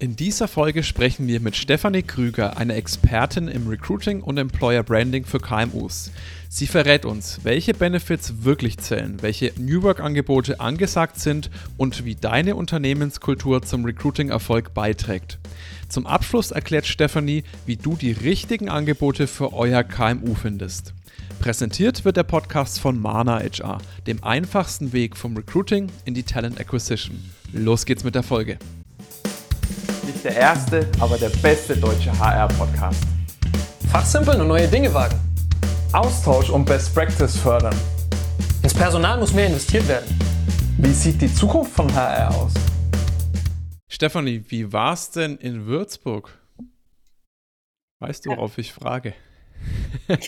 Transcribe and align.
In 0.00 0.16
dieser 0.16 0.48
Folge 0.48 0.82
sprechen 0.82 1.28
wir 1.28 1.40
mit 1.40 1.56
Stefanie 1.56 2.02
Krüger, 2.02 2.56
einer 2.56 2.74
Expertin 2.74 3.48
im 3.48 3.68
Recruiting 3.68 4.22
und 4.22 4.38
Employer 4.38 4.82
Branding 4.82 5.26
für 5.26 5.40
KMUs. 5.40 6.10
Sie 6.48 6.66
verrät 6.66 7.04
uns, 7.04 7.40
welche 7.42 7.74
Benefits 7.74 8.42
wirklich 8.42 8.78
zählen, 8.78 9.18
welche 9.20 9.52
New 9.58 9.82
Work-Angebote 9.82 10.58
angesagt 10.58 11.20
sind 11.20 11.50
und 11.76 12.06
wie 12.06 12.14
deine 12.14 12.56
Unternehmenskultur 12.56 13.60
zum 13.60 13.84
Recruiting-Erfolg 13.84 14.72
beiträgt. 14.72 15.38
Zum 15.90 16.06
Abschluss 16.06 16.50
erklärt 16.50 16.86
Stefanie, 16.86 17.44
wie 17.66 17.76
du 17.76 17.94
die 17.94 18.12
richtigen 18.12 18.70
Angebote 18.70 19.26
für 19.26 19.52
euer 19.52 19.84
KMU 19.84 20.34
findest. 20.34 20.94
Präsentiert 21.40 22.06
wird 22.06 22.16
der 22.16 22.22
Podcast 22.22 22.80
von 22.80 22.98
Mana 22.98 23.38
HR, 23.38 23.82
dem 24.06 24.24
einfachsten 24.24 24.94
Weg 24.94 25.14
vom 25.14 25.36
Recruiting 25.36 25.88
in 26.06 26.14
die 26.14 26.22
Talent 26.22 26.58
Acquisition. 26.58 27.22
Los 27.52 27.84
geht's 27.84 28.02
mit 28.04 28.14
der 28.14 28.22
Folge 28.22 28.58
nicht 30.20 30.36
der 30.36 30.42
erste, 30.42 30.86
aber 31.00 31.16
der 31.16 31.30
beste 31.40 31.74
deutsche 31.74 32.12
HR-Podcast. 32.18 33.02
Fachsimpeln 33.90 34.40
und 34.42 34.48
neue 34.48 34.68
Dinge 34.68 34.92
wagen. 34.92 35.18
Austausch 35.92 36.50
und 36.50 36.66
Best 36.66 36.94
Practice 36.94 37.38
fördern. 37.38 37.74
Ins 38.62 38.74
Personal 38.74 39.18
muss 39.18 39.32
mehr 39.32 39.46
investiert 39.46 39.88
werden. 39.88 40.06
Wie 40.76 40.92
sieht 40.92 41.22
die 41.22 41.32
Zukunft 41.32 41.72
von 41.72 41.90
HR 41.94 42.34
aus? 42.36 42.52
Stefanie, 43.88 44.44
wie 44.48 44.70
war's 44.70 45.10
denn 45.10 45.38
in 45.38 45.64
Würzburg? 45.64 46.38
Weißt 48.00 48.26
du, 48.26 48.30
worauf 48.30 48.58
ich 48.58 48.74
frage? 48.74 49.14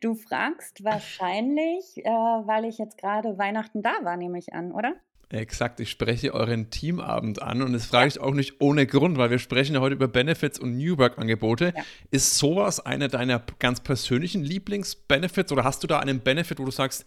du 0.00 0.14
fragst 0.16 0.82
wahrscheinlich, 0.82 2.04
äh, 2.04 2.10
weil 2.10 2.64
ich 2.64 2.78
jetzt 2.78 2.98
gerade 2.98 3.38
Weihnachten 3.38 3.82
da 3.82 3.92
war, 4.02 4.16
nehme 4.16 4.38
ich 4.38 4.52
an, 4.52 4.72
oder? 4.72 4.94
Exakt, 5.28 5.80
ich 5.80 5.90
spreche 5.90 6.32
euren 6.34 6.70
Teamabend 6.70 7.42
an 7.42 7.60
und 7.60 7.72
das 7.72 7.86
frage 7.86 8.06
ich 8.06 8.20
auch 8.20 8.32
nicht 8.32 8.60
ohne 8.60 8.86
Grund, 8.86 9.18
weil 9.18 9.30
wir 9.30 9.40
sprechen 9.40 9.74
ja 9.74 9.80
heute 9.80 9.96
über 9.96 10.06
Benefits 10.06 10.56
und 10.58 10.76
New 10.76 10.98
Work-Angebote. 10.98 11.72
Ja. 11.76 11.84
Ist 12.12 12.38
sowas 12.38 12.78
einer 12.78 13.08
deiner 13.08 13.42
ganz 13.58 13.80
persönlichen 13.80 14.44
Lieblingsbenefits 14.44 15.50
oder 15.50 15.64
hast 15.64 15.82
du 15.82 15.88
da 15.88 15.98
einen 15.98 16.20
Benefit, 16.20 16.60
wo 16.60 16.64
du 16.64 16.70
sagst, 16.70 17.04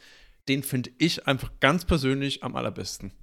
den 0.50 0.64
finde 0.64 0.90
ich 0.98 1.28
einfach 1.28 1.52
ganz 1.62 1.86
persönlich 1.86 2.44
am 2.44 2.58
allerbesten? 2.58 3.14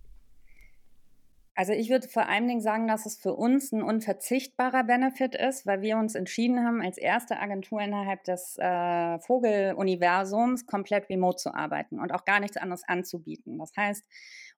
Also 1.59 1.73
ich 1.73 1.89
würde 1.89 2.07
vor 2.07 2.29
allen 2.29 2.47
Dingen 2.47 2.61
sagen, 2.61 2.87
dass 2.87 3.07
es 3.07 3.17
für 3.17 3.33
uns 3.33 3.73
ein 3.73 3.83
unverzichtbarer 3.83 4.85
Benefit 4.85 5.35
ist, 5.35 5.67
weil 5.67 5.81
wir 5.81 5.97
uns 5.97 6.15
entschieden 6.15 6.63
haben, 6.63 6.83
als 6.83 6.99
erste 6.99 7.39
Agentur 7.39 7.81
innerhalb 7.81 8.25
des 8.25 8.59
äh, 8.59 9.19
Vogeluniversums 9.21 10.67
komplett 10.67 11.09
remote 11.09 11.39
zu 11.39 11.55
arbeiten 11.55 11.99
und 11.99 12.13
auch 12.13 12.27
gar 12.27 12.41
nichts 12.41 12.59
anderes 12.59 12.83
anzubieten. 12.87 13.59
Das 13.59 13.73
heißt, 13.75 14.05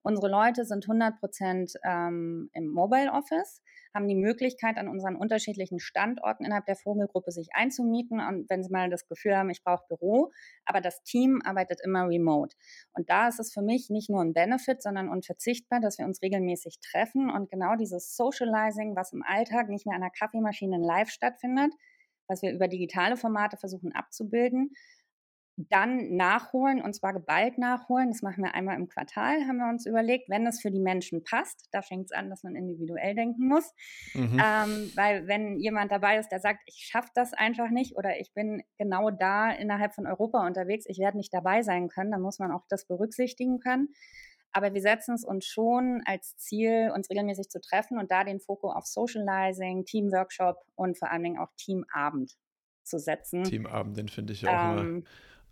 Unsere 0.03 0.29
Leute 0.29 0.65
sind 0.65 0.85
100 0.85 1.19
Prozent 1.19 1.73
ähm, 1.85 2.51
im 2.53 2.69
Mobile 2.69 3.13
Office, 3.13 3.63
haben 3.95 4.07
die 4.07 4.15
Möglichkeit, 4.15 4.77
an 4.77 4.89
unseren 4.89 5.17
unterschiedlichen 5.17 5.81
Standorten 5.81 6.45
innerhalb 6.45 6.67
der 6.67 6.77
Vogelgruppe 6.77 7.33
sich 7.33 7.49
einzumieten 7.53 8.21
und 8.21 8.49
wenn 8.49 8.63
sie 8.63 8.71
mal 8.71 8.91
das 8.91 9.07
Gefühl 9.09 9.37
haben, 9.37 9.51
ich 9.51 9.63
brauche 9.63 9.87
Büro, 9.89 10.31
aber 10.65 10.81
das 10.81 11.03
Team 11.03 11.41
arbeitet 11.45 11.81
immer 11.83 12.09
remote. 12.09 12.57
Und 12.93 13.11
da 13.11 13.29
ist 13.29 13.41
es 13.41 13.53
für 13.53 13.63
mich 13.63 13.91
nicht 13.91 14.09
nur 14.09 14.23
ein 14.23 14.35
Benefit, 14.35 14.83
sondern 14.83 15.09
unverzichtbar, 15.09 15.81
dass 15.81 15.99
wir 15.99 16.07
uns 16.07 16.23
regelmäßig 16.23 16.79
treffen 16.81 17.31
und 17.31 17.51
genau 17.51 17.75
dieses 17.77 18.17
Socializing, 18.17 18.95
was 18.95 19.13
im 19.13 19.23
Alltag 19.27 19.69
nicht 19.69 19.87
mehr 19.87 19.97
an 19.97 20.03
der 20.03 20.11
Kaffeemaschine 20.11 20.79
live 20.79 21.11
stattfindet, 21.11 21.73
was 22.29 22.43
wir 22.43 22.53
über 22.53 22.69
digitale 22.69 23.17
Formate 23.17 23.57
versuchen 23.57 23.93
abzubilden, 23.93 24.71
dann 25.59 26.14
nachholen 26.14 26.81
und 26.81 26.95
zwar 26.95 27.12
geballt 27.12 27.59
nachholen. 27.59 28.11
Das 28.11 28.23
machen 28.23 28.45
wir 28.45 28.55
einmal 28.55 28.77
im 28.77 28.89
Quartal, 28.89 29.47
haben 29.48 29.59
wir 29.59 29.69
uns 29.69 29.87
überlegt, 29.87 30.28
wenn 30.28 30.47
es 30.47 30.61
für 30.61 30.70
die 30.70 30.81
Menschen 30.81 31.25
passt. 31.25 31.69
Da 31.73 31.83
fängt 31.83 32.06
es 32.06 32.12
an, 32.12 32.31
dass 32.31 32.45
man 32.45 32.55
individuell 32.55 33.17
denken 33.17 33.48
muss. 33.48 33.75
Mhm. 34.14 34.41
Ähm, 34.41 34.92
weil 34.95 35.27
wenn 35.27 35.59
jemand 35.59 35.91
dabei 35.91 36.19
ist, 36.19 36.29
der 36.29 36.39
sagt, 36.39 36.61
ich 36.67 36.86
schaffe 36.89 37.11
das 37.14 37.34
einfach 37.34 37.70
nicht 37.70 37.97
oder 37.97 38.20
ich 38.20 38.33
bin 38.34 38.62
genau 38.79 39.11
da 39.11 39.51
innerhalb 39.51 39.95
von 39.95 40.06
Europa 40.06 40.47
unterwegs, 40.47 40.86
ich 40.86 40.98
werde 40.98 41.17
nicht 41.17 41.35
dabei 41.35 41.63
sein 41.63 41.89
können, 41.89 42.13
dann 42.13 42.23
muss 42.23 42.39
man 42.39 42.52
auch 42.52 42.64
das 42.69 42.86
berücksichtigen 42.86 43.58
können. 43.58 43.89
Aber 44.52 44.73
wir 44.73 44.80
setzen 44.80 45.14
es 45.14 45.25
uns 45.25 45.45
schon 45.45 46.02
als 46.07 46.36
Ziel, 46.36 46.90
uns 46.95 47.11
regelmäßig 47.11 47.48
zu 47.48 47.61
treffen 47.61 47.98
und 47.98 48.11
da 48.13 48.23
den 48.23 48.40
Fokus 48.40 48.75
auf 48.75 48.86
Socializing, 48.86 49.85
Teamworkshop 49.85 50.57
und 50.77 50.96
vor 50.96 51.11
allen 51.11 51.25
Dingen 51.25 51.39
auch 51.39 51.51
Teamabend 51.57 52.39
zu 52.85 52.98
setzen. 52.98 53.45
Teamabend, 53.45 53.96
den 53.96 54.08
finde 54.08 54.33
ich 54.33 54.46
auch 54.48 54.52
ähm, 54.52 55.01
mal 55.01 55.02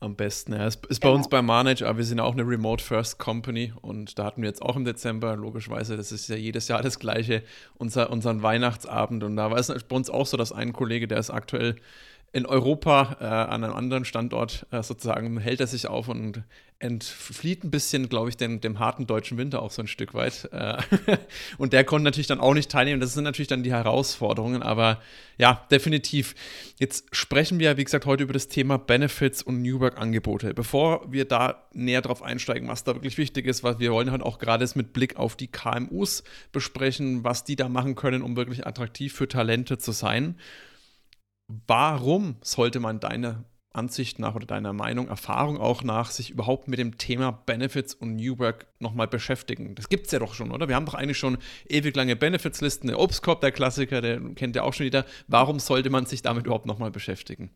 am 0.00 0.14
besten. 0.14 0.52
Ja, 0.52 0.66
es 0.66 0.76
ist 0.88 1.00
bei 1.00 1.08
genau. 1.08 1.14
uns 1.14 1.28
bei 1.28 1.42
Manage, 1.42 1.86
aber 1.86 1.98
wir 1.98 2.04
sind 2.04 2.20
auch 2.20 2.32
eine 2.32 2.46
Remote 2.46 2.84
First 2.84 3.18
Company 3.18 3.72
und 3.80 4.18
da 4.18 4.24
hatten 4.24 4.42
wir 4.42 4.48
jetzt 4.48 4.62
auch 4.62 4.76
im 4.76 4.84
Dezember, 4.84 5.36
logischerweise, 5.36 5.96
das 5.96 6.12
ist 6.12 6.28
ja 6.28 6.36
jedes 6.36 6.68
Jahr 6.68 6.82
das 6.82 6.98
gleiche, 6.98 7.42
unser, 7.76 8.10
unseren 8.10 8.42
Weihnachtsabend 8.42 9.24
und 9.24 9.36
da 9.36 9.50
war 9.50 9.58
es 9.58 9.68
bei 9.68 9.96
uns 9.96 10.10
auch 10.10 10.26
so, 10.26 10.36
dass 10.36 10.52
ein 10.52 10.72
Kollege, 10.72 11.08
der 11.08 11.18
ist 11.18 11.30
aktuell 11.30 11.76
in 12.36 12.44
Europa 12.44 13.16
äh, 13.18 13.24
an 13.24 13.64
einem 13.64 13.72
anderen 13.72 14.04
Standort 14.04 14.66
äh, 14.70 14.82
sozusagen 14.82 15.38
hält 15.38 15.60
er 15.60 15.66
sich 15.66 15.86
auf 15.86 16.08
und 16.08 16.42
entflieht 16.78 17.64
ein 17.64 17.70
bisschen, 17.70 18.10
glaube 18.10 18.28
ich, 18.28 18.36
dem, 18.36 18.60
dem 18.60 18.78
harten 18.78 19.06
deutschen 19.06 19.38
Winter 19.38 19.62
auch 19.62 19.70
so 19.70 19.80
ein 19.80 19.88
Stück 19.88 20.12
weit. 20.12 20.46
Äh, 20.52 20.76
und 21.56 21.72
der 21.72 21.84
konnte 21.84 22.04
natürlich 22.04 22.26
dann 22.26 22.38
auch 22.38 22.52
nicht 22.52 22.70
teilnehmen. 22.70 23.00
Das 23.00 23.14
sind 23.14 23.24
natürlich 23.24 23.48
dann 23.48 23.62
die 23.62 23.72
Herausforderungen, 23.72 24.62
aber 24.62 25.00
ja, 25.38 25.64
definitiv. 25.70 26.34
Jetzt 26.78 27.06
sprechen 27.10 27.58
wir, 27.58 27.78
wie 27.78 27.84
gesagt, 27.84 28.04
heute 28.04 28.24
über 28.24 28.34
das 28.34 28.48
Thema 28.48 28.76
Benefits 28.76 29.42
und 29.42 29.62
New 29.62 29.80
Work-Angebote. 29.80 30.52
Bevor 30.52 31.10
wir 31.10 31.24
da 31.24 31.66
näher 31.72 32.02
drauf 32.02 32.22
einsteigen, 32.22 32.68
was 32.68 32.84
da 32.84 32.94
wirklich 32.94 33.16
wichtig 33.16 33.46
ist, 33.46 33.64
was 33.64 33.78
wir 33.78 33.92
wollen 33.92 34.10
halt 34.10 34.22
auch 34.22 34.38
gerade 34.38 34.68
mit 34.74 34.92
Blick 34.92 35.16
auf 35.16 35.36
die 35.36 35.48
KMUs 35.48 36.22
besprechen, 36.52 37.24
was 37.24 37.44
die 37.44 37.56
da 37.56 37.70
machen 37.70 37.94
können, 37.94 38.20
um 38.20 38.36
wirklich 38.36 38.66
attraktiv 38.66 39.14
für 39.14 39.26
Talente 39.26 39.78
zu 39.78 39.92
sein. 39.92 40.36
Warum 41.48 42.36
sollte 42.42 42.80
man 42.80 43.00
deiner 43.00 43.44
Ansicht 43.72 44.18
nach 44.18 44.34
oder 44.34 44.46
deiner 44.46 44.72
Meinung, 44.72 45.08
Erfahrung 45.08 45.58
auch 45.58 45.84
nach, 45.84 46.10
sich 46.10 46.30
überhaupt 46.30 46.66
mit 46.66 46.78
dem 46.78 46.98
Thema 46.98 47.30
Benefits 47.30 47.94
und 47.94 48.16
New 48.16 48.38
Work 48.38 48.66
nochmal 48.80 49.06
beschäftigen? 49.06 49.74
Das 49.74 49.88
gibt 49.88 50.06
es 50.06 50.12
ja 50.12 50.18
doch 50.18 50.34
schon, 50.34 50.50
oder? 50.50 50.68
Wir 50.68 50.74
haben 50.74 50.86
doch 50.86 50.94
eigentlich 50.94 51.18
schon 51.18 51.38
ewig 51.68 51.94
lange 51.94 52.16
Benefits-Listen. 52.16 52.88
Der 52.88 52.98
Obstkorb, 52.98 53.42
der 53.42 53.52
Klassiker, 53.52 54.00
der 54.00 54.20
kennt 54.34 54.56
ja 54.56 54.62
auch 54.62 54.72
schon 54.72 54.84
jeder. 54.84 55.04
Warum 55.28 55.58
sollte 55.58 55.90
man 55.90 56.06
sich 56.06 56.22
damit 56.22 56.46
überhaupt 56.46 56.66
nochmal 56.66 56.90
beschäftigen? 56.90 57.50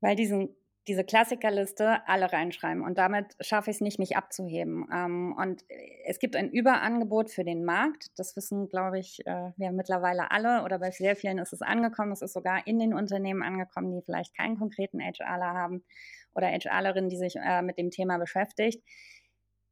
Weil 0.00 0.16
diesen 0.16 0.48
diese 0.88 1.04
Klassikerliste 1.04 2.06
alle 2.08 2.32
reinschreiben 2.32 2.82
und 2.82 2.96
damit 2.96 3.36
schaffe 3.40 3.70
ich 3.70 3.76
es 3.76 3.80
nicht, 3.80 3.98
mich 3.98 4.16
abzuheben. 4.16 4.88
Ähm, 4.92 5.36
und 5.38 5.62
es 6.04 6.18
gibt 6.18 6.36
ein 6.36 6.50
Überangebot 6.50 7.30
für 7.30 7.44
den 7.44 7.64
Markt. 7.64 8.06
Das 8.16 8.34
wissen, 8.34 8.68
glaube 8.68 8.98
ich, 8.98 9.20
äh, 9.26 9.52
wir 9.56 9.72
mittlerweile 9.72 10.30
alle 10.30 10.64
oder 10.64 10.78
bei 10.78 10.90
sehr 10.90 11.16
vielen 11.16 11.38
ist 11.38 11.52
es 11.52 11.62
angekommen. 11.62 12.12
Es 12.12 12.22
ist 12.22 12.32
sogar 12.32 12.66
in 12.66 12.78
den 12.78 12.94
Unternehmen 12.94 13.42
angekommen, 13.42 13.92
die 13.92 14.02
vielleicht 14.02 14.34
keinen 14.36 14.58
konkreten 14.58 15.00
HRler 15.00 15.52
haben 15.54 15.84
oder 16.34 16.48
HRlerin, 16.48 17.08
die 17.08 17.18
sich 17.18 17.36
äh, 17.36 17.62
mit 17.62 17.78
dem 17.78 17.90
Thema 17.90 18.18
beschäftigt. 18.18 18.82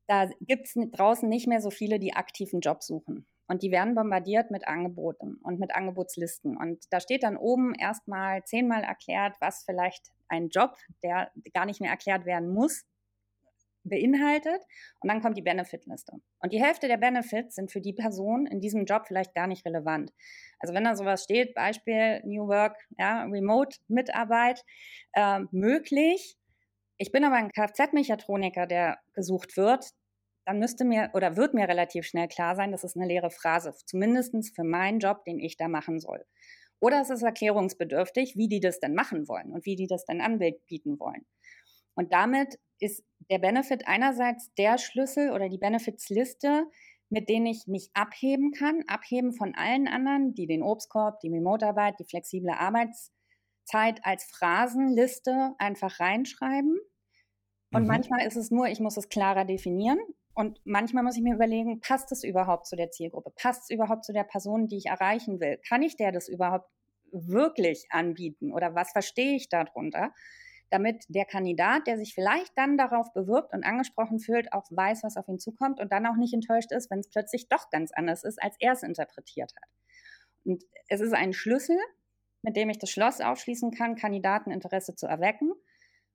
Da 0.07 0.29
gibt 0.41 0.67
es 0.67 0.75
draußen 0.93 1.29
nicht 1.29 1.47
mehr 1.47 1.61
so 1.61 1.71
viele, 1.71 1.99
die 1.99 2.15
aktiven 2.15 2.61
Job 2.61 2.83
suchen. 2.83 3.27
Und 3.49 3.63
die 3.63 3.71
werden 3.71 3.95
bombardiert 3.95 4.51
mit 4.51 4.69
Angeboten 4.69 5.41
und 5.43 5.59
mit 5.59 5.75
Angebotslisten. 5.75 6.57
Und 6.57 6.85
da 6.91 7.01
steht 7.01 7.23
dann 7.23 7.37
oben 7.37 7.75
erstmal 7.75 8.45
zehnmal 8.45 8.83
erklärt, 8.83 9.37
was 9.41 9.65
vielleicht 9.65 10.13
ein 10.29 10.51
Job, 10.51 10.77
der 11.03 11.33
gar 11.55 11.65
nicht 11.65 11.81
mehr 11.81 11.91
erklärt 11.91 12.27
werden 12.27 12.51
muss, 12.51 12.85
beinhaltet. 13.85 14.63
Und 15.01 15.11
dann 15.11 15.23
kommt 15.23 15.37
die 15.39 15.43
Benefit-Liste. 15.43 16.13
Und 16.41 16.53
die 16.53 16.63
Hälfte 16.63 16.89
der 16.89 16.99
Benefits 16.99 17.55
sind 17.55 17.73
für 17.73 17.81
die 17.81 17.95
Person 17.95 18.47
in 18.47 18.61
diesem 18.61 18.85
Job 18.85 19.07
vielleicht 19.07 19.35
gar 19.35 19.47
nicht 19.47 19.65
relevant. 19.65 20.13
Also 20.59 20.75
wenn 20.75 20.85
da 20.85 20.95
sowas 20.95 21.25
steht, 21.25 21.55
Beispiel 21.55 22.21
New 22.25 22.49
Work, 22.49 22.77
ja, 22.99 23.25
Remote-Mitarbeit, 23.25 24.63
äh, 25.15 25.41
möglich. 25.51 26.37
Ich 26.99 27.13
bin 27.13 27.25
aber 27.25 27.37
ein 27.37 27.51
Kfz-Mechatroniker, 27.51 28.67
der 28.67 28.99
gesucht 29.15 29.57
wird, 29.57 29.91
dann 30.49 30.61
müsste 30.61 30.87
mir 30.87 31.11
oder 31.13 31.37
wird 31.37 31.53
mir 31.53 31.69
relativ 31.69 32.07
schnell 32.07 32.27
klar 32.27 32.57
sein, 32.57 32.73
das 32.73 32.83
ist 32.83 32.97
eine 32.97 33.07
leere 33.07 33.31
Phrase, 33.31 33.75
zumindest 33.85 34.35
für 34.57 34.65
meinen 34.65 34.99
Job, 34.99 35.23
den 35.27 35.39
ich 35.39 35.59
da 35.59 35.69
machen 35.69 36.01
soll. 36.01 36.25
Oder 36.81 37.03
es 37.03 37.11
ist 37.11 37.23
erklärungsbedürftig, 37.23 38.35
wie 38.35 38.49
die 38.49 38.61
das 38.61 38.81
denn 38.81 38.95
machen 38.95 39.29
wollen 39.29 39.53
und 39.53 39.67
wie 39.67 39.77
die 39.77 39.87
das 39.87 40.07
dann 40.07 40.23
anbieten 40.23 40.99
wollen. 40.99 41.27
Und 41.95 42.15
damit 42.15 42.59
ist 42.79 43.05
der 43.31 43.41
Benefit 43.41 43.87
einerseits 43.87 44.51
der 44.55 44.79
Schlüssel 44.79 45.33
oder 45.33 45.51
die 45.51 45.59
Benefitsliste, 45.59 46.65
mit 47.11 47.29
denen 47.29 47.45
ich 47.45 47.67
mich 47.67 47.91
abheben 47.93 48.53
kann, 48.53 48.85
abheben 48.87 49.35
von 49.35 49.55
allen 49.55 49.87
anderen, 49.87 50.33
die 50.33 50.47
den 50.47 50.63
Obstkorb, 50.63 51.21
die 51.21 51.29
Remote-Arbeit, 51.29 51.97
die 52.01 52.07
flexible 52.07 52.53
Arbeitszeit 52.53 54.01
als 54.03 54.25
Phrasenliste 54.25 55.53
einfach 55.59 56.01
reinschreiben. 56.01 56.79
Und 57.75 57.83
mhm. 57.83 57.89
manchmal 57.89 58.27
ist 58.27 58.37
es 58.37 58.51
nur, 58.51 58.69
ich 58.69 58.81
muss 58.81 58.97
es 58.97 59.11
klarer 59.11 59.45
definieren. 59.45 59.99
Und 60.39 60.61
manchmal 60.63 61.03
muss 61.03 61.17
ich 61.17 61.23
mir 61.25 61.35
überlegen, 61.35 61.81
passt 61.81 62.13
es 62.13 62.23
überhaupt 62.23 62.69
zu 62.69 62.77
der 62.77 62.93
Zielgruppe? 62.93 63.33
Passt 63.35 63.65
es 63.65 63.71
überhaupt 63.71 64.05
zu 64.05 64.13
der 64.13 64.23
Person, 64.23 64.69
die 64.69 64.77
ich 64.77 64.87
erreichen 64.87 65.41
will? 65.41 65.59
Kann 65.69 65.83
ich 65.83 65.97
der 65.97 66.13
das 66.13 66.29
überhaupt 66.29 66.71
wirklich 67.11 67.89
anbieten? 67.91 68.53
Oder 68.53 68.73
was 68.77 68.93
verstehe 68.93 69.35
ich 69.35 69.49
darunter? 69.49 70.13
damit 70.71 71.07
der 71.09 71.25
Kandidat, 71.25 71.87
der 71.87 71.97
sich 71.97 72.13
vielleicht 72.15 72.53
dann 72.57 72.77
darauf 72.77 73.11
bewirbt 73.15 73.55
und 73.55 73.65
angesprochen 73.65 74.21
fühlt, 74.21 74.53
auch 74.53 74.67
weiß, 74.71 75.03
was 75.03 75.17
auf 75.17 75.27
ihn 75.27 75.39
zukommt 75.39 75.81
und 75.81 75.91
dann 75.91 76.05
auch 76.05 76.17
nicht 76.17 76.35
enttäuscht 76.35 76.73
ist, 76.73 76.91
wenn 76.91 76.99
es 76.99 77.09
plötzlich 77.09 77.49
doch 77.49 77.71
ganz 77.71 77.91
anders 77.91 78.23
ist, 78.23 78.41
als 78.43 78.55
er 78.61 78.73
es 78.75 78.83
interpretiert 78.83 79.51
hat. 79.57 79.71
Und 80.45 80.63
es 80.89 81.01
ist 81.01 81.15
ein 81.15 81.33
Schlüssel, 81.33 81.79
mit 82.43 82.55
dem 82.55 82.69
ich 82.69 82.79
das 82.79 82.91
Schloss 82.91 83.23
aufschließen 83.23 83.71
kann, 83.71 83.97
Kandidateninteresse 83.97 84.95
zu 84.95 85.07
erwecken. 85.07 85.55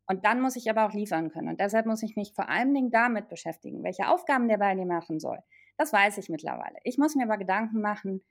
Und 0.07 0.25
dann 0.25 0.41
muss 0.41 0.55
ich 0.55 0.69
aber 0.69 0.85
auch 0.85 0.93
liefern 0.93 1.29
können. 1.29 1.49
Und 1.49 1.59
deshalb 1.59 1.85
muss 1.85 2.03
ich 2.03 2.15
mich 2.15 2.33
vor 2.33 2.49
allen 2.49 2.73
Dingen 2.73 2.91
damit 2.91 3.29
beschäftigen, 3.29 3.83
welche 3.83 4.09
Aufgaben 4.09 4.47
der 4.47 4.57
bei 4.57 4.75
mir 4.75 4.85
machen 4.85 5.19
soll. 5.19 5.39
Das 5.77 5.93
weiß 5.93 6.17
ich 6.17 6.29
mittlerweile. 6.29 6.77
Ich 6.83 6.97
muss 6.97 7.15
mir 7.15 7.23
aber 7.23 7.37
Gedanken 7.37 7.81
machen, 7.81 8.23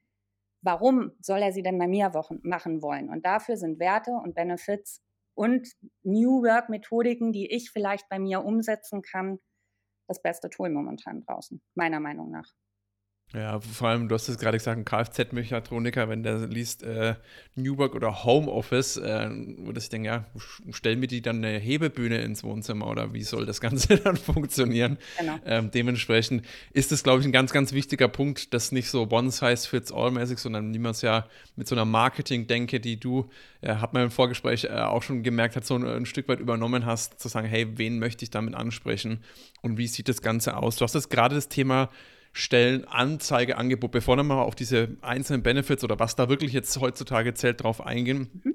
warum 0.60 1.12
soll 1.20 1.40
er 1.40 1.52
sie 1.52 1.62
denn 1.62 1.78
bei 1.78 1.88
mir 1.88 2.12
machen 2.42 2.82
wollen? 2.82 3.08
Und 3.08 3.26
dafür 3.26 3.56
sind 3.56 3.80
Werte 3.80 4.12
und 4.12 4.34
Benefits 4.34 5.02
und 5.34 5.68
New 6.02 6.42
Work-Methodiken, 6.42 7.32
die 7.32 7.50
ich 7.50 7.70
vielleicht 7.70 8.08
bei 8.08 8.18
mir 8.18 8.44
umsetzen 8.44 9.02
kann, 9.02 9.38
das 10.08 10.20
beste 10.20 10.50
Tool 10.50 10.70
momentan 10.70 11.22
draußen, 11.22 11.62
meiner 11.74 12.00
Meinung 12.00 12.30
nach. 12.30 12.52
Ja, 13.34 13.60
vor 13.60 13.88
allem, 13.88 14.08
du 14.08 14.14
hast 14.14 14.28
es 14.28 14.38
gerade 14.38 14.58
gesagt, 14.58 14.78
ein 14.78 14.84
Kfz-Mechatroniker, 14.84 16.08
wenn 16.10 16.22
der 16.22 16.46
liest 16.48 16.82
äh, 16.82 17.14
New 17.54 17.78
Work 17.78 17.94
oder 17.94 18.24
Homeoffice, 18.24 18.98
äh, 18.98 19.30
würde 19.30 19.80
ich 19.80 19.88
denken, 19.88 20.04
ja, 20.04 20.24
stellen 20.70 21.00
mir 21.00 21.06
die 21.06 21.22
dann 21.22 21.38
eine 21.38 21.58
Hebebühne 21.58 22.20
ins 22.20 22.44
Wohnzimmer 22.44 22.88
oder 22.88 23.14
wie 23.14 23.22
soll 23.22 23.46
das 23.46 23.62
Ganze 23.62 23.96
dann 24.04 24.18
funktionieren? 24.18 24.98
Genau. 25.18 25.38
Ähm, 25.46 25.70
dementsprechend 25.70 26.44
ist 26.74 26.92
es, 26.92 27.02
glaube 27.02 27.20
ich, 27.20 27.26
ein 27.26 27.32
ganz, 27.32 27.52
ganz 27.52 27.72
wichtiger 27.72 28.08
Punkt, 28.08 28.52
das 28.52 28.70
nicht 28.70 28.90
so 28.90 29.08
One-Size-Fits-All-mäßig, 29.10 30.38
sondern 30.38 30.74
wie 30.74 30.78
man 30.78 30.90
es 30.90 31.00
ja 31.00 31.26
mit 31.56 31.66
so 31.66 31.74
einer 31.74 31.86
Marketing-Denke, 31.86 32.80
die 32.80 33.00
du, 33.00 33.30
äh, 33.62 33.76
hat 33.76 33.94
man 33.94 34.02
im 34.02 34.10
Vorgespräch 34.10 34.64
äh, 34.64 34.68
auch 34.72 35.02
schon 35.02 35.22
gemerkt, 35.22 35.56
hat 35.56 35.64
so 35.64 35.74
ein, 35.74 35.86
ein 35.86 36.04
Stück 36.04 36.28
weit 36.28 36.40
übernommen 36.40 36.84
hast, 36.84 37.18
zu 37.18 37.28
sagen, 37.28 37.48
hey, 37.48 37.78
wen 37.78 37.98
möchte 37.98 38.24
ich 38.24 38.30
damit 38.30 38.54
ansprechen 38.54 39.24
und 39.62 39.78
wie 39.78 39.86
sieht 39.86 40.10
das 40.10 40.20
Ganze 40.20 40.58
aus? 40.58 40.76
Du 40.76 40.84
hast 40.84 40.94
jetzt 40.94 41.08
gerade 41.08 41.34
das 41.34 41.48
Thema 41.48 41.88
Stellenanzeigeangebot, 42.32 43.90
bevor 43.90 44.16
wir 44.16 44.22
mal 44.22 44.42
auf 44.42 44.54
diese 44.54 44.96
einzelnen 45.02 45.42
Benefits 45.42 45.84
oder 45.84 45.98
was 45.98 46.16
da 46.16 46.28
wirklich 46.28 46.52
jetzt 46.52 46.78
heutzutage 46.80 47.34
zählt, 47.34 47.62
drauf 47.62 47.84
eingehen. 47.84 48.30
Mhm. 48.44 48.54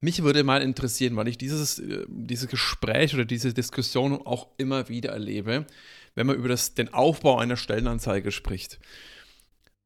Mich 0.00 0.22
würde 0.22 0.44
mal 0.44 0.62
interessieren, 0.62 1.16
weil 1.16 1.28
ich 1.28 1.38
dieses, 1.38 1.78
äh, 1.78 2.04
dieses 2.08 2.48
Gespräch 2.48 3.14
oder 3.14 3.24
diese 3.24 3.54
Diskussion 3.54 4.12
auch 4.12 4.48
immer 4.58 4.88
wieder 4.88 5.10
erlebe, 5.10 5.66
wenn 6.14 6.26
man 6.26 6.36
über 6.36 6.48
das, 6.48 6.74
den 6.74 6.92
Aufbau 6.92 7.38
einer 7.38 7.56
Stellenanzeige 7.56 8.30
spricht. 8.30 8.78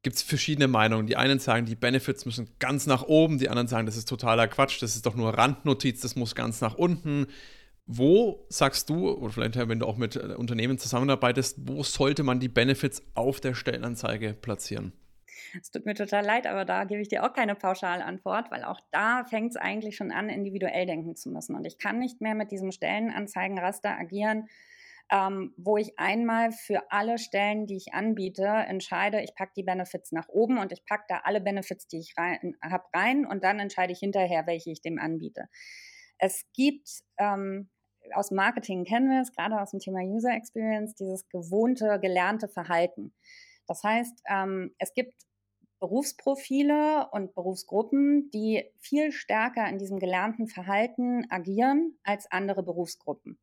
Gibt 0.03 0.15
es 0.15 0.21
verschiedene 0.21 0.67
Meinungen. 0.67 1.07
Die 1.07 1.15
einen 1.15 1.39
sagen, 1.39 1.65
die 1.65 1.75
Benefits 1.75 2.25
müssen 2.25 2.49
ganz 2.59 2.87
nach 2.87 3.03
oben, 3.03 3.37
die 3.37 3.49
anderen 3.49 3.67
sagen, 3.67 3.85
das 3.85 3.97
ist 3.97 4.09
totaler 4.09 4.47
Quatsch, 4.47 4.81
das 4.81 4.95
ist 4.95 5.05
doch 5.05 5.15
nur 5.15 5.37
Randnotiz, 5.37 6.01
das 6.01 6.15
muss 6.15 6.35
ganz 6.35 6.59
nach 6.59 6.73
unten. 6.73 7.27
Wo 7.93 8.45
sagst 8.47 8.89
du, 8.89 9.11
oder 9.11 9.33
vielleicht 9.33 9.57
wenn 9.57 9.79
du 9.79 9.85
auch 9.85 9.97
mit 9.97 10.15
äh, 10.15 10.35
Unternehmen 10.37 10.77
zusammenarbeitest, 10.77 11.57
wo 11.67 11.83
sollte 11.83 12.23
man 12.23 12.39
die 12.39 12.47
Benefits 12.47 13.03
auf 13.15 13.41
der 13.41 13.53
Stellenanzeige 13.53 14.33
platzieren? 14.33 14.93
Es 15.59 15.71
tut 15.71 15.85
mir 15.85 15.93
total 15.93 16.23
leid, 16.23 16.47
aber 16.47 16.63
da 16.63 16.85
gebe 16.85 17.01
ich 17.01 17.09
dir 17.09 17.25
auch 17.25 17.33
keine 17.33 17.53
Pauschalantwort, 17.53 18.49
weil 18.49 18.63
auch 18.63 18.79
da 18.91 19.25
fängt 19.25 19.49
es 19.49 19.57
eigentlich 19.57 19.97
schon 19.97 20.13
an, 20.13 20.29
individuell 20.29 20.85
denken 20.85 21.17
zu 21.17 21.29
müssen. 21.29 21.53
Und 21.53 21.65
ich 21.65 21.79
kann 21.79 21.99
nicht 21.99 22.21
mehr 22.21 22.33
mit 22.33 22.51
diesem 22.51 22.71
Stellenanzeigenraster 22.71 23.91
agieren, 23.99 24.47
ähm, 25.11 25.53
wo 25.57 25.75
ich 25.75 25.99
einmal 25.99 26.53
für 26.53 26.89
alle 26.93 27.17
Stellen, 27.17 27.67
die 27.67 27.75
ich 27.75 27.93
anbiete, 27.93 28.45
entscheide, 28.45 29.21
ich 29.21 29.35
packe 29.35 29.51
die 29.57 29.63
Benefits 29.63 30.13
nach 30.13 30.29
oben 30.29 30.59
und 30.59 30.71
ich 30.71 30.85
packe 30.85 31.03
da 31.09 31.21
alle 31.25 31.41
Benefits, 31.41 31.87
die 31.87 31.99
ich 31.99 32.15
habe, 32.17 32.85
rein 32.93 33.25
und 33.25 33.43
dann 33.43 33.59
entscheide 33.59 33.91
ich 33.91 33.99
hinterher, 33.99 34.47
welche 34.47 34.71
ich 34.71 34.81
dem 34.81 34.97
anbiete. 34.97 35.49
Es 36.17 36.45
gibt 36.53 36.87
ähm, 37.17 37.69
aus 38.15 38.31
Marketing 38.31 38.83
kennen 38.83 39.09
wir 39.09 39.21
es, 39.21 39.31
gerade 39.31 39.59
aus 39.59 39.71
dem 39.71 39.79
Thema 39.79 40.01
User 40.01 40.31
Experience, 40.31 40.95
dieses 40.95 41.27
gewohnte, 41.29 41.99
gelernte 42.01 42.47
Verhalten. 42.47 43.13
Das 43.67 43.83
heißt, 43.83 44.23
ähm, 44.29 44.73
es 44.77 44.93
gibt 44.93 45.13
Berufsprofile 45.79 47.09
und 47.11 47.33
Berufsgruppen, 47.33 48.29
die 48.31 48.63
viel 48.79 49.11
stärker 49.11 49.67
in 49.67 49.79
diesem 49.79 49.97
gelernten 49.99 50.47
Verhalten 50.47 51.25
agieren 51.29 51.97
als 52.03 52.31
andere 52.31 52.61
Berufsgruppen. 52.61 53.39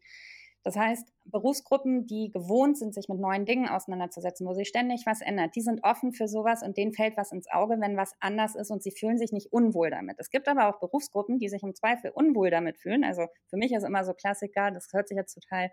Das 0.68 0.76
heißt, 0.76 1.08
Berufsgruppen, 1.24 2.06
die 2.06 2.30
gewohnt 2.30 2.76
sind, 2.76 2.92
sich 2.92 3.08
mit 3.08 3.18
neuen 3.18 3.46
Dingen 3.46 3.70
auseinanderzusetzen, 3.70 4.46
wo 4.46 4.52
sich 4.52 4.68
ständig 4.68 5.06
was 5.06 5.22
ändert, 5.22 5.56
die 5.56 5.62
sind 5.62 5.82
offen 5.82 6.12
für 6.12 6.28
sowas 6.28 6.62
und 6.62 6.76
denen 6.76 6.92
fällt 6.92 7.16
was 7.16 7.32
ins 7.32 7.50
Auge, 7.50 7.80
wenn 7.80 7.96
was 7.96 8.12
anders 8.20 8.54
ist 8.54 8.70
und 8.70 8.82
sie 8.82 8.90
fühlen 8.90 9.16
sich 9.16 9.32
nicht 9.32 9.50
unwohl 9.50 9.88
damit. 9.88 10.16
Es 10.18 10.28
gibt 10.28 10.46
aber 10.46 10.68
auch 10.68 10.78
Berufsgruppen, 10.78 11.38
die 11.38 11.48
sich 11.48 11.62
im 11.62 11.74
Zweifel 11.74 12.10
unwohl 12.10 12.50
damit 12.50 12.76
fühlen. 12.76 13.02
Also 13.02 13.28
für 13.48 13.56
mich 13.56 13.72
ist 13.72 13.82
immer 13.82 14.04
so 14.04 14.12
Klassiker, 14.12 14.70
das 14.70 14.88
hört 14.92 15.08
sich 15.08 15.16
jetzt 15.16 15.32
total 15.32 15.70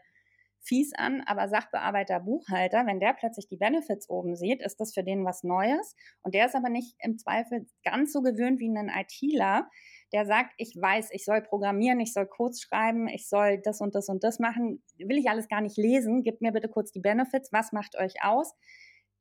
fies 0.66 0.94
an, 0.96 1.22
aber 1.26 1.48
Sachbearbeiter, 1.48 2.20
Buchhalter, 2.20 2.86
wenn 2.86 3.00
der 3.00 3.14
plötzlich 3.14 3.48
die 3.48 3.58
Benefits 3.58 4.10
oben 4.10 4.36
sieht, 4.36 4.62
ist 4.62 4.80
das 4.80 4.94
für 4.94 5.04
den 5.04 5.24
was 5.26 5.44
Neues. 5.44 5.96
Und 6.24 6.34
der 6.34 6.48
ist 6.48 6.56
aber 6.56 6.70
nicht 6.70 6.96
im 7.00 7.18
Zweifel 7.18 7.68
ganz 7.84 8.12
so 8.12 8.22
gewöhnt 8.22 8.60
wie 8.60 8.70
ein 8.70 8.90
ITler, 8.90 9.70
der 10.12 10.26
sagt, 10.26 10.54
ich 10.58 10.76
weiß, 10.80 11.10
ich 11.12 11.26
soll 11.26 11.42
programmieren, 11.42 12.00
ich 12.00 12.14
soll 12.14 12.26
Codes 12.26 12.62
schreiben, 12.62 13.08
ich 13.08 13.28
soll 13.28 13.60
das 13.64 13.82
und 13.82 13.96
das 13.96 14.10
und 14.10 14.24
das 14.24 14.40
machen, 14.40 14.84
will 14.98 15.18
ich 15.18 15.30
alles 15.30 15.48
gar 15.48 15.62
nicht 15.62 15.78
lesen, 15.78 16.24
gebt 16.24 16.42
mir 16.42 16.52
bitte 16.52 16.70
kurz 16.70 16.92
die 16.92 17.02
Benefits, 17.02 17.52
was 17.52 17.72
macht 17.72 17.98
euch 17.98 18.24
aus? 18.24 18.56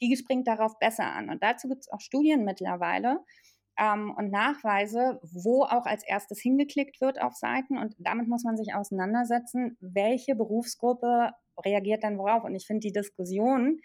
Die 0.00 0.17
springt 0.17 0.47
darauf 0.47 0.79
besser 0.79 1.05
an. 1.05 1.31
Und 1.31 1.43
dazu 1.43 1.69
gibt 1.69 1.82
es 1.82 1.90
auch 1.90 2.00
Studien 2.00 2.44
mittlerweile 2.44 3.20
ähm, 3.79 4.15
und 4.17 4.31
Nachweise, 4.31 5.21
wo 5.23 5.62
auch 5.62 5.87
als 5.87 6.05
erstes 6.06 6.41
hingeklickt 6.41 7.00
wird 7.00 7.21
auf 7.21 7.35
Seiten. 7.35 7.79
Und 7.79 7.94
damit 7.99 8.29
muss 8.29 8.44
man 8.44 8.56
sich 8.56 8.75
auseinandersetzen, 8.75 9.76
welche 9.81 10.35
Berufsgruppe 10.35 11.32
reagiert 11.65 12.05
dann 12.05 12.19
worauf. 12.19 12.44
Und 12.44 12.55
ich 12.55 12.67
finde, 12.67 12.81
die 12.81 12.93
Diskussion 12.93 13.81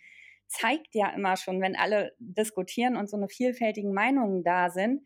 zeigt 0.48 0.94
ja 0.94 1.10
immer 1.10 1.38
schon, 1.38 1.62
wenn 1.62 1.76
alle 1.76 2.14
diskutieren 2.20 2.96
und 2.98 3.10
so 3.10 3.18
eine 3.18 3.30
vielfältigen 3.30 3.94
Meinungen 3.94 4.44
da 4.44 4.70
sind, 4.70 5.02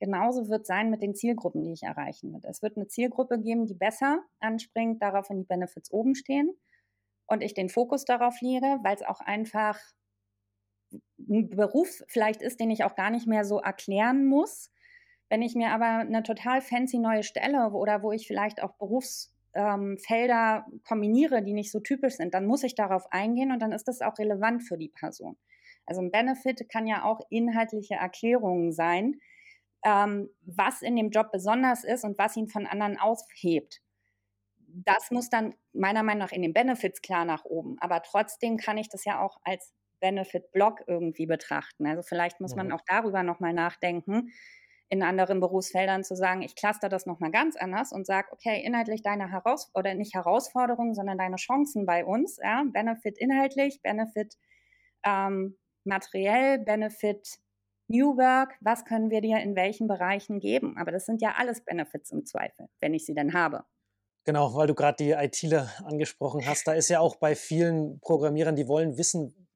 Genauso 0.00 0.48
wird 0.48 0.64
sein 0.64 0.88
mit 0.88 1.02
den 1.02 1.14
Zielgruppen, 1.14 1.62
die 1.62 1.74
ich 1.74 1.82
erreichen 1.82 2.32
will. 2.32 2.40
Es 2.44 2.62
wird 2.62 2.76
eine 2.76 2.88
Zielgruppe 2.88 3.38
geben, 3.38 3.66
die 3.66 3.74
besser 3.74 4.24
anspringt, 4.40 5.02
darauf, 5.02 5.28
wenn 5.28 5.40
die 5.40 5.44
Benefits 5.44 5.92
oben 5.92 6.14
stehen 6.14 6.50
und 7.26 7.42
ich 7.42 7.52
den 7.52 7.68
Fokus 7.68 8.06
darauf 8.06 8.40
lege, 8.40 8.78
weil 8.82 8.94
es 8.94 9.02
auch 9.02 9.20
einfach 9.20 9.76
ein 9.76 9.99
Beruf 11.30 12.02
vielleicht 12.08 12.42
ist, 12.42 12.58
den 12.60 12.70
ich 12.70 12.84
auch 12.84 12.96
gar 12.96 13.10
nicht 13.10 13.26
mehr 13.26 13.44
so 13.44 13.60
erklären 13.60 14.26
muss. 14.26 14.72
Wenn 15.28 15.42
ich 15.42 15.54
mir 15.54 15.70
aber 15.70 16.00
eine 16.00 16.24
total 16.24 16.60
fancy 16.60 16.98
neue 16.98 17.22
Stelle 17.22 17.70
oder 17.70 18.02
wo 18.02 18.10
ich 18.10 18.26
vielleicht 18.26 18.60
auch 18.62 18.72
Berufsfelder 18.74 20.66
ähm, 20.66 20.80
kombiniere, 20.86 21.42
die 21.42 21.52
nicht 21.52 21.70
so 21.70 21.78
typisch 21.78 22.16
sind, 22.16 22.34
dann 22.34 22.46
muss 22.46 22.64
ich 22.64 22.74
darauf 22.74 23.12
eingehen 23.12 23.52
und 23.52 23.60
dann 23.60 23.70
ist 23.72 23.86
das 23.86 24.00
auch 24.00 24.18
relevant 24.18 24.64
für 24.64 24.76
die 24.76 24.88
Person. 24.88 25.36
Also 25.86 26.02
ein 26.02 26.10
Benefit 26.10 26.68
kann 26.68 26.88
ja 26.88 27.04
auch 27.04 27.20
inhaltliche 27.30 27.94
Erklärungen 27.94 28.72
sein, 28.72 29.20
ähm, 29.84 30.28
was 30.42 30.82
in 30.82 30.96
dem 30.96 31.10
Job 31.10 31.30
besonders 31.30 31.84
ist 31.84 32.04
und 32.04 32.18
was 32.18 32.36
ihn 32.36 32.48
von 32.48 32.66
anderen 32.66 32.98
aufhebt. 32.98 33.80
Das 34.58 35.10
muss 35.10 35.30
dann 35.30 35.54
meiner 35.72 36.02
Meinung 36.02 36.20
nach 36.20 36.32
in 36.32 36.42
den 36.42 36.52
Benefits 36.52 37.02
klar 37.02 37.24
nach 37.24 37.44
oben. 37.44 37.76
Aber 37.80 38.02
trotzdem 38.02 38.56
kann 38.56 38.78
ich 38.78 38.88
das 38.88 39.04
ja 39.04 39.20
auch 39.20 39.38
als 39.44 39.72
Benefit-Block 40.00 40.84
irgendwie 40.86 41.26
betrachten. 41.26 41.86
Also 41.86 42.02
vielleicht 42.02 42.40
muss 42.40 42.56
man 42.56 42.68
mhm. 42.68 42.72
auch 42.72 42.82
darüber 42.86 43.22
nochmal 43.22 43.52
nachdenken, 43.52 44.30
in 44.88 45.04
anderen 45.04 45.38
Berufsfeldern 45.38 46.02
zu 46.02 46.16
sagen, 46.16 46.42
ich 46.42 46.56
cluster 46.56 46.88
das 46.88 47.06
nochmal 47.06 47.30
ganz 47.30 47.56
anders 47.56 47.92
und 47.92 48.06
sage, 48.06 48.28
okay, 48.32 48.60
inhaltlich 48.64 49.02
deine 49.02 49.30
Heraus 49.30 49.70
oder 49.74 49.94
nicht 49.94 50.14
Herausforderungen, 50.14 50.94
sondern 50.94 51.16
deine 51.16 51.36
Chancen 51.36 51.86
bei 51.86 52.04
uns. 52.04 52.38
Ja? 52.42 52.64
Benefit 52.72 53.16
inhaltlich, 53.16 53.80
Benefit 53.82 54.36
ähm, 55.04 55.56
materiell, 55.84 56.58
Benefit 56.58 57.38
New 57.86 58.16
Work, 58.16 58.54
was 58.60 58.84
können 58.84 59.10
wir 59.10 59.20
dir 59.20 59.38
in 59.38 59.56
welchen 59.56 59.88
Bereichen 59.88 60.38
geben? 60.38 60.76
Aber 60.78 60.92
das 60.92 61.06
sind 61.06 61.22
ja 61.22 61.34
alles 61.36 61.64
Benefits 61.64 62.12
im 62.12 62.24
Zweifel, 62.24 62.68
wenn 62.80 62.94
ich 62.94 63.04
sie 63.04 63.14
denn 63.14 63.32
habe. 63.32 63.64
Genau, 64.24 64.54
weil 64.54 64.68
du 64.68 64.74
gerade 64.74 65.02
die 65.02 65.10
ITler 65.10 65.68
angesprochen 65.84 66.46
hast. 66.46 66.68
Da 66.68 66.74
ist 66.74 66.88
ja 66.88 67.00
auch 67.00 67.16
bei 67.16 67.34
vielen 67.34 67.98
Programmierern, 68.00 68.54
die 68.54 68.68
wollen 68.68 68.96
wissen, 68.96 69.48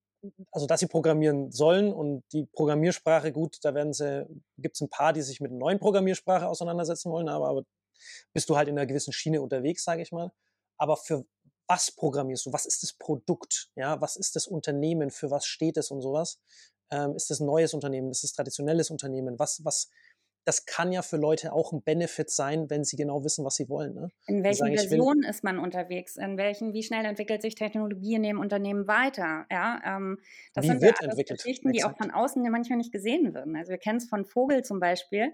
also 0.52 0.66
dass 0.66 0.80
sie 0.80 0.86
programmieren 0.86 1.50
sollen 1.52 1.92
und 1.92 2.24
die 2.32 2.46
Programmiersprache, 2.46 3.32
gut, 3.32 3.58
da 3.62 3.74
werden 3.74 3.92
sie, 3.92 4.26
gibt 4.58 4.76
es 4.76 4.80
ein 4.80 4.88
paar, 4.88 5.12
die 5.12 5.22
sich 5.22 5.40
mit 5.40 5.50
einer 5.50 5.58
neuen 5.58 5.78
Programmiersprache 5.78 6.46
auseinandersetzen 6.46 7.10
wollen, 7.10 7.28
aber, 7.28 7.48
aber 7.48 7.64
bist 8.32 8.48
du 8.48 8.56
halt 8.56 8.68
in 8.68 8.78
einer 8.78 8.86
gewissen 8.86 9.12
Schiene 9.12 9.40
unterwegs, 9.40 9.84
sage 9.84 10.02
ich 10.02 10.12
mal. 10.12 10.32
Aber 10.78 10.96
für 10.96 11.24
was 11.66 11.90
programmierst 11.90 12.46
du? 12.46 12.52
Was 12.52 12.66
ist 12.66 12.82
das 12.82 12.92
Produkt? 12.92 13.70
Ja, 13.76 14.00
was 14.00 14.16
ist 14.16 14.36
das 14.36 14.46
Unternehmen? 14.46 15.10
Für 15.10 15.30
was 15.30 15.46
steht 15.46 15.76
es 15.76 15.90
und 15.90 16.02
sowas? 16.02 16.38
Ähm, 16.90 17.14
ist 17.16 17.30
es 17.30 17.40
ein 17.40 17.46
neues 17.46 17.72
Unternehmen? 17.72 18.10
Ist 18.10 18.24
es 18.24 18.32
traditionelles 18.32 18.90
Unternehmen? 18.90 19.38
Was, 19.38 19.64
was, 19.64 19.90
das 20.44 20.66
kann 20.66 20.92
ja 20.92 21.02
für 21.02 21.16
Leute 21.16 21.52
auch 21.52 21.72
ein 21.72 21.82
Benefit 21.82 22.30
sein, 22.30 22.68
wenn 22.68 22.84
sie 22.84 22.96
genau 22.96 23.24
wissen, 23.24 23.44
was 23.44 23.56
sie 23.56 23.68
wollen. 23.68 23.94
Ne? 23.94 24.10
In 24.26 24.44
welchen 24.44 24.58
sagen, 24.58 24.76
Versionen 24.76 25.22
ist 25.22 25.42
man 25.42 25.58
unterwegs? 25.58 26.16
In 26.16 26.36
welchen, 26.36 26.72
wie 26.72 26.82
schnell 26.82 27.04
entwickelt 27.04 27.42
sich 27.42 27.54
Technologie 27.54 28.14
in 28.14 28.22
dem 28.22 28.38
Unternehmen 28.38 28.86
weiter? 28.86 29.46
Ja, 29.50 29.80
ähm, 29.84 30.18
das 30.52 30.66
sind 30.66 30.82
wird 30.82 30.96
ja 31.00 31.08
entwickelt? 31.08 31.42
Geschichten, 31.42 31.72
die 31.72 31.84
auch 31.84 31.96
von 31.96 32.10
außen 32.10 32.42
manchmal 32.50 32.78
nicht 32.78 32.92
gesehen 32.92 33.34
werden. 33.34 33.56
Also 33.56 33.70
wir 33.70 33.78
kennen 33.78 33.98
es 33.98 34.08
von 34.08 34.24
Vogel 34.24 34.62
zum 34.62 34.80
Beispiel. 34.80 35.32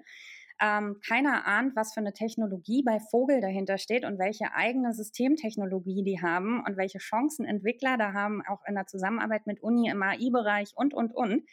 Ähm, 0.62 1.00
keiner 1.06 1.46
ahnt, 1.46 1.74
was 1.74 1.94
für 1.94 2.00
eine 2.00 2.12
Technologie 2.12 2.82
bei 2.82 3.00
Vogel 3.00 3.40
dahinter 3.40 3.78
steht 3.78 4.04
und 4.04 4.18
welche 4.18 4.52
eigene 4.52 4.92
Systemtechnologie 4.92 6.04
die 6.04 6.20
haben 6.20 6.62
und 6.66 6.76
welche 6.76 6.98
Chancen 6.98 7.46
Entwickler 7.46 7.96
da 7.96 8.12
haben, 8.12 8.42
auch 8.46 8.60
in 8.66 8.74
der 8.74 8.86
Zusammenarbeit 8.86 9.46
mit 9.46 9.62
Uni 9.62 9.88
im 9.88 10.02
AI-Bereich 10.02 10.72
und, 10.76 10.92
und, 10.92 11.14
und. 11.14 11.44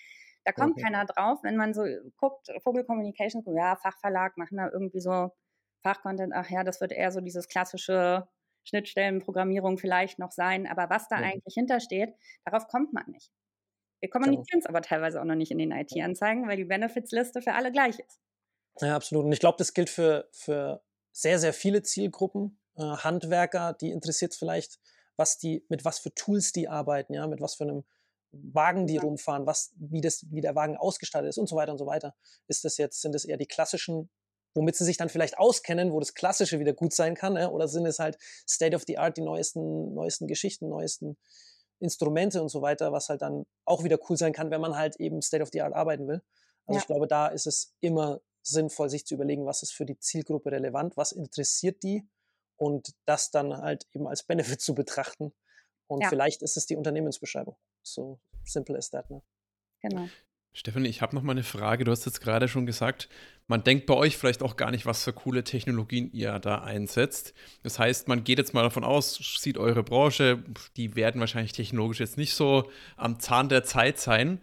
Da 0.48 0.54
kommt 0.54 0.78
okay. 0.78 0.84
keiner 0.84 1.04
drauf, 1.04 1.40
wenn 1.44 1.58
man 1.58 1.74
so 1.74 1.84
guckt, 2.16 2.48
Vogel 2.64 2.86
Communications, 2.86 3.46
ja, 3.48 3.76
Fachverlag 3.76 4.38
machen 4.38 4.56
da 4.56 4.70
irgendwie 4.72 5.02
so 5.02 5.30
Fachcontent, 5.84 6.32
ach 6.34 6.50
ja, 6.50 6.64
das 6.64 6.80
wird 6.80 6.94
eher 6.94 7.12
so 7.12 7.20
dieses 7.20 7.50
klassische 7.50 8.30
Schnittstellenprogrammierung 8.64 9.78
vielleicht 9.78 10.20
noch 10.20 10.32
sein, 10.32 10.66
aber 10.66 10.90
was 10.90 11.10
da 11.10 11.20
ja. 11.20 11.28
eigentlich 11.28 11.54
hintersteht, 11.54 12.16
darauf 12.46 12.70
kommt 12.70 12.94
man 12.94 13.04
nicht. 13.08 13.30
Wir 14.00 14.10
kommunizieren 14.10 14.60
es 14.60 14.66
aber 14.66 14.82
teilweise 14.82 15.20
auch 15.20 15.26
noch 15.26 15.36
nicht 15.36 15.52
in 15.52 15.58
den 15.58 15.74
IT-Anzeigen, 15.74 16.48
weil 16.48 16.56
die 16.56 16.64
Benefits-Liste 16.64 17.42
für 17.42 17.52
alle 17.52 17.74
gleich 17.74 18.00
ist. 18.00 18.22
Ja, 18.80 18.96
absolut. 18.96 19.26
Und 19.26 19.34
ich 19.34 19.42
glaube, 19.42 19.58
das 19.58 19.74
gilt 19.74 19.90
für, 19.90 20.30
für 20.32 20.82
sehr, 21.12 21.40
sehr 21.40 21.52
viele 21.52 21.82
Zielgruppen. 21.82 22.58
Äh, 22.78 22.84
Handwerker, 22.84 23.74
die 23.74 23.92
interessiert 23.92 24.32
es 24.32 24.38
vielleicht, 24.38 24.80
was 25.18 25.38
die, 25.40 25.66
mit 25.68 25.84
was 25.84 26.00
für 26.00 26.14
Tools 26.16 26.54
die 26.54 26.70
arbeiten, 26.70 27.14
ja, 27.14 27.28
mit 27.28 27.42
was 27.42 27.56
für 27.56 27.66
einem 27.66 27.84
Wagen 28.54 28.88
die 28.88 28.96
ja. 28.96 29.02
rumfahren, 29.02 29.46
was, 29.46 29.74
wie, 29.78 30.02
das, 30.02 30.26
wie 30.30 30.42
der 30.42 30.56
Wagen 30.56 30.78
ausgestattet 30.78 31.30
ist 31.30 31.38
und 31.38 31.48
so 31.48 31.56
weiter 31.56 31.72
und 31.72 31.78
so 31.78 31.86
weiter. 31.86 32.16
Ist 32.48 32.66
das 32.66 32.78
jetzt, 32.78 33.02
sind 33.02 33.14
das 33.14 33.26
eher 33.26 33.38
die 33.38 33.48
klassischen 33.48 34.10
womit 34.58 34.76
sie 34.76 34.86
sich 34.86 34.98
dann 34.98 35.10
vielleicht 35.10 35.38
auskennen, 35.38 35.94
wo 35.94 36.00
das 36.00 36.16
Klassische 36.16 36.60
wieder 36.60 36.74
gut 36.74 36.92
sein 36.92 37.16
kann, 37.16 37.38
äh? 37.38 37.46
oder 37.46 37.68
sind 37.68 37.86
es 37.86 38.00
halt 38.00 38.18
State 38.48 38.76
of 38.76 38.84
the 38.88 38.98
Art, 38.98 39.16
die 39.16 39.22
neuesten, 39.22 39.94
neuesten 39.94 40.28
Geschichten, 40.28 40.68
neuesten 40.68 41.16
Instrumente 41.80 42.42
und 42.42 42.50
so 42.50 42.62
weiter, 42.62 42.92
was 42.92 43.08
halt 43.08 43.22
dann 43.22 43.46
auch 43.66 43.84
wieder 43.84 44.00
cool 44.10 44.18
sein 44.18 44.34
kann, 44.34 44.50
wenn 44.50 44.60
man 44.60 44.76
halt 44.76 45.00
eben 45.00 45.22
State 45.22 45.44
of 45.44 45.50
the 45.54 45.62
Art 45.62 45.74
arbeiten 45.74 46.08
will. 46.08 46.22
Also 46.66 46.78
ja. 46.78 46.82
ich 46.82 46.88
glaube, 46.88 47.08
da 47.08 47.28
ist 47.28 47.46
es 47.46 47.76
immer 47.80 48.20
sinnvoll, 48.42 48.90
sich 48.90 49.06
zu 49.06 49.14
überlegen, 49.14 49.46
was 49.46 49.62
ist 49.62 49.74
für 49.74 49.86
die 49.86 50.00
Zielgruppe 50.00 50.52
relevant, 50.52 50.98
was 50.98 51.12
interessiert 51.12 51.84
die 51.84 52.08
und 52.56 52.96
das 53.06 53.30
dann 53.30 53.56
halt 53.56 53.86
eben 53.94 54.08
als 54.08 54.24
Benefit 54.24 54.60
zu 54.62 54.74
betrachten. 54.74 55.34
Und 55.86 56.02
ja. 56.02 56.10
vielleicht 56.10 56.42
ist 56.42 56.58
es 56.58 56.66
die 56.66 56.76
Unternehmensbeschreibung. 56.76 57.56
So 57.94 58.20
simple 58.44 58.78
as 58.78 58.90
that. 58.92 59.10
Ne? 59.10 59.22
Genau. 59.82 60.10
Stefanie, 60.54 60.90
ich 60.90 61.02
habe 61.02 61.16
noch 61.16 61.22
mal 61.22 61.34
eine 61.34 61.44
Frage. 61.44 61.84
Du 61.84 61.92
hast 61.92 62.06
jetzt 62.06 62.20
gerade 62.20 62.48
schon 62.48 62.66
gesagt, 62.66 63.10
man 63.46 63.64
denkt 63.64 63.86
bei 63.86 63.94
euch 63.94 64.18
vielleicht 64.18 64.42
auch 64.42 64.58
gar 64.58 64.72
nicht, 64.72 64.86
was 64.86 65.04
für 65.04 65.14
coole 65.14 65.44
Technologien 65.44 66.12
ihr 66.12 66.40
da 66.40 66.64
einsetzt. 66.64 67.34
Das 67.62 67.78
heißt, 67.78 68.08
man 68.08 68.24
geht 68.24 68.40
jetzt 68.40 68.54
mal 68.54 68.64
davon 68.64 68.84
aus, 68.84 69.16
sieht 69.40 69.58
eure 69.58 69.84
Branche, 69.84 70.44
die 70.76 70.96
werden 70.96 71.22
wahrscheinlich 71.22 71.52
technologisch 71.52 72.00
jetzt 72.00 72.18
nicht 72.18 72.34
so 72.34 72.72
am 72.96 73.20
Zahn 73.20 73.50
der 73.50 73.64
Zeit 73.64 74.00
sein. 74.00 74.42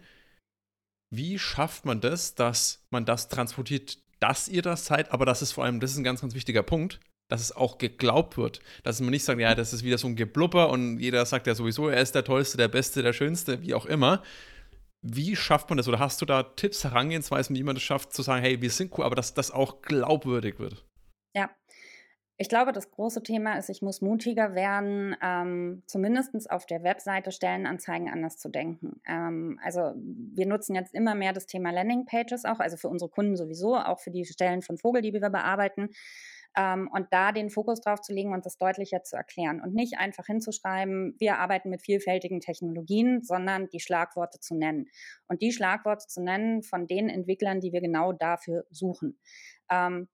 Wie 1.11 1.37
schafft 1.37 1.85
man 1.85 2.01
das, 2.01 2.33
dass 2.33 2.85
man 2.89 3.05
das 3.05 3.27
transportiert, 3.27 3.99
dass 4.19 4.47
ihr 4.47 4.61
das 4.61 4.85
seid, 4.85 5.11
aber 5.11 5.25
das 5.25 5.41
ist 5.41 5.51
vor 5.51 5.65
allem, 5.65 5.81
das 5.81 5.91
ist 5.91 5.97
ein 5.97 6.03
ganz, 6.03 6.21
ganz 6.21 6.33
wichtiger 6.33 6.63
Punkt, 6.63 6.99
dass 7.27 7.41
es 7.41 7.55
auch 7.55 7.77
geglaubt 7.77 8.37
wird. 8.37 8.59
Dass 8.83 9.01
man 9.01 9.09
nicht 9.09 9.25
sagt, 9.25 9.39
ja, 9.39 9.55
das 9.55 9.73
ist 9.73 9.83
wieder 9.83 9.97
so 9.97 10.07
ein 10.07 10.15
Geblubber 10.15 10.69
und 10.69 10.99
jeder 10.99 11.25
sagt 11.25 11.47
ja 11.47 11.55
sowieso, 11.55 11.89
er 11.89 12.01
ist 12.01 12.15
der 12.15 12.23
Tollste, 12.23 12.57
der 12.57 12.67
Beste, 12.67 13.01
der 13.01 13.13
Schönste, 13.13 13.61
wie 13.61 13.73
auch 13.73 13.85
immer, 13.85 14.21
wie 15.01 15.35
schafft 15.35 15.69
man 15.69 15.77
das? 15.77 15.87
Oder 15.87 15.99
hast 15.99 16.21
du 16.21 16.25
da 16.25 16.43
Tipps, 16.43 16.83
Herangehensweisen, 16.83 17.55
wie 17.55 17.63
man 17.63 17.75
das 17.75 17.83
schafft, 17.83 18.13
zu 18.13 18.23
sagen, 18.23 18.41
hey, 18.41 18.61
wir 18.61 18.71
sind 18.71 18.97
cool, 18.97 19.05
aber 19.05 19.15
dass 19.15 19.33
das 19.33 19.51
auch 19.51 19.81
glaubwürdig 19.81 20.59
wird? 20.59 20.85
Ja. 21.33 21.49
Ich 22.37 22.49
glaube, 22.49 22.73
das 22.73 22.91
große 22.91 23.23
Thema 23.23 23.57
ist, 23.57 23.69
ich 23.69 23.81
muss 23.81 24.01
mutiger 24.01 24.55
werden, 24.55 25.15
ähm, 25.21 25.83
zumindest 25.85 26.51
auf 26.51 26.65
der 26.65 26.83
Webseite 26.83 27.31
Stellenanzeigen 27.31 28.09
anders 28.09 28.37
zu 28.37 28.49
denken. 28.49 28.99
Ähm, 29.07 29.57
also 29.63 29.93
wir 29.95 30.45
nutzen 30.45 30.75
jetzt 30.75 30.93
immer 30.93 31.15
mehr 31.15 31.31
das 31.31 31.45
Thema 31.45 31.71
Landingpages 31.71 32.43
auch, 32.43 32.59
also 32.59 32.75
für 32.75 32.89
unsere 32.89 33.09
Kunden 33.09 33.37
sowieso, 33.37 33.77
auch 33.77 33.99
für 34.01 34.11
die 34.11 34.25
Stellen 34.25 34.63
von 34.63 34.77
Vogel, 34.77 35.01
die 35.01 35.13
wir 35.13 35.21
bearbeiten 35.21 35.91
ähm, 36.55 36.89
und 36.93 37.07
da 37.11 37.31
den 37.31 37.49
Fokus 37.49 37.81
drauf 37.81 38.01
zu 38.01 38.13
legen 38.13 38.33
und 38.33 38.45
das 38.45 38.57
deutlicher 38.57 39.03
zu 39.03 39.15
erklären 39.15 39.61
und 39.61 39.73
nicht 39.73 39.97
einfach 39.97 40.25
hinzuschreiben, 40.25 41.15
wir 41.19 41.37
arbeiten 41.37 41.69
mit 41.69 41.81
vielfältigen 41.81 42.39
Technologien, 42.39 43.21
sondern 43.23 43.67
die 43.69 43.79
Schlagworte 43.79 44.39
zu 44.39 44.55
nennen 44.55 44.87
und 45.27 45.41
die 45.41 45.51
Schlagworte 45.51 46.07
zu 46.07 46.21
nennen 46.21 46.63
von 46.63 46.87
den 46.87 47.09
Entwicklern, 47.09 47.59
die 47.59 47.73
wir 47.73 47.81
genau 47.81 48.13
dafür 48.13 48.65
suchen. 48.69 49.19
Ähm, 49.69 50.07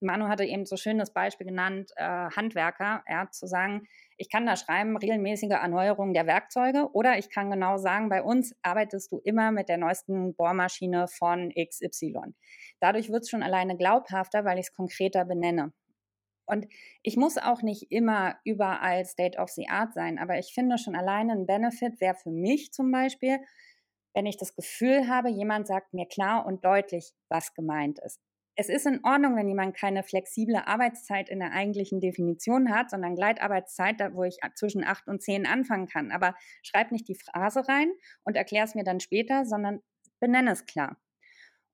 Manu 0.00 0.28
hatte 0.28 0.44
eben 0.44 0.66
so 0.66 0.76
schön 0.76 0.98
das 0.98 1.12
Beispiel 1.12 1.46
genannt, 1.46 1.90
äh, 1.96 2.04
Handwerker, 2.04 3.02
ja, 3.08 3.30
zu 3.30 3.46
sagen, 3.46 3.86
ich 4.18 4.30
kann 4.30 4.44
da 4.44 4.56
schreiben, 4.56 4.96
regelmäßige 4.96 5.52
Erneuerung 5.52 6.12
der 6.12 6.26
Werkzeuge 6.26 6.90
oder 6.92 7.18
ich 7.18 7.30
kann 7.30 7.50
genau 7.50 7.78
sagen, 7.78 8.08
bei 8.08 8.22
uns 8.22 8.54
arbeitest 8.62 9.10
du 9.10 9.20
immer 9.24 9.52
mit 9.52 9.68
der 9.68 9.78
neuesten 9.78 10.34
Bohrmaschine 10.34 11.08
von 11.08 11.50
XY. 11.50 12.34
Dadurch 12.80 13.10
wird 13.10 13.22
es 13.22 13.30
schon 13.30 13.42
alleine 13.42 13.76
glaubhafter, 13.76 14.44
weil 14.44 14.58
ich 14.58 14.66
es 14.66 14.74
konkreter 14.74 15.24
benenne. 15.24 15.72
Und 16.46 16.66
ich 17.02 17.16
muss 17.16 17.38
auch 17.38 17.62
nicht 17.62 17.90
immer 17.90 18.36
überall 18.44 19.04
State 19.04 19.38
of 19.38 19.50
the 19.50 19.68
Art 19.68 19.92
sein, 19.94 20.18
aber 20.18 20.38
ich 20.38 20.52
finde 20.54 20.78
schon 20.78 20.94
alleine 20.94 21.32
ein 21.32 21.46
Benefit 21.46 22.00
wäre 22.00 22.14
für 22.14 22.30
mich 22.30 22.72
zum 22.72 22.90
Beispiel, 22.90 23.38
wenn 24.14 24.26
ich 24.26 24.38
das 24.38 24.54
Gefühl 24.54 25.08
habe, 25.08 25.28
jemand 25.28 25.66
sagt 25.66 25.92
mir 25.92 26.06
klar 26.06 26.46
und 26.46 26.64
deutlich, 26.64 27.12
was 27.28 27.52
gemeint 27.52 27.98
ist. 27.98 28.20
Es 28.58 28.70
ist 28.70 28.86
in 28.86 29.04
Ordnung, 29.04 29.36
wenn 29.36 29.48
jemand 29.48 29.76
keine 29.76 30.02
flexible 30.02 30.56
Arbeitszeit 30.56 31.28
in 31.28 31.40
der 31.40 31.52
eigentlichen 31.52 32.00
Definition 32.00 32.74
hat, 32.74 32.88
sondern 32.88 33.14
Gleitarbeitszeit, 33.14 34.00
wo 34.14 34.24
ich 34.24 34.38
zwischen 34.54 34.82
acht 34.82 35.06
und 35.08 35.22
zehn 35.22 35.46
anfangen 35.46 35.86
kann. 35.86 36.10
Aber 36.10 36.34
schreib 36.62 36.90
nicht 36.90 37.06
die 37.08 37.16
Phrase 37.16 37.68
rein 37.68 37.92
und 38.24 38.34
erklär 38.34 38.64
es 38.64 38.74
mir 38.74 38.84
dann 38.84 39.00
später, 39.00 39.44
sondern 39.44 39.82
benenne 40.20 40.52
es 40.52 40.64
klar. 40.64 40.96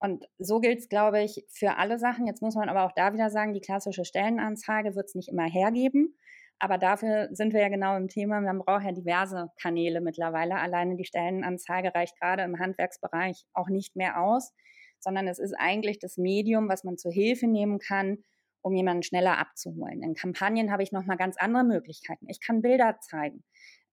Und 0.02 0.24
so 0.38 0.58
gilt 0.58 0.80
es, 0.80 0.88
glaube 0.88 1.22
ich, 1.22 1.44
für 1.48 1.76
alle 1.76 1.96
Sachen. 1.96 2.26
Jetzt 2.26 2.42
muss 2.42 2.56
man 2.56 2.68
aber 2.68 2.84
auch 2.84 2.92
da 2.92 3.12
wieder 3.12 3.30
sagen, 3.30 3.54
die 3.54 3.60
klassische 3.60 4.04
Stellenanzeige 4.04 4.96
wird 4.96 5.06
es 5.06 5.14
nicht 5.14 5.28
immer 5.28 5.48
hergeben. 5.48 6.18
Aber 6.58 6.76
dafür 6.76 7.28
sind 7.30 7.52
wir 7.52 7.60
ja 7.60 7.68
genau 7.68 7.96
im 7.96 8.08
Thema. 8.08 8.40
Man 8.40 8.58
braucht 8.58 8.82
ja 8.82 8.90
diverse 8.90 9.50
Kanäle 9.60 10.00
mittlerweile. 10.00 10.56
Alleine 10.56 10.96
die 10.96 11.04
Stellenanzeige 11.04 11.94
reicht 11.94 12.18
gerade 12.18 12.42
im 12.42 12.58
Handwerksbereich 12.58 13.44
auch 13.52 13.68
nicht 13.68 13.94
mehr 13.94 14.20
aus, 14.20 14.52
sondern 14.98 15.28
es 15.28 15.38
ist 15.38 15.54
eigentlich 15.56 16.00
das 16.00 16.16
Medium, 16.16 16.68
was 16.68 16.82
man 16.82 16.98
zur 16.98 17.12
Hilfe 17.12 17.46
nehmen 17.46 17.78
kann, 17.78 18.24
um 18.60 18.74
jemanden 18.74 19.04
schneller 19.04 19.38
abzuholen. 19.38 20.02
In 20.02 20.14
Kampagnen 20.14 20.72
habe 20.72 20.82
ich 20.82 20.90
nochmal 20.90 21.16
ganz 21.16 21.36
andere 21.38 21.62
Möglichkeiten. 21.62 22.26
Ich 22.28 22.40
kann 22.40 22.60
Bilder 22.60 22.98
zeigen. 22.98 23.44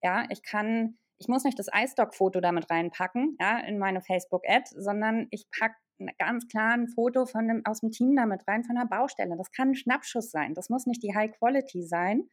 Ja, 0.02 0.26
ich 0.30 0.42
kann, 0.42 0.98
ich 1.18 1.28
muss 1.28 1.44
nicht 1.44 1.58
das 1.60 1.68
iStock-Foto 1.72 2.40
damit 2.40 2.68
reinpacken, 2.68 3.36
ja, 3.40 3.60
in 3.60 3.78
meine 3.78 4.00
Facebook-Ad, 4.00 4.64
sondern 4.74 5.28
ich 5.30 5.46
packe 5.56 5.76
ganz 6.18 6.48
klar 6.48 6.74
ein 6.74 6.88
Foto 6.88 7.26
von 7.26 7.48
dem, 7.48 7.62
aus 7.64 7.80
dem 7.80 7.90
Team 7.90 8.16
damit 8.16 8.46
rein, 8.46 8.64
von 8.64 8.76
der 8.76 8.86
Baustelle. 8.86 9.36
Das 9.36 9.50
kann 9.52 9.70
ein 9.70 9.74
Schnappschuss 9.74 10.30
sein. 10.30 10.54
Das 10.54 10.68
muss 10.68 10.86
nicht 10.86 11.02
die 11.02 11.14
High 11.14 11.32
Quality 11.32 11.82
sein. 11.84 12.28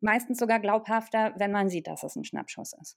Meistens 0.00 0.38
sogar 0.38 0.60
glaubhafter, 0.60 1.34
wenn 1.36 1.52
man 1.52 1.68
sieht, 1.68 1.86
dass 1.86 2.02
es 2.02 2.16
ein 2.16 2.24
Schnappschuss 2.24 2.72
ist. 2.80 2.96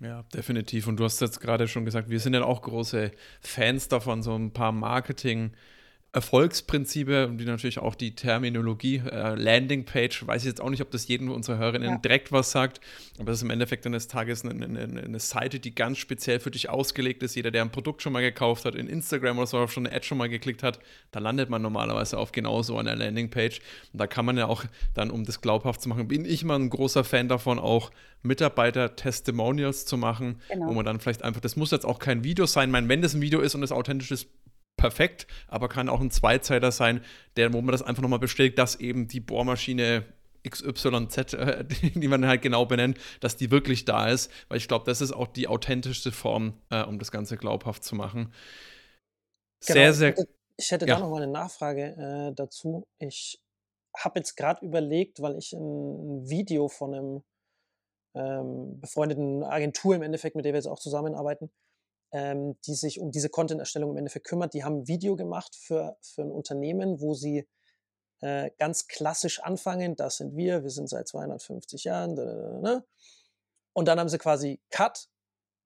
Ja, 0.00 0.22
definitiv. 0.34 0.86
Und 0.86 0.98
du 0.98 1.04
hast 1.04 1.20
jetzt 1.20 1.40
gerade 1.40 1.68
schon 1.68 1.84
gesagt, 1.84 2.08
wir 2.08 2.20
sind 2.20 2.34
ja 2.34 2.42
auch 2.42 2.62
große 2.62 3.10
Fans 3.40 3.88
davon, 3.88 4.22
so 4.22 4.34
ein 4.34 4.52
paar 4.52 4.72
Marketing- 4.72 5.52
Erfolgsprinzipe, 6.12 7.30
die 7.38 7.44
natürlich 7.44 7.78
auch 7.78 7.94
die 7.94 8.16
Terminologie, 8.16 8.96
äh, 8.96 9.36
Landingpage, 9.36 10.26
weiß 10.26 10.42
ich 10.42 10.48
jetzt 10.48 10.60
auch 10.60 10.70
nicht, 10.70 10.82
ob 10.82 10.90
das 10.90 11.06
jedem 11.06 11.30
unserer 11.30 11.58
Hörerinnen 11.58 11.88
ja. 11.88 11.96
direkt 11.98 12.32
was 12.32 12.50
sagt, 12.50 12.80
aber 13.18 13.26
das 13.26 13.36
ist 13.36 13.42
im 13.44 13.50
Endeffekt 13.50 13.86
eines 13.86 14.08
Tages 14.08 14.44
eine, 14.44 14.64
eine, 14.64 15.02
eine, 15.02 15.20
Seite, 15.20 15.60
die 15.60 15.72
ganz 15.72 15.98
speziell 15.98 16.40
für 16.40 16.50
dich 16.50 16.68
ausgelegt 16.68 17.22
ist. 17.22 17.36
Jeder, 17.36 17.52
der 17.52 17.62
ein 17.62 17.70
Produkt 17.70 18.02
schon 18.02 18.12
mal 18.12 18.22
gekauft 18.22 18.64
hat, 18.64 18.74
in 18.74 18.88
Instagram 18.88 19.38
oder 19.38 19.46
so, 19.46 19.58
auf 19.58 19.72
schon 19.72 19.86
eine 19.86 19.94
Ad 19.94 20.04
schon 20.04 20.18
mal 20.18 20.28
geklickt 20.28 20.64
hat, 20.64 20.80
da 21.12 21.20
landet 21.20 21.48
man 21.48 21.62
normalerweise 21.62 22.18
auf 22.18 22.32
genau 22.32 22.62
so 22.62 22.76
einer 22.76 22.96
Landingpage. 22.96 23.60
Und 23.92 24.00
da 24.00 24.08
kann 24.08 24.24
man 24.24 24.36
ja 24.36 24.46
auch 24.46 24.64
dann, 24.94 25.12
um 25.12 25.24
das 25.24 25.40
glaubhaft 25.40 25.80
zu 25.80 25.88
machen, 25.88 26.08
bin 26.08 26.24
ich 26.24 26.42
mal 26.42 26.56
ein 26.56 26.70
großer 26.70 27.04
Fan 27.04 27.28
davon, 27.28 27.60
auch 27.60 27.92
Mitarbeiter-Testimonials 28.22 29.86
zu 29.86 29.96
machen, 29.96 30.40
genau. 30.48 30.66
wo 30.66 30.72
man 30.72 30.84
dann 30.84 30.98
vielleicht 30.98 31.22
einfach, 31.22 31.40
das 31.40 31.54
muss 31.54 31.70
jetzt 31.70 31.86
auch 31.86 32.00
kein 32.00 32.24
Video 32.24 32.46
sein, 32.46 32.70
ich 32.70 32.72
meine, 32.72 32.88
wenn 32.88 33.00
das 33.00 33.14
ein 33.14 33.20
Video 33.20 33.40
ist 33.40 33.54
und 33.54 33.62
es 33.62 33.70
authentisch 33.70 34.10
ist, 34.10 34.28
perfekt, 34.80 35.26
aber 35.46 35.68
kann 35.68 35.88
auch 35.88 36.00
ein 36.00 36.10
Zweizeiler 36.10 36.72
sein, 36.72 37.04
der, 37.36 37.52
wo 37.52 37.60
man 37.60 37.72
das 37.72 37.82
einfach 37.82 38.02
nochmal 38.02 38.18
bestätigt, 38.18 38.58
dass 38.58 38.76
eben 38.76 39.06
die 39.06 39.20
Bohrmaschine 39.20 40.04
XYZ, 40.48 41.34
äh, 41.34 41.64
die 41.94 42.08
man 42.08 42.26
halt 42.26 42.42
genau 42.42 42.64
benennt, 42.64 42.98
dass 43.20 43.36
die 43.36 43.50
wirklich 43.50 43.84
da 43.84 44.08
ist, 44.08 44.32
weil 44.48 44.56
ich 44.56 44.68
glaube, 44.68 44.86
das 44.86 45.02
ist 45.02 45.12
auch 45.12 45.28
die 45.28 45.48
authentischste 45.48 46.12
Form, 46.12 46.54
äh, 46.70 46.82
um 46.82 46.98
das 46.98 47.12
Ganze 47.12 47.36
glaubhaft 47.36 47.84
zu 47.84 47.94
machen. 47.94 48.32
Genau, 49.66 49.74
sehr, 49.74 49.92
sehr. 49.92 50.14
Ich 50.56 50.70
hätte, 50.70 50.86
ja. 50.86 50.94
da 50.94 51.00
noch 51.00 51.10
mal 51.10 51.22
eine 51.22 51.30
Nachfrage 51.30 52.30
äh, 52.30 52.34
dazu. 52.34 52.86
Ich 52.98 53.38
habe 53.96 54.18
jetzt 54.18 54.36
gerade 54.36 54.64
überlegt, 54.64 55.20
weil 55.20 55.36
ich 55.36 55.52
ein 55.52 56.28
Video 56.28 56.68
von 56.68 56.94
einem 56.94 57.22
ähm, 58.14 58.80
befreundeten 58.80 59.44
Agentur 59.44 59.94
im 59.94 60.02
Endeffekt, 60.02 60.36
mit 60.36 60.44
der 60.46 60.52
wir 60.54 60.58
jetzt 60.58 60.66
auch 60.66 60.78
zusammenarbeiten, 60.78 61.50
ähm, 62.12 62.56
die 62.66 62.74
sich 62.74 63.00
um 63.00 63.10
diese 63.10 63.28
Content-Erstellung 63.28 63.90
im 63.90 63.96
Endeffekt 63.96 64.26
kümmert. 64.26 64.54
Die 64.54 64.64
haben 64.64 64.80
ein 64.80 64.88
Video 64.88 65.16
gemacht 65.16 65.56
für, 65.56 65.96
für 66.00 66.22
ein 66.22 66.30
Unternehmen, 66.30 67.00
wo 67.00 67.14
sie 67.14 67.48
äh, 68.20 68.50
ganz 68.58 68.88
klassisch 68.88 69.40
anfangen. 69.40 69.96
Das 69.96 70.16
sind 70.16 70.36
wir, 70.36 70.62
wir 70.62 70.70
sind 70.70 70.88
seit 70.88 71.08
250 71.08 71.84
Jahren. 71.84 72.16
Da, 72.16 72.82
Und 73.72 73.88
dann 73.88 73.98
haben 73.98 74.08
sie 74.08 74.18
quasi 74.18 74.60
Cut, 74.70 75.08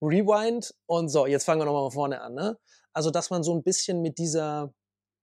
Rewind 0.02 0.74
und 0.86 1.08
so, 1.08 1.26
jetzt 1.26 1.44
fangen 1.44 1.60
wir 1.60 1.64
nochmal 1.64 1.84
von 1.84 1.92
vorne 1.92 2.20
an. 2.20 2.34
Ne? 2.34 2.58
Also, 2.92 3.10
dass 3.10 3.30
man 3.30 3.42
so 3.42 3.54
ein 3.54 3.62
bisschen 3.62 4.02
mit 4.02 4.18
dieser 4.18 4.72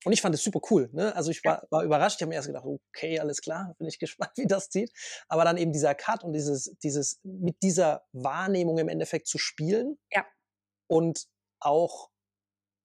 und 0.04 0.14
ich 0.14 0.22
fand 0.22 0.34
es 0.34 0.44
super 0.44 0.62
cool. 0.72 0.90
Ne? 0.94 1.16
Also 1.16 1.30
ich 1.30 1.44
war, 1.46 1.68
war 1.70 1.84
überrascht. 1.84 2.18
Ich 2.18 2.22
habe 2.24 2.30
mir 2.30 2.36
erst 2.36 2.48
gedacht, 2.48 2.66
okay, 2.66 3.20
alles 3.20 3.42
klar, 3.42 3.76
bin 3.78 3.88
ich 3.88 4.00
gespannt, 4.00 4.32
wie 4.36 4.48
das 4.48 4.70
zieht. 4.70 4.92
Aber 5.28 5.44
dann 5.46 5.58
eben 5.58 5.72
dieser 5.72 5.94
Cut 5.94 6.24
und 6.24 6.34
dieses, 6.34 6.76
dieses 6.84 7.20
mit 7.24 7.62
dieser 7.62 8.04
Wahrnehmung 8.12 8.80
im 8.80 8.90
Endeffekt 8.90 9.28
zu 9.28 9.38
spielen. 9.38 10.00
Ja. 10.12 10.26
Und 10.92 11.30
auch 11.62 12.10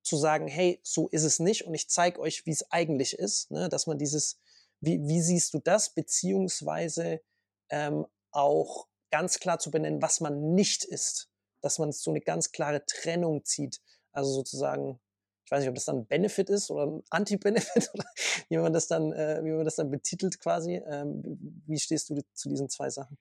zu 0.05 0.17
sagen, 0.17 0.47
hey, 0.47 0.79
so 0.85 1.09
ist 1.09 1.25
es 1.25 1.41
nicht 1.41 1.67
und 1.67 1.75
ich 1.75 1.89
zeige 1.91 2.21
euch, 2.21 2.47
wie 2.47 2.53
es 2.53 2.71
eigentlich 2.71 3.19
ist. 3.19 3.51
Ne? 3.51 3.69
Dass 3.69 3.89
man 3.89 3.99
dieses, 3.99 4.39
wie, 4.81 5.01
wie 5.09 5.21
siehst 5.21 5.53
du 5.55 5.59
das, 5.59 5.91
beziehungsweise 5.91 7.21
ähm, 7.69 8.07
auch 8.31 8.87
ganz 9.11 9.41
klar 9.41 9.59
zu 9.59 9.73
benennen, 9.73 10.01
was 10.01 10.21
man 10.21 10.55
nicht 10.55 10.85
ist. 10.85 11.29
Dass 11.63 11.81
man 11.81 11.91
so 11.91 12.13
eine 12.13 12.21
ganz 12.21 12.53
klare 12.53 12.87
Trennung 12.87 13.45
zieht. 13.45 13.81
Also 14.13 14.33
sozusagen, 14.33 15.01
ich 15.45 15.51
weiß 15.51 15.61
nicht, 15.61 15.69
ob 15.69 15.75
das 15.75 15.87
dann 15.87 15.99
ein 15.99 16.07
Benefit 16.07 16.49
ist 16.49 16.71
oder 16.71 16.87
ein 16.87 17.03
Anti-Benefit 17.11 17.91
oder 17.95 18.05
wie 18.49 18.59
man 18.59 18.73
das 18.73 18.87
dann, 18.87 19.13
äh, 19.13 19.41
wie 19.43 19.51
man 19.51 19.65
das 19.65 19.75
dann 19.75 19.91
betitelt 19.91 20.39
quasi. 20.39 20.77
Ähm, 20.87 21.65
wie 21.67 21.81
stehst 21.81 22.11
du 22.11 22.23
zu 22.33 22.49
diesen 22.49 22.69
zwei 22.69 22.89
Sachen? 22.89 23.19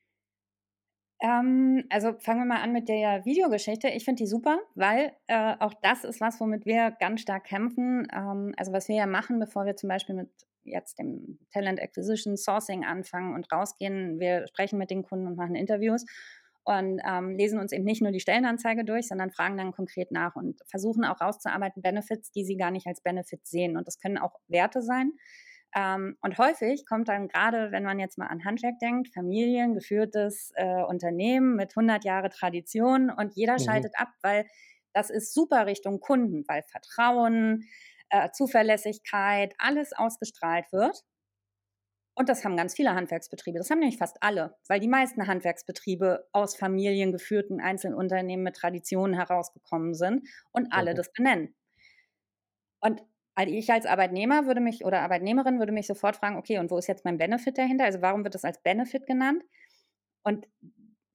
Ähm, 1.25 1.86
also 1.89 2.13
fangen 2.20 2.41
wir 2.41 2.46
mal 2.46 2.62
an 2.62 2.72
mit 2.72 2.88
der 2.88 3.25
Videogeschichte. 3.25 3.88
Ich 3.88 4.05
finde 4.05 4.22
die 4.24 4.27
super, 4.27 4.60
weil 4.75 5.12
äh, 5.25 5.55
auch 5.60 5.74
das 5.82 6.03
ist 6.03 6.22
was, 6.22 6.39
womit 6.39 6.67
wir 6.67 6.91
ganz 7.00 7.22
stark 7.22 7.46
kämpfen. 7.46 8.08
Ähm, 8.13 8.53
also 8.58 8.72
was 8.72 8.88
wir 8.88 8.96
ja 8.96 9.08
machen, 9.08 9.39
bevor 9.39 9.65
wir 9.65 9.75
zum 9.75 9.89
Beispiel 9.89 10.13
mit 10.13 10.29
jetzt 10.63 11.00
dem 11.00 11.39
Talent 11.51 11.82
Acquisition 11.82 12.38
Sourcing 12.38 12.86
anfangen 12.86 13.34
und 13.34 13.51
rausgehen. 13.51 14.20
Wir 14.20 14.46
sprechen 14.48 14.77
mit 14.77 14.91
den 14.91 15.01
Kunden 15.01 15.25
und 15.25 15.36
machen 15.36 15.55
Interviews 15.55 16.05
und 16.63 17.01
ähm, 17.08 17.36
lesen 17.36 17.60
uns 17.60 17.72
eben 17.72 17.86
nicht 17.86 18.03
nur 18.03 18.12
die 18.12 18.20
Stellenanzeige 18.20 18.86
durch, 18.86 19.08
sondern 19.08 19.32
fragen 19.32 19.58
dann 19.58 19.72
konkret 19.72 20.12
nach 20.12 20.36
und 20.36 20.62
versuchen 20.67 21.05
auch 21.05 21.22
rauszuarbeiten 21.22 21.82
Benefits, 21.82 22.32
die 22.32 22.46
sie 22.46 22.58
gar 22.58 22.72
nicht 22.72 22.86
als 22.86 23.01
Benefits 23.01 23.50
sehen. 23.50 23.77
Und 23.77 23.88
das 23.88 24.00
können 24.00 24.20
auch 24.20 24.39
Werte 24.48 24.84
sein. 24.84 25.12
Ähm, 25.75 26.17
und 26.22 26.38
häufig 26.38 26.86
kommt 26.86 27.10
dann 27.10 27.27
gerade, 27.27 27.72
wenn 27.72 27.84
man 27.84 28.00
jetzt 28.00 28.17
mal 28.17 28.27
an 28.27 28.46
Handwerk 28.46 28.79
denkt, 28.79 29.13
familiengeführtes 29.13 30.53
äh, 30.55 30.82
Unternehmen 30.84 31.58
mit 31.58 31.72
100 31.75 32.05
Jahre 32.05 32.29
Tradition 32.29 33.10
und 33.10 33.36
jeder 33.36 33.53
mhm. 33.53 33.60
schaltet 33.60 33.94
ab, 33.98 34.08
weil 34.22 34.46
das 34.94 35.10
ist 35.10 35.34
super 35.34 35.65
Richtung 35.65 36.00
Kunden, 36.00 36.46
weil 36.48 36.63
Vertrauen, 36.63 37.65
äh, 38.10 38.29
Zuverlässigkeit, 38.32 39.53
alles 39.58 39.91
ausgestrahlt 39.91 40.72
wird. 40.72 41.03
Und 42.17 42.29
das 42.29 42.46
haben 42.46 42.55
ganz 42.55 42.74
viele 42.74 42.96
Handwerksbetriebe. 42.96 43.58
Das 43.58 43.70
haben 43.70 43.79
nämlich 43.79 43.98
fast 43.98 44.24
alle, 44.24 44.55
weil 44.70 44.79
die 44.79 44.88
meisten 44.88 45.27
Handwerksbetriebe 45.27 46.25
aus 46.32 46.55
familiengeführten 46.55 47.60
Einzelunternehmen 47.60 48.46
mit 48.46 48.55
Traditionen 48.55 49.13
herausgekommen 49.13 49.94
sind 49.94 50.25
und 50.53 50.72
alle 50.72 50.91
okay. 50.91 50.98
das 50.98 51.12
benennen. 51.12 51.53
Und 52.79 53.01
ich 53.44 53.72
als 53.72 53.86
Arbeitnehmer 53.86 54.46
würde 54.46 54.62
mich 54.62 54.86
oder 54.86 55.01
Arbeitnehmerin 55.01 55.60
würde 55.60 55.74
mich 55.74 55.88
sofort 55.88 56.15
fragen, 56.15 56.38
okay, 56.38 56.58
und 56.60 56.72
wo 56.72 56.77
ist 56.77 56.88
jetzt 56.88 57.06
mein 57.06 57.18
Benefit 57.18 57.58
dahinter? 57.58 57.86
Also 57.86 58.01
warum 58.01 58.24
wird 58.24 58.36
das 58.36 58.46
als 58.46 58.62
Benefit 58.62 59.06
genannt? 59.06 59.44
Und 60.24 60.48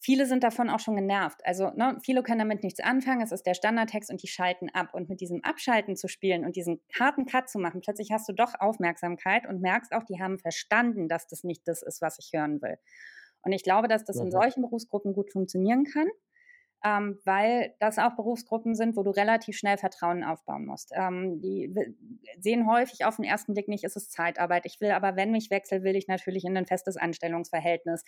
viele 0.00 0.26
sind 0.26 0.42
davon 0.42 0.70
auch 0.70 0.80
schon 0.80 0.96
genervt. 0.96 1.40
Also 1.44 1.70
ne, 1.70 1.98
viele 2.02 2.22
können 2.22 2.40
damit 2.40 2.62
nichts 2.62 2.80
anfangen. 2.80 3.22
Es 3.22 3.32
ist 3.32 3.46
der 3.46 3.54
Standardtext 3.54 4.10
und 4.10 4.22
die 4.22 4.28
schalten 4.28 4.68
ab. 4.70 4.94
Und 4.94 5.08
mit 5.08 5.20
diesem 5.20 5.42
Abschalten 5.44 5.96
zu 5.96 6.08
spielen 6.08 6.44
und 6.44 6.56
diesen 6.56 6.80
harten 6.98 7.26
Cut 7.26 7.48
zu 7.48 7.58
machen, 7.58 7.80
plötzlich 7.80 8.10
hast 8.10 8.28
du 8.28 8.32
doch 8.32 8.54
Aufmerksamkeit 8.58 9.46
und 9.46 9.60
merkst 9.60 9.92
auch, 9.92 10.04
die 10.04 10.20
haben 10.20 10.38
verstanden, 10.38 11.08
dass 11.08 11.26
das 11.26 11.44
nicht 11.44 11.66
das 11.68 11.82
ist, 11.82 12.00
was 12.02 12.18
ich 12.18 12.30
hören 12.32 12.60
will. 12.62 12.76
Und 13.42 13.52
ich 13.52 13.62
glaube, 13.62 13.88
dass 13.88 14.04
das 14.04 14.16
in 14.16 14.26
mhm. 14.26 14.32
solchen 14.32 14.62
Berufsgruppen 14.62 15.12
gut 15.12 15.32
funktionieren 15.32 15.84
kann. 15.84 16.08
Ähm, 16.82 17.18
weil 17.24 17.74
das 17.78 17.98
auch 17.98 18.16
Berufsgruppen 18.16 18.74
sind, 18.74 18.96
wo 18.96 19.02
du 19.02 19.10
relativ 19.10 19.56
schnell 19.56 19.76
Vertrauen 19.76 20.24
aufbauen 20.24 20.64
musst. 20.64 20.92
Ähm, 20.94 21.38
die 21.40 21.74
sehen 22.38 22.66
häufig 22.66 23.04
auf 23.04 23.16
den 23.16 23.26
ersten 23.26 23.52
Blick 23.52 23.68
nicht, 23.68 23.84
ist 23.84 23.96
es 23.96 24.08
Zeitarbeit. 24.08 24.64
Ich 24.64 24.80
will 24.80 24.90
aber, 24.92 25.14
wenn 25.14 25.34
ich 25.34 25.50
wechsle, 25.50 25.82
will 25.82 25.94
ich 25.94 26.08
natürlich 26.08 26.44
in 26.44 26.56
ein 26.56 26.64
festes 26.64 26.96
Anstellungsverhältnis. 26.96 28.02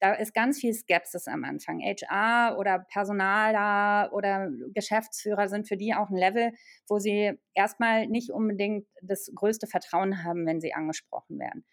Da 0.00 0.14
ist 0.14 0.34
ganz 0.34 0.60
viel 0.60 0.72
Skepsis 0.72 1.28
am 1.28 1.44
Anfang. 1.44 1.80
HR 1.80 2.58
oder 2.58 2.86
Personaler 2.90 4.12
oder 4.12 4.50
Geschäftsführer 4.74 5.48
sind 5.48 5.68
für 5.68 5.76
die 5.76 5.94
auch 5.94 6.08
ein 6.08 6.16
Level, 6.16 6.52
wo 6.88 6.98
sie 6.98 7.32
erstmal 7.54 8.06
nicht 8.06 8.30
unbedingt 8.30 8.86
das 9.02 9.30
größte 9.34 9.66
Vertrauen 9.66 10.24
haben, 10.24 10.46
wenn 10.46 10.60
sie 10.60 10.72
angesprochen 10.72 11.38
werden. 11.38 11.64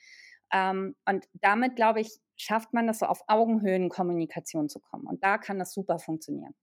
Ähm, 0.54 0.96
und 1.06 1.26
damit, 1.34 1.76
glaube 1.76 2.00
ich, 2.02 2.20
schafft 2.44 2.74
man 2.74 2.88
das 2.88 3.00
so 3.00 3.06
auf 3.06 3.24
Augenhöhen 3.28 3.90
Kommunikation 3.90 4.70
zu 4.70 4.80
kommen. 4.80 5.08
Und 5.08 5.24
da 5.24 5.38
kann 5.38 5.60
das 5.60 5.74
super 5.74 6.00
funktionieren. 6.00 6.54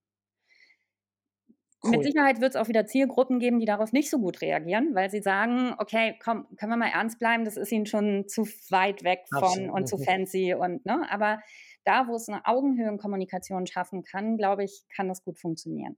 Cool. 1.83 1.91
Mit 1.91 2.03
Sicherheit 2.03 2.41
wird 2.41 2.51
es 2.51 2.61
auch 2.61 2.67
wieder 2.67 2.85
Zielgruppen 2.85 3.39
geben, 3.39 3.59
die 3.59 3.65
darauf 3.65 3.91
nicht 3.91 4.11
so 4.11 4.19
gut 4.19 4.41
reagieren, 4.41 4.93
weil 4.93 5.09
sie 5.09 5.21
sagen, 5.21 5.73
okay, 5.79 6.15
komm, 6.23 6.45
können 6.55 6.71
wir 6.71 6.77
mal 6.77 6.91
ernst 6.93 7.17
bleiben, 7.17 7.43
das 7.43 7.57
ist 7.57 7.71
ihnen 7.71 7.87
schon 7.87 8.27
zu 8.27 8.43
weit 8.69 9.03
weg 9.03 9.21
von 9.33 9.43
Absolut. 9.43 9.71
und 9.71 9.87
zu 9.87 9.97
fancy 9.97 10.53
und 10.53 10.85
ne, 10.85 11.07
aber 11.09 11.39
da, 11.83 12.07
wo 12.07 12.15
es 12.15 12.29
eine 12.29 12.45
Augenhöhenkommunikation 12.45 13.65
schaffen 13.65 14.03
kann, 14.03 14.37
glaube 14.37 14.63
ich, 14.63 14.83
kann 14.95 15.07
das 15.07 15.23
gut 15.23 15.39
funktionieren. 15.39 15.97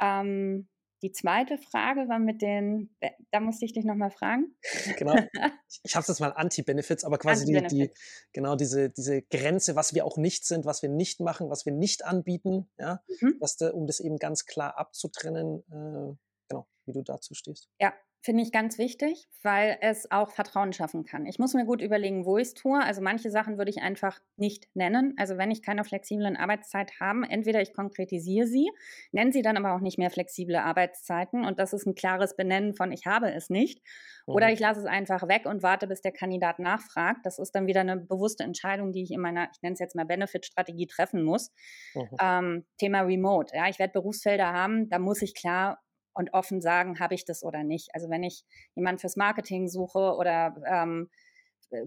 Ähm, 0.00 0.68
die 1.02 1.12
zweite 1.12 1.58
Frage 1.58 2.08
war 2.08 2.18
mit 2.18 2.42
den, 2.42 2.94
da 3.30 3.40
musste 3.40 3.64
ich 3.64 3.72
dich 3.72 3.84
nochmal 3.84 4.10
fragen. 4.10 4.54
Genau. 4.96 5.14
Ich 5.84 5.94
habe 5.94 6.02
es 6.02 6.08
jetzt 6.08 6.20
mal 6.20 6.32
Anti-Benefits, 6.32 7.04
aber 7.04 7.16
quasi 7.16 7.56
Anti 7.56 7.68
die, 7.68 7.82
die, 7.88 7.94
genau 8.32 8.56
diese, 8.56 8.90
diese 8.90 9.22
Grenze, 9.22 9.76
was 9.76 9.94
wir 9.94 10.04
auch 10.04 10.16
nicht 10.16 10.44
sind, 10.44 10.64
was 10.64 10.82
wir 10.82 10.88
nicht 10.88 11.20
machen, 11.20 11.48
was 11.48 11.64
wir 11.64 11.72
nicht 11.72 12.04
anbieten, 12.04 12.68
ja, 12.76 13.02
mhm. 13.20 13.36
dass 13.38 13.56
um 13.60 13.86
das 13.86 14.00
eben 14.00 14.16
ganz 14.16 14.46
klar 14.46 14.76
abzutrennen, 14.76 15.60
äh, 15.70 16.16
genau, 16.48 16.66
wie 16.86 16.92
du 16.92 17.02
dazu 17.02 17.34
stehst. 17.34 17.70
Ja, 17.80 17.94
Finde 18.22 18.42
ich 18.42 18.52
ganz 18.52 18.76
wichtig, 18.76 19.28
weil 19.42 19.78
es 19.80 20.10
auch 20.10 20.30
Vertrauen 20.30 20.74
schaffen 20.74 21.04
kann. 21.04 21.24
Ich 21.24 21.38
muss 21.38 21.54
mir 21.54 21.64
gut 21.64 21.80
überlegen, 21.80 22.26
wo 22.26 22.36
ich 22.36 22.48
es 22.48 22.54
tue. 22.54 22.78
Also 22.78 23.00
manche 23.00 23.30
Sachen 23.30 23.56
würde 23.56 23.70
ich 23.70 23.80
einfach 23.80 24.20
nicht 24.36 24.68
nennen. 24.74 25.14
Also 25.16 25.38
wenn 25.38 25.50
ich 25.50 25.62
keine 25.62 25.84
flexiblen 25.84 26.36
Arbeitszeit 26.36 27.00
habe, 27.00 27.22
entweder 27.30 27.62
ich 27.62 27.72
konkretisiere 27.72 28.46
sie, 28.46 28.70
nenne 29.12 29.32
sie 29.32 29.40
dann 29.40 29.56
aber 29.56 29.74
auch 29.74 29.80
nicht 29.80 29.96
mehr 29.96 30.10
flexible 30.10 30.56
Arbeitszeiten 30.56 31.46
und 31.46 31.58
das 31.58 31.72
ist 31.72 31.86
ein 31.86 31.94
klares 31.94 32.36
Benennen 32.36 32.74
von 32.74 32.92
ich 32.92 33.06
habe 33.06 33.32
es 33.32 33.48
nicht. 33.48 33.80
Oder 34.26 34.48
mhm. 34.48 34.52
ich 34.52 34.60
lasse 34.60 34.80
es 34.80 34.86
einfach 34.86 35.26
weg 35.26 35.46
und 35.46 35.62
warte, 35.62 35.86
bis 35.86 36.02
der 36.02 36.12
Kandidat 36.12 36.58
nachfragt. 36.58 37.24
Das 37.24 37.38
ist 37.38 37.52
dann 37.52 37.66
wieder 37.66 37.80
eine 37.80 37.96
bewusste 37.96 38.44
Entscheidung, 38.44 38.92
die 38.92 39.02
ich 39.02 39.12
in 39.12 39.20
meiner, 39.20 39.48
ich 39.50 39.62
nenne 39.62 39.72
es 39.72 39.80
jetzt 39.80 39.96
mal 39.96 40.04
Benefit-Strategie 40.04 40.86
treffen 40.86 41.22
muss. 41.22 41.52
Mhm. 41.94 42.08
Ähm, 42.20 42.66
Thema 42.76 43.00
Remote. 43.00 43.56
Ja, 43.56 43.68
ich 43.68 43.78
werde 43.78 43.94
Berufsfelder 43.94 44.52
haben, 44.52 44.90
da 44.90 44.98
muss 44.98 45.22
ich 45.22 45.34
klar 45.34 45.80
und 46.20 46.34
offen 46.34 46.60
sagen, 46.60 47.00
habe 47.00 47.14
ich 47.14 47.24
das 47.24 47.42
oder 47.42 47.64
nicht. 47.64 47.88
Also 47.94 48.10
wenn 48.10 48.22
ich 48.22 48.44
jemanden 48.74 49.00
fürs 49.00 49.16
Marketing 49.16 49.68
suche 49.68 50.14
oder 50.16 50.54
ähm, 50.66 51.08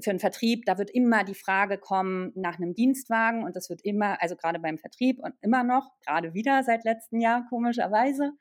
für 0.01 0.09
einen 0.09 0.19
Vertrieb, 0.19 0.65
da 0.65 0.77
wird 0.79 0.89
immer 0.89 1.23
die 1.23 1.35
Frage 1.35 1.77
kommen 1.77 2.31
nach 2.35 2.57
einem 2.57 2.73
Dienstwagen 2.73 3.43
und 3.43 3.55
das 3.55 3.69
wird 3.69 3.81
immer, 3.83 4.19
also 4.21 4.35
gerade 4.35 4.59
beim 4.59 4.79
Vertrieb 4.79 5.19
und 5.19 5.35
immer 5.41 5.63
noch, 5.63 5.91
gerade 6.03 6.33
wieder 6.33 6.63
seit 6.63 6.83
letztem 6.83 7.19
Jahr 7.19 7.45
komischerweise. 7.47 8.31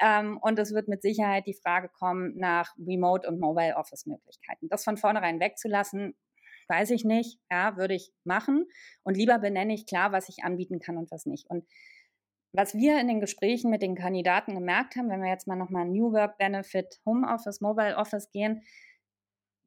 Ähm, 0.00 0.38
und 0.40 0.58
es 0.60 0.72
wird 0.72 0.86
mit 0.86 1.02
Sicherheit 1.02 1.46
die 1.46 1.58
Frage 1.60 1.88
kommen 1.88 2.34
nach 2.36 2.72
Remote 2.78 3.26
und 3.26 3.40
Mobile 3.40 3.74
Office 3.76 4.06
Möglichkeiten. 4.06 4.68
Das 4.68 4.84
von 4.84 4.96
vornherein 4.96 5.40
wegzulassen, 5.40 6.14
weiß 6.68 6.90
ich 6.90 7.04
nicht, 7.04 7.40
ja, 7.50 7.76
würde 7.76 7.94
ich 7.94 8.12
machen 8.22 8.66
und 9.02 9.16
lieber 9.16 9.40
benenne 9.40 9.74
ich 9.74 9.86
klar, 9.86 10.12
was 10.12 10.28
ich 10.28 10.44
anbieten 10.44 10.78
kann 10.78 10.98
und 10.98 11.10
was 11.10 11.26
nicht. 11.26 11.50
Und 11.50 11.64
was 12.52 12.74
wir 12.74 13.00
in 13.00 13.08
den 13.08 13.20
Gesprächen 13.20 13.70
mit 13.70 13.82
den 13.82 13.94
Kandidaten 13.94 14.54
gemerkt 14.54 14.96
haben, 14.96 15.08
wenn 15.08 15.22
wir 15.22 15.30
jetzt 15.30 15.46
mal 15.46 15.56
nochmal 15.56 15.86
New 15.86 16.12
Work 16.12 16.38
Benefit, 16.38 17.00
Home 17.06 17.26
Office, 17.26 17.60
Mobile 17.60 17.96
Office 17.96 18.30
gehen, 18.30 18.62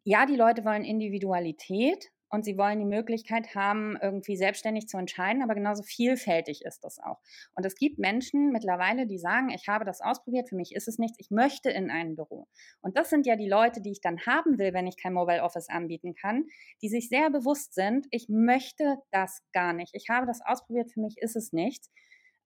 ja, 0.03 0.25
die 0.27 0.35
Leute 0.35 0.63
wollen 0.65 0.83
Individualität 0.83 2.11
und 2.29 2.45
sie 2.45 2.57
wollen 2.57 2.79
die 2.79 2.85
Möglichkeit 2.85 3.55
haben, 3.55 3.97
irgendwie 4.01 4.35
selbstständig 4.35 4.87
zu 4.87 4.97
entscheiden, 4.97 5.41
aber 5.41 5.55
genauso 5.55 5.81
vielfältig 5.81 6.63
ist 6.63 6.83
das 6.83 6.99
auch. 6.99 7.19
Und 7.55 7.65
es 7.65 7.75
gibt 7.75 7.97
Menschen 7.97 8.51
mittlerweile, 8.51 9.07
die 9.07 9.17
sagen, 9.17 9.49
ich 9.49 9.67
habe 9.67 9.85
das 9.85 10.01
ausprobiert, 10.01 10.49
für 10.49 10.55
mich 10.55 10.75
ist 10.75 10.87
es 10.87 10.99
nichts, 10.99 11.17
ich 11.19 11.31
möchte 11.31 11.69
in 11.69 11.89
ein 11.89 12.15
Büro. 12.15 12.47
Und 12.81 12.97
das 12.97 13.09
sind 13.09 13.25
ja 13.25 13.35
die 13.35 13.49
Leute, 13.49 13.81
die 13.81 13.91
ich 13.91 14.01
dann 14.01 14.19
haben 14.27 14.59
will, 14.59 14.73
wenn 14.73 14.85
ich 14.85 14.97
kein 14.97 15.13
Mobile 15.13 15.41
Office 15.41 15.69
anbieten 15.69 16.13
kann, 16.13 16.45
die 16.81 16.89
sich 16.89 17.09
sehr 17.09 17.29
bewusst 17.31 17.73
sind, 17.73 18.05
ich 18.11 18.27
möchte 18.29 18.97
das 19.11 19.41
gar 19.53 19.73
nicht. 19.73 19.91
Ich 19.93 20.09
habe 20.09 20.27
das 20.27 20.41
ausprobiert, 20.45 20.91
für 20.91 21.01
mich 21.01 21.17
ist 21.19 21.35
es 21.35 21.51
nichts. 21.51 21.89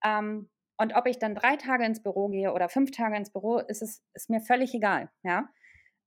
Ähm, 0.04 0.48
und 0.78 0.94
ob 0.94 1.06
ich 1.06 1.18
dann 1.18 1.34
drei 1.34 1.56
Tage 1.56 1.84
ins 1.84 2.02
Büro 2.02 2.28
gehe 2.28 2.52
oder 2.52 2.68
fünf 2.68 2.90
Tage 2.90 3.16
ins 3.16 3.30
Büro, 3.30 3.58
ist 3.58 3.82
es 3.82 4.02
ist 4.14 4.30
mir 4.30 4.40
völlig 4.40 4.74
egal. 4.74 5.10
Ja? 5.22 5.48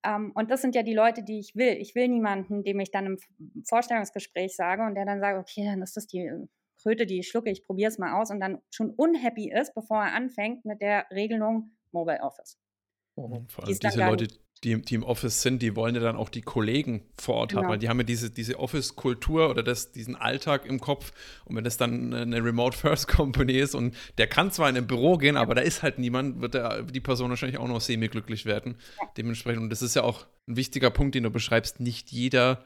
Ähm, 0.04 0.32
und 0.34 0.50
das 0.50 0.62
sind 0.62 0.74
ja 0.74 0.82
die 0.82 0.94
Leute, 0.94 1.22
die 1.22 1.38
ich 1.38 1.54
will. 1.54 1.76
Ich 1.78 1.94
will 1.94 2.08
niemanden, 2.08 2.64
dem 2.64 2.80
ich 2.80 2.90
dann 2.90 3.06
im 3.06 3.18
Vorstellungsgespräch 3.64 4.56
sage 4.56 4.82
und 4.82 4.94
der 4.94 5.06
dann 5.06 5.20
sagt, 5.20 5.38
okay, 5.38 5.64
dann 5.64 5.82
ist 5.82 5.96
das 5.96 6.06
die 6.06 6.30
Kröte, 6.82 7.06
die 7.06 7.20
ich 7.20 7.28
schlucke, 7.28 7.50
ich 7.50 7.64
probiere 7.64 7.88
es 7.88 7.98
mal 7.98 8.20
aus 8.20 8.30
und 8.30 8.40
dann 8.40 8.60
schon 8.70 8.90
unhappy 8.90 9.50
ist, 9.50 9.74
bevor 9.74 10.02
er 10.02 10.12
anfängt 10.12 10.64
mit 10.64 10.82
der 10.82 11.06
Regelung 11.10 11.76
Mobile 11.92 12.20
Office. 12.20 12.58
Mhm. 13.16 13.48
Vor 13.48 13.64
allem 13.64 13.78
diese 13.78 14.04
Leute, 14.04 14.28
die, 14.64 14.80
die 14.80 14.94
im 14.94 15.02
Office 15.02 15.42
sind, 15.42 15.60
die 15.62 15.76
wollen 15.76 15.94
ja 15.94 16.00
dann 16.00 16.16
auch 16.16 16.28
die 16.28 16.42
Kollegen 16.42 17.02
vor 17.18 17.36
Ort 17.36 17.50
genau. 17.50 17.62
haben, 17.62 17.68
weil 17.70 17.78
die 17.78 17.88
haben 17.88 17.98
ja 17.98 18.04
diese, 18.04 18.30
diese 18.30 18.58
Office-Kultur 18.58 19.50
oder 19.50 19.62
das, 19.62 19.92
diesen 19.92 20.16
Alltag 20.16 20.64
im 20.66 20.80
Kopf. 20.80 21.12
Und 21.44 21.56
wenn 21.56 21.64
das 21.64 21.76
dann 21.76 22.14
eine 22.14 22.42
Remote-First-Company 22.42 23.52
ist 23.52 23.74
und 23.74 23.94
der 24.18 24.26
kann 24.26 24.50
zwar 24.50 24.68
in 24.68 24.76
ein 24.76 24.86
Büro 24.86 25.18
gehen, 25.18 25.34
ja. 25.34 25.42
aber 25.42 25.54
da 25.54 25.62
ist 25.62 25.82
halt 25.82 25.98
niemand, 25.98 26.40
wird 26.40 26.54
der, 26.54 26.82
die 26.82 27.00
Person 27.00 27.30
wahrscheinlich 27.30 27.58
auch 27.58 27.68
noch 27.68 27.80
semi-glücklich 27.80 28.46
werden. 28.46 28.76
Ja. 29.00 29.08
Dementsprechend, 29.16 29.62
und 29.62 29.70
das 29.70 29.82
ist 29.82 29.94
ja 29.94 30.02
auch 30.02 30.26
ein 30.48 30.56
wichtiger 30.56 30.90
Punkt, 30.90 31.14
den 31.14 31.24
du 31.24 31.30
beschreibst, 31.30 31.80
nicht 31.80 32.10
jeder 32.10 32.64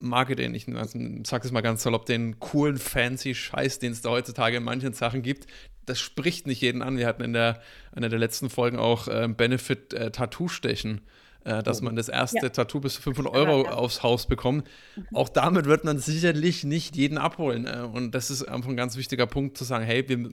mag 0.00 0.34
den, 0.36 0.54
ich 0.54 0.68
also, 0.68 0.98
sag 1.24 1.44
es 1.44 1.52
mal 1.52 1.60
ganz 1.60 1.82
salopp, 1.82 2.06
den 2.06 2.38
coolen, 2.38 2.76
fancy 2.76 3.34
Scheiß, 3.34 3.78
den 3.78 3.92
es 3.92 4.02
da 4.02 4.10
heutzutage 4.10 4.58
in 4.58 4.64
manchen 4.64 4.92
Sachen 4.92 5.22
gibt, 5.22 5.46
das 5.86 6.00
spricht 6.00 6.46
nicht 6.46 6.60
jeden 6.60 6.82
an. 6.82 6.96
Wir 6.96 7.06
hatten 7.06 7.22
in 7.22 7.32
der, 7.32 7.60
einer 7.92 8.08
der 8.08 8.18
letzten 8.18 8.50
Folgen 8.50 8.78
auch 8.78 9.08
äh, 9.08 9.28
Benefit 9.28 9.92
äh, 9.92 10.10
Tattoo-Stechen, 10.10 11.00
äh, 11.44 11.62
dass 11.62 11.80
oh. 11.80 11.84
man 11.84 11.96
das 11.96 12.08
erste 12.08 12.46
ja. 12.46 12.48
Tattoo 12.48 12.80
bis 12.80 12.94
zu 12.94 13.02
500 13.02 13.32
Euro 13.32 13.62
ja, 13.62 13.70
ja. 13.70 13.72
aufs 13.72 14.02
Haus 14.02 14.26
bekommt. 14.26 14.66
Mhm. 14.96 15.06
Auch 15.14 15.28
damit 15.28 15.66
wird 15.66 15.84
man 15.84 15.98
sicherlich 15.98 16.64
nicht 16.64 16.96
jeden 16.96 17.18
abholen. 17.18 17.66
Äh, 17.66 17.88
und 17.92 18.14
das 18.14 18.30
ist 18.30 18.44
einfach 18.44 18.70
ein 18.70 18.76
ganz 18.76 18.96
wichtiger 18.96 19.26
Punkt 19.26 19.56
zu 19.58 19.64
sagen, 19.64 19.84
hey, 19.84 20.08
wir, 20.08 20.30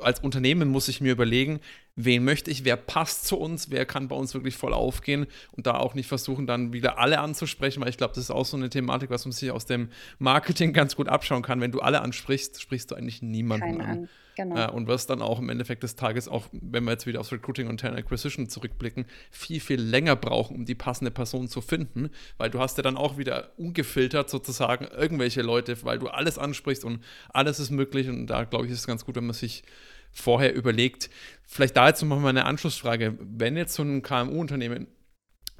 als 0.00 0.20
Unternehmen 0.20 0.68
muss 0.68 0.88
ich 0.88 1.00
mir 1.00 1.12
überlegen, 1.12 1.60
wen 1.96 2.24
möchte 2.24 2.50
ich, 2.50 2.64
wer 2.64 2.76
passt 2.76 3.26
zu 3.26 3.38
uns, 3.38 3.70
wer 3.70 3.84
kann 3.84 4.08
bei 4.08 4.16
uns 4.16 4.34
wirklich 4.34 4.56
voll 4.56 4.72
aufgehen 4.72 5.26
und 5.52 5.66
da 5.66 5.74
auch 5.74 5.94
nicht 5.94 6.06
versuchen, 6.06 6.46
dann 6.46 6.72
wieder 6.72 6.98
alle 6.98 7.20
anzusprechen, 7.20 7.82
weil 7.82 7.90
ich 7.90 7.98
glaube, 7.98 8.14
das 8.14 8.24
ist 8.24 8.30
auch 8.30 8.46
so 8.46 8.56
eine 8.56 8.70
Thematik, 8.70 9.10
was 9.10 9.24
man 9.24 9.32
sich 9.32 9.50
aus 9.50 9.66
dem 9.66 9.90
Marketing 10.18 10.72
ganz 10.72 10.96
gut 10.96 11.08
abschauen 11.08 11.42
kann. 11.42 11.60
Wenn 11.60 11.72
du 11.72 11.80
alle 11.80 12.00
ansprichst, 12.00 12.60
sprichst 12.60 12.90
du 12.90 12.94
eigentlich 12.94 13.22
niemanden 13.22 13.78
Kein 13.78 13.80
an. 13.80 13.98
an. 13.98 14.08
Genau. 14.36 14.56
Äh, 14.56 14.70
und 14.70 14.86
wirst 14.86 15.10
dann 15.10 15.20
auch 15.22 15.38
im 15.38 15.48
Endeffekt 15.48 15.82
des 15.82 15.96
Tages, 15.96 16.28
auch 16.28 16.46
wenn 16.52 16.84
wir 16.84 16.92
jetzt 16.92 17.06
wieder 17.06 17.20
aufs 17.20 17.32
Recruiting 17.32 17.68
und 17.68 17.80
Talent 17.80 17.98
Acquisition 17.98 18.48
zurückblicken, 18.48 19.04
viel, 19.30 19.60
viel 19.60 19.80
länger 19.80 20.16
brauchen, 20.16 20.56
um 20.56 20.64
die 20.64 20.74
passende 20.74 21.10
Person 21.10 21.48
zu 21.48 21.60
finden, 21.60 22.10
weil 22.38 22.50
du 22.50 22.58
hast 22.58 22.76
ja 22.78 22.82
dann 22.82 22.96
auch 22.96 23.18
wieder 23.18 23.50
ungefiltert 23.58 24.30
sozusagen 24.30 24.86
irgendwelche 24.86 25.42
Leute, 25.42 25.82
weil 25.84 25.98
du 25.98 26.08
alles 26.08 26.38
ansprichst 26.38 26.84
und 26.84 27.04
alles 27.30 27.60
ist 27.60 27.70
möglich 27.70 28.08
und 28.08 28.26
da 28.26 28.44
glaube 28.44 28.66
ich, 28.66 28.72
ist 28.72 28.78
es 28.78 28.86
ganz 28.86 29.04
gut, 29.04 29.16
wenn 29.16 29.26
man 29.26 29.34
sich 29.34 29.64
vorher 30.12 30.54
überlegt. 30.54 31.10
Vielleicht 31.44 31.76
da 31.76 31.88
jetzt 31.88 32.02
nochmal 32.02 32.30
eine 32.30 32.44
Anschlussfrage. 32.44 33.18
Wenn 33.18 33.56
jetzt 33.56 33.74
so 33.74 33.82
ein 33.82 34.02
KMU-Unternehmen 34.02 34.86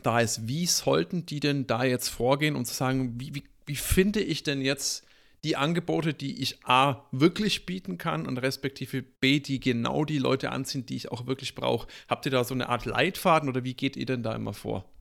da 0.03 0.21
ist, 0.21 0.47
wie 0.47 0.67
sollten 0.67 1.27
die 1.27 1.41
denn 1.41 1.67
da 1.67 1.85
jetzt 1.85 2.09
vorgehen, 2.09 2.57
um 2.57 2.65
zu 2.65 2.75
sagen, 2.75 3.15
wie, 3.19 3.35
wie, 3.35 3.45
wie 3.67 3.77
finde 3.77 4.21
ich 4.21 4.43
denn 4.43 4.61
jetzt 4.61 5.07
die 5.45 5.57
Angebote, 5.57 6.15
die 6.15 6.41
ich 6.41 6.65
A 6.65 7.07
wirklich 7.11 7.67
bieten 7.67 7.99
kann 7.99 8.27
und 8.27 8.39
respektive 8.39 9.03
B, 9.03 9.41
die 9.41 9.59
genau 9.59 10.05
die 10.05 10.19
Leute 10.19 10.53
anziehen, 10.53 10.87
die 10.87 10.97
ich 10.97 11.11
auch 11.11 11.27
wirklich 11.27 11.55
brauche. 11.55 11.89
Habt 12.09 12.27
ihr 12.27 12.33
da 12.33 12.45
so 12.45 12.55
eine 12.55 12.69
Art 12.69 12.85
Leitfaden 12.85 13.49
oder 13.49 13.65
wie 13.65 13.75
geht 13.75 13.97
ihr 13.97 14.07
denn 14.07 14.23
da 14.23 14.35
immer 14.35 14.53
vor? 14.53 14.92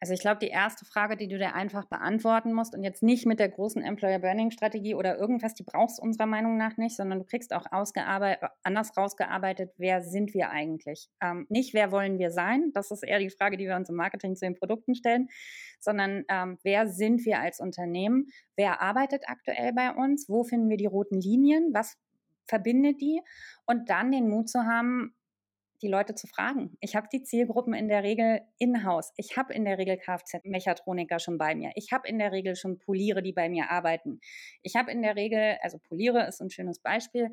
Also 0.00 0.14
ich 0.14 0.20
glaube, 0.20 0.38
die 0.40 0.48
erste 0.48 0.84
Frage, 0.84 1.16
die 1.16 1.26
du 1.26 1.38
dir 1.38 1.54
einfach 1.54 1.86
beantworten 1.86 2.52
musst 2.52 2.74
und 2.74 2.84
jetzt 2.84 3.02
nicht 3.02 3.26
mit 3.26 3.40
der 3.40 3.48
großen 3.48 3.82
Employer 3.82 4.20
Burning 4.20 4.52
Strategie 4.52 4.94
oder 4.94 5.18
irgendwas, 5.18 5.54
die 5.54 5.64
brauchst 5.64 6.00
unserer 6.00 6.26
Meinung 6.26 6.56
nach 6.56 6.76
nicht, 6.76 6.96
sondern 6.96 7.18
du 7.18 7.24
kriegst 7.24 7.52
auch 7.52 7.66
anders 7.70 8.96
rausgearbeitet, 8.96 9.72
wer 9.76 10.02
sind 10.02 10.34
wir 10.34 10.50
eigentlich? 10.50 11.08
Ähm, 11.20 11.46
nicht, 11.48 11.74
wer 11.74 11.90
wollen 11.90 12.18
wir 12.18 12.30
sein? 12.30 12.70
Das 12.74 12.92
ist 12.92 13.02
eher 13.02 13.18
die 13.18 13.30
Frage, 13.30 13.56
die 13.56 13.66
wir 13.66 13.74
uns 13.74 13.88
im 13.88 13.96
Marketing 13.96 14.36
zu 14.36 14.44
den 14.44 14.54
Produkten 14.54 14.94
stellen, 14.94 15.28
sondern 15.80 16.24
ähm, 16.28 16.58
wer 16.62 16.86
sind 16.86 17.24
wir 17.24 17.40
als 17.40 17.58
Unternehmen? 17.58 18.28
Wer 18.54 18.80
arbeitet 18.80 19.24
aktuell 19.26 19.72
bei 19.72 19.92
uns? 19.92 20.28
Wo 20.28 20.44
finden 20.44 20.68
wir 20.68 20.76
die 20.76 20.86
roten 20.86 21.20
Linien? 21.20 21.70
Was 21.72 21.96
verbindet 22.46 23.00
die? 23.00 23.20
Und 23.66 23.90
dann 23.90 24.12
den 24.12 24.28
Mut 24.28 24.48
zu 24.48 24.64
haben, 24.64 25.14
die 25.82 25.88
Leute 25.88 26.14
zu 26.14 26.26
fragen. 26.26 26.76
Ich 26.80 26.96
habe 26.96 27.08
die 27.12 27.22
Zielgruppen 27.22 27.74
in 27.74 27.88
der 27.88 28.02
Regel 28.02 28.40
in-house. 28.58 29.12
Ich 29.16 29.36
habe 29.36 29.52
in 29.54 29.64
der 29.64 29.78
Regel 29.78 29.96
Kfz-Mechatroniker 29.96 31.18
schon 31.18 31.38
bei 31.38 31.54
mir. 31.54 31.70
Ich 31.74 31.92
habe 31.92 32.08
in 32.08 32.18
der 32.18 32.32
Regel 32.32 32.56
schon 32.56 32.78
Poliere, 32.78 33.22
die 33.22 33.32
bei 33.32 33.48
mir 33.48 33.70
arbeiten. 33.70 34.20
Ich 34.62 34.76
habe 34.76 34.90
in 34.90 35.02
der 35.02 35.16
Regel, 35.16 35.56
also 35.62 35.78
Poliere 35.78 36.26
ist 36.26 36.40
ein 36.40 36.50
schönes 36.50 36.80
Beispiel, 36.80 37.30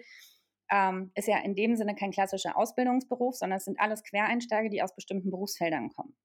ähm, 0.71 1.11
ist 1.15 1.27
ja 1.27 1.37
in 1.39 1.55
dem 1.55 1.75
Sinne 1.75 1.95
kein 1.95 2.11
klassischer 2.11 2.57
Ausbildungsberuf, 2.57 3.35
sondern 3.35 3.57
es 3.57 3.65
sind 3.65 3.79
alles 3.79 4.03
Quereinsteiger, 4.03 4.69
die 4.69 4.81
aus 4.81 4.95
bestimmten 4.95 5.31
Berufsfeldern 5.31 5.89
kommen, 5.89 6.15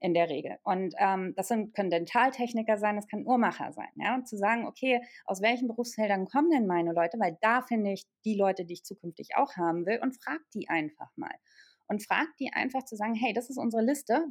in 0.00 0.14
der 0.14 0.28
Regel. 0.28 0.58
Und 0.62 0.94
ähm, 0.98 1.34
das 1.36 1.48
sind, 1.48 1.74
können 1.74 1.90
Dentaltechniker 1.90 2.78
sein, 2.78 2.96
das 2.96 3.08
kann 3.08 3.26
Uhrmacher 3.26 3.72
sein. 3.72 3.90
Ja? 3.96 4.14
Und 4.14 4.28
zu 4.28 4.36
sagen, 4.36 4.66
okay, 4.66 5.00
aus 5.24 5.42
welchen 5.42 5.68
Berufsfeldern 5.68 6.26
kommen 6.26 6.50
denn 6.50 6.66
meine 6.66 6.92
Leute? 6.92 7.18
Weil 7.18 7.36
da 7.40 7.62
finde 7.62 7.92
ich 7.92 8.06
die 8.24 8.36
Leute, 8.36 8.64
die 8.64 8.74
ich 8.74 8.84
zukünftig 8.84 9.36
auch 9.36 9.56
haben 9.56 9.86
will 9.86 9.98
und 10.02 10.16
frag 10.22 10.40
die 10.54 10.68
einfach 10.68 11.10
mal. 11.16 11.34
Und 11.86 12.02
frag 12.02 12.28
die 12.40 12.52
einfach 12.52 12.84
zu 12.84 12.96
sagen, 12.96 13.14
hey, 13.14 13.32
das 13.34 13.50
ist 13.50 13.58
unsere 13.58 13.82
Liste, 13.82 14.24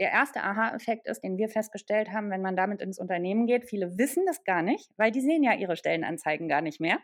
der 0.00 0.10
erste 0.10 0.42
Aha-Effekt 0.42 1.06
ist, 1.06 1.22
den 1.22 1.36
wir 1.36 1.48
festgestellt 1.48 2.10
haben, 2.10 2.30
wenn 2.30 2.42
man 2.42 2.56
damit 2.56 2.80
ins 2.80 2.98
Unternehmen 2.98 3.46
geht. 3.46 3.66
Viele 3.66 3.98
wissen 3.98 4.24
das 4.26 4.44
gar 4.44 4.62
nicht, 4.62 4.90
weil 4.96 5.10
die 5.10 5.20
sehen 5.20 5.42
ja 5.42 5.54
ihre 5.54 5.76
Stellenanzeigen 5.76 6.48
gar 6.48 6.62
nicht 6.62 6.80
mehr 6.80 6.98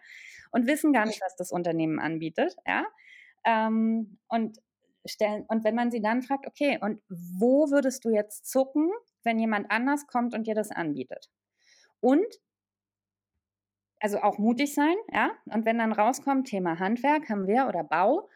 und 0.50 0.66
wissen 0.66 0.92
gar 0.92 1.06
nicht, 1.06 1.20
was 1.20 1.36
das 1.36 1.52
Unternehmen 1.52 1.98
anbietet. 1.98 2.56
Ja? 2.66 2.86
Ähm, 3.44 4.18
und, 4.28 4.58
stellen, 5.04 5.44
und 5.48 5.64
wenn 5.64 5.74
man 5.74 5.90
sie 5.90 6.00
dann 6.00 6.22
fragt, 6.22 6.46
okay, 6.46 6.78
und 6.80 7.00
wo 7.08 7.70
würdest 7.70 8.04
du 8.04 8.10
jetzt 8.10 8.50
zucken, 8.50 8.90
wenn 9.22 9.38
jemand 9.38 9.70
anders 9.70 10.06
kommt 10.06 10.34
und 10.34 10.46
dir 10.46 10.54
das 10.54 10.70
anbietet? 10.70 11.30
Und 12.00 12.26
also 14.00 14.22
auch 14.22 14.38
mutig 14.38 14.74
sein, 14.74 14.94
ja. 15.12 15.30
Und 15.44 15.66
wenn 15.66 15.76
dann 15.76 15.92
rauskommt, 15.92 16.48
Thema 16.48 16.78
Handwerk 16.78 17.28
haben 17.28 17.46
wir 17.46 17.68
oder 17.68 17.84
Bau, 17.84 18.30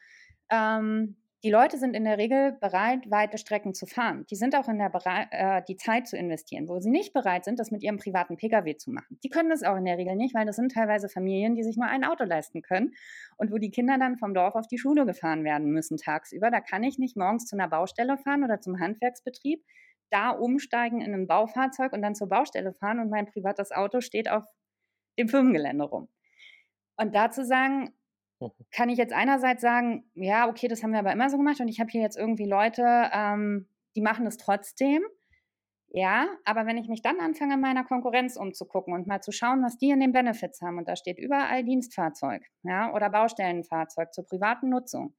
ähm, 0.50 1.16
die 1.44 1.50
Leute 1.50 1.76
sind 1.76 1.94
in 1.94 2.04
der 2.04 2.16
Regel 2.16 2.52
bereit, 2.59 3.11
weite 3.11 3.37
Strecken 3.37 3.74
zu 3.74 3.85
fahren. 3.85 4.24
Die 4.30 4.35
sind 4.35 4.57
auch 4.57 4.66
in 4.66 4.78
der 4.78 4.88
Bere 4.88 5.26
äh, 5.30 5.62
die 5.68 5.76
Zeit 5.76 6.09
zu 6.09 6.16
investieren. 6.16 6.68
Wo 6.68 6.80
sie 6.80 6.88
nicht 6.88 7.12
bereit 7.12 7.44
sind, 7.44 7.59
das 7.59 7.70
mit 7.70 7.83
ihrem 7.83 7.98
privaten 7.98 8.38
Pkw 8.38 8.78
zu 8.78 8.90
machen. 8.90 9.18
Die 9.22 9.28
können 9.28 9.50
das 9.50 9.62
auch 9.62 9.76
in 9.76 9.85
der 9.85 9.98
Regel 9.98 10.16
nicht, 10.16 10.35
weil 10.35 10.46
das 10.46 10.57
sind 10.57 10.72
teilweise 10.72 11.11
Familien, 11.11 11.54
die 11.54 11.62
sich 11.62 11.76
nur 11.76 11.87
ein 11.87 12.02
Auto 12.02 12.24
leisten 12.24 12.62
können 12.62 12.94
und 13.37 13.52
wo 13.52 13.59
die 13.59 13.70
Kinder 13.70 13.98
dann 13.98 14.16
vom 14.16 14.33
Dorf 14.33 14.54
auf 14.54 14.66
die 14.68 14.78
Schule 14.78 15.04
gefahren 15.04 15.44
werden 15.44 15.70
müssen 15.70 15.98
tagsüber. 15.98 16.50
Da 16.50 16.62
kann 16.62 16.83
ich 16.83 16.98
nicht 16.98 17.14
morgens 17.14 17.44
zu 17.44 17.57
einer 17.57 17.68
Baustelle 17.68 18.16
fahren 18.16 18.42
oder 18.42 18.62
zum 18.62 18.80
Handwerksbetrieb, 18.80 19.62
da 20.09 20.30
umsteigen 20.30 21.02
in 21.02 21.12
ein 21.12 21.26
Baufahrzeug 21.26 21.92
und 21.92 22.00
dann 22.00 22.14
zur 22.14 22.30
Baustelle 22.30 22.72
fahren 22.72 23.00
und 23.00 23.11
mein 23.11 23.26
privates 23.26 23.70
Auto 23.70 24.00
steht 24.00 24.30
auf 24.30 24.44
dem 25.18 25.28
Firmengelände 25.28 25.85
rum. 25.85 26.09
Und 26.96 27.14
dazu 27.14 27.44
sagen. 27.44 27.92
kann 28.72 28.88
ich 28.88 28.98
jetzt 28.98 29.12
einerseits 29.12 29.62
sagen, 29.62 30.11
ja, 30.14 30.48
okay, 30.48 30.68
das 30.68 30.83
haben 30.83 30.92
wir 30.92 30.98
aber 30.98 31.12
immer 31.12 31.30
so 31.30 31.37
gemacht 31.37 31.61
und 31.61 31.68
ich 31.68 31.80
habe 31.80 31.90
hier 31.90 32.02
jetzt 32.02 32.16
irgendwie 32.16 32.46
Leute, 32.46 33.11
ähm, 33.12 33.68
die 33.96 34.02
machen 34.02 34.26
es 34.26 34.37
trotzdem. 34.37 35.02
Ja, 35.96 36.26
aber 36.44 36.66
wenn 36.66 36.76
ich 36.76 36.88
mich 36.88 37.02
dann 37.02 37.20
anfange, 37.20 37.57
meiner 37.57 37.85
Konkurrenz 37.85 38.37
umzugucken 38.37 38.92
und 38.94 39.07
mal 39.07 39.20
zu 39.20 39.30
schauen, 39.30 39.62
was 39.62 39.78
die 39.78 39.90
in 39.90 40.00
den 40.00 40.11
Benefits 40.11 40.61
haben, 40.61 40.78
und 40.78 40.88
da 40.88 40.96
steht 40.96 41.20
überall 41.20 41.62
Dienstfahrzeug 41.62 42.42
ja, 42.64 42.92
oder 42.92 43.11
Baustellenfahrzeug 43.11 44.12
zur 44.12 44.26
privaten 44.26 44.70
Nutzung, 44.70 45.14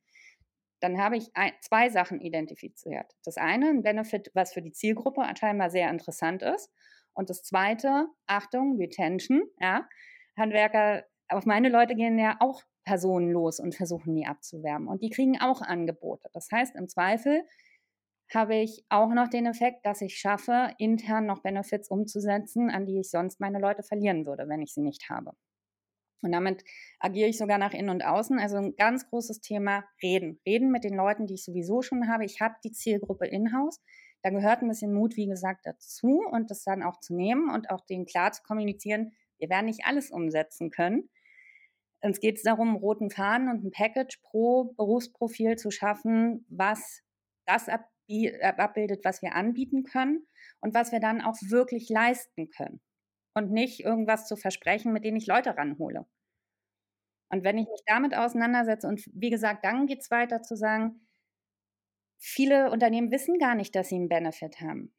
dann 0.81 0.97
habe 1.01 1.15
ich 1.15 1.31
ein, 1.33 1.53
zwei 1.61 1.89
Sachen 1.89 2.19
identifiziert. 2.19 3.09
Das 3.23 3.38
eine, 3.38 3.69
ein 3.69 3.83
Benefit, 3.83 4.31
was 4.33 4.53
für 4.53 4.61
die 4.61 4.73
Zielgruppe 4.73 5.25
scheinbar 5.39 5.69
sehr 5.69 5.89
interessant 5.89 6.41
ist. 6.43 6.69
Und 7.13 7.29
das 7.29 7.43
zweite, 7.43 8.07
Achtung, 8.27 8.77
Retention, 8.77 9.43
ja. 9.59 9.88
Handwerker, 10.38 11.05
auf 11.29 11.45
meine 11.45 11.69
Leute 11.69 11.95
gehen 11.95 12.19
ja 12.19 12.35
auch 12.39 12.61
Personen 12.85 13.31
los 13.31 13.59
und 13.59 13.75
versuchen 13.75 14.15
die 14.15 14.25
abzuwerben. 14.25 14.87
Und 14.87 15.01
die 15.01 15.09
kriegen 15.09 15.39
auch 15.41 15.61
Angebote. 15.61 16.29
Das 16.33 16.49
heißt, 16.51 16.75
im 16.75 16.87
Zweifel 16.87 17.43
habe 18.33 18.55
ich 18.55 18.85
auch 18.89 19.09
noch 19.13 19.27
den 19.27 19.45
Effekt, 19.45 19.85
dass 19.85 20.01
ich 20.01 20.17
schaffe, 20.17 20.71
intern 20.77 21.25
noch 21.25 21.41
Benefits 21.41 21.89
umzusetzen, 21.89 22.69
an 22.69 22.85
die 22.85 22.99
ich 22.99 23.09
sonst 23.09 23.39
meine 23.39 23.59
Leute 23.59 23.83
verlieren 23.83 24.25
würde, 24.25 24.47
wenn 24.47 24.61
ich 24.61 24.73
sie 24.73 24.81
nicht 24.81 25.09
habe. 25.09 25.31
Und 26.21 26.31
damit 26.31 26.63
agiere 26.99 27.29
ich 27.29 27.37
sogar 27.37 27.59
nach 27.59 27.73
innen 27.73 27.89
und 27.89 28.03
außen. 28.03 28.39
Also 28.39 28.57
ein 28.57 28.75
ganz 28.75 29.07
großes 29.09 29.41
Thema 29.41 29.83
Reden. 30.01 30.39
Reden 30.45 30.71
mit 30.71 30.83
den 30.83 30.95
Leuten, 30.95 31.27
die 31.27 31.35
ich 31.35 31.43
sowieso 31.43 31.83
schon 31.83 32.07
habe. 32.07 32.25
Ich 32.25 32.41
habe 32.41 32.55
die 32.63 32.71
Zielgruppe 32.71 33.27
in-house. 33.27 33.79
Da 34.23 34.31
gehört 34.31 34.63
ein 34.63 34.67
bisschen 34.67 34.91
Mut, 34.91 35.15
wie 35.17 35.27
gesagt, 35.27 35.67
dazu 35.67 36.23
und 36.31 36.49
das 36.49 36.63
dann 36.63 36.81
auch 36.81 36.99
zu 36.99 37.13
nehmen 37.13 37.51
und 37.51 37.69
auch 37.69 37.81
denen 37.85 38.07
klar 38.07 38.31
zu 38.31 38.41
kommunizieren, 38.41 39.11
wir 39.37 39.49
werden 39.49 39.67
nicht 39.67 39.85
alles 39.85 40.09
umsetzen 40.09 40.71
können. 40.71 41.09
Uns 42.01 42.19
geht 42.19 42.38
es 42.38 42.43
darum, 42.43 42.69
einen 42.69 42.77
roten 42.77 43.10
Faden 43.10 43.49
und 43.49 43.63
ein 43.63 43.71
Package 43.71 44.19
pro 44.21 44.73
Berufsprofil 44.75 45.55
zu 45.58 45.71
schaffen, 45.71 46.45
was 46.49 47.01
das 47.47 47.67
abbildet, 47.69 49.03
was 49.03 49.21
wir 49.21 49.34
anbieten 49.34 49.84
können 49.84 50.27
und 50.62 50.73
was 50.73 50.91
wir 50.91 50.99
dann 50.99 51.21
auch 51.21 51.36
wirklich 51.49 51.89
leisten 51.89 52.49
können. 52.49 52.81
Und 53.34 53.51
nicht 53.51 53.81
irgendwas 53.81 54.27
zu 54.27 54.36
versprechen, 54.36 54.93
mit 54.93 55.03
dem 55.03 55.15
ich 55.15 55.27
Leute 55.27 55.58
ranhole. 55.58 56.05
Und 57.29 57.43
wenn 57.43 57.58
ich 57.58 57.67
mich 57.67 57.81
damit 57.86 58.15
auseinandersetze, 58.15 58.88
und 58.88 59.03
wie 59.13 59.29
gesagt, 59.29 59.65
dann 59.65 59.88
geht 59.88 60.01
es 60.01 60.12
weiter 60.12 60.41
zu 60.41 60.55
sagen, 60.55 61.08
viele 62.17 62.71
Unternehmen 62.71 63.12
wissen 63.12 63.39
gar 63.39 63.55
nicht, 63.55 63.75
dass 63.75 63.89
sie 63.89 63.95
einen 63.95 64.10
Benefit 64.10 64.62
haben. 64.62 64.93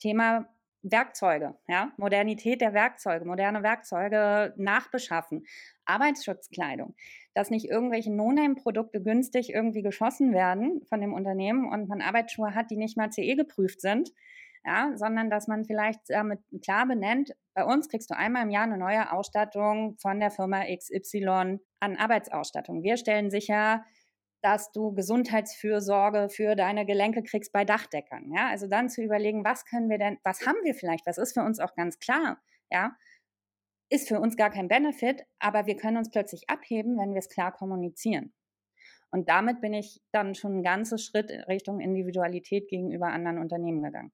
Thema 0.00 0.48
Werkzeuge, 0.90 1.54
ja, 1.68 1.92
Modernität 1.96 2.60
der 2.60 2.72
Werkzeuge, 2.72 3.24
moderne 3.24 3.62
Werkzeuge 3.62 4.54
nachbeschaffen, 4.56 5.44
Arbeitsschutzkleidung, 5.84 6.94
dass 7.34 7.50
nicht 7.50 7.68
irgendwelche 7.68 8.12
No-Name-Produkte 8.12 9.02
günstig 9.02 9.52
irgendwie 9.52 9.82
geschossen 9.82 10.32
werden 10.32 10.82
von 10.88 11.00
dem 11.00 11.12
Unternehmen 11.12 11.68
und 11.68 11.88
man 11.88 12.02
Arbeitsschuhe 12.02 12.54
hat, 12.54 12.70
die 12.70 12.76
nicht 12.76 12.96
mal 12.96 13.10
CE 13.10 13.34
geprüft 13.34 13.80
sind, 13.80 14.10
ja, 14.64 14.92
sondern 14.96 15.30
dass 15.30 15.48
man 15.48 15.64
vielleicht 15.64 16.00
damit 16.08 16.40
klar 16.62 16.86
benennt, 16.86 17.32
bei 17.54 17.64
uns 17.64 17.88
kriegst 17.88 18.10
du 18.10 18.16
einmal 18.16 18.42
im 18.42 18.50
Jahr 18.50 18.64
eine 18.64 18.78
neue 18.78 19.12
Ausstattung 19.12 19.96
von 19.98 20.20
der 20.20 20.30
Firma 20.30 20.64
XY 20.64 21.58
an 21.80 21.96
Arbeitsausstattung. 21.96 22.82
Wir 22.82 22.96
stellen 22.96 23.30
sicher, 23.30 23.84
dass 24.46 24.70
du 24.70 24.92
Gesundheitsfürsorge 24.94 26.28
für 26.28 26.54
deine 26.54 26.86
Gelenke 26.86 27.24
kriegst 27.24 27.52
bei 27.52 27.64
Dachdeckern. 27.64 28.30
Ja, 28.32 28.48
also 28.48 28.68
dann 28.68 28.88
zu 28.88 29.02
überlegen, 29.02 29.44
was 29.44 29.64
können 29.64 29.90
wir 29.90 29.98
denn, 29.98 30.18
was 30.22 30.46
haben 30.46 30.58
wir 30.62 30.72
vielleicht, 30.72 31.04
was 31.04 31.18
ist 31.18 31.34
für 31.34 31.42
uns 31.42 31.58
auch 31.58 31.74
ganz 31.74 31.98
klar, 31.98 32.40
ja, 32.70 32.96
ist 33.90 34.06
für 34.06 34.20
uns 34.20 34.36
gar 34.36 34.50
kein 34.50 34.68
Benefit, 34.68 35.24
aber 35.40 35.66
wir 35.66 35.74
können 35.74 35.96
uns 35.96 36.12
plötzlich 36.12 36.48
abheben, 36.48 36.96
wenn 36.96 37.12
wir 37.12 37.18
es 37.18 37.28
klar 37.28 37.50
kommunizieren. 37.50 38.32
Und 39.10 39.28
damit 39.28 39.60
bin 39.60 39.74
ich 39.74 40.00
dann 40.12 40.36
schon 40.36 40.58
ein 40.58 40.62
ganzes 40.62 41.04
Schritt 41.04 41.28
Richtung 41.48 41.80
Individualität 41.80 42.68
gegenüber 42.68 43.08
anderen 43.08 43.38
Unternehmen 43.38 43.82
gegangen. 43.82 44.12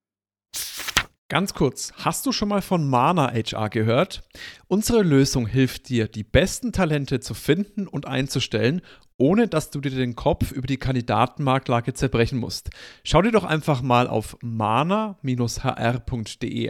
Ganz 1.33 1.55
kurz, 1.55 1.95
hast 1.97 2.27
du 2.27 2.33
schon 2.33 2.51
mal 2.51 2.61
von 2.61 2.87
Mana 2.87 3.33
HR 3.33 3.71
gehört? 3.71 4.23
Unsere 4.69 5.03
Lösung 5.03 5.47
hilft 5.47 5.89
dir, 5.89 6.07
die 6.07 6.25
besten 6.25 6.73
Talente 6.73 7.21
zu 7.21 7.33
finden 7.33 7.87
und 7.87 8.07
einzustellen, 8.07 8.83
ohne 9.17 9.49
dass 9.49 9.71
du 9.71 9.81
dir 9.81 9.93
den 9.93 10.15
Kopf 10.15 10.53
über 10.53 10.67
die 10.67 10.77
Kandidatenmarktlage 10.77 11.95
zerbrechen 11.95 12.39
musst. 12.39 12.69
Schau 13.03 13.23
dir 13.23 13.33
doch 13.33 13.45
einfach 13.45 13.81
mal 13.81 14.09
auf 14.09 14.37
mana-hr.de 14.43 15.21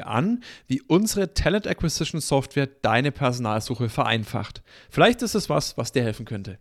an, 0.02 0.44
wie 0.68 0.80
unsere 0.82 1.34
Talent 1.34 1.66
Acquisition 1.66 2.20
Software 2.20 2.68
deine 2.68 3.10
Personalsuche 3.10 3.88
vereinfacht. 3.88 4.62
Vielleicht 4.90 5.22
ist 5.22 5.34
es 5.34 5.50
was, 5.50 5.76
was 5.76 5.90
dir 5.90 6.04
helfen 6.04 6.24
könnte. 6.24 6.60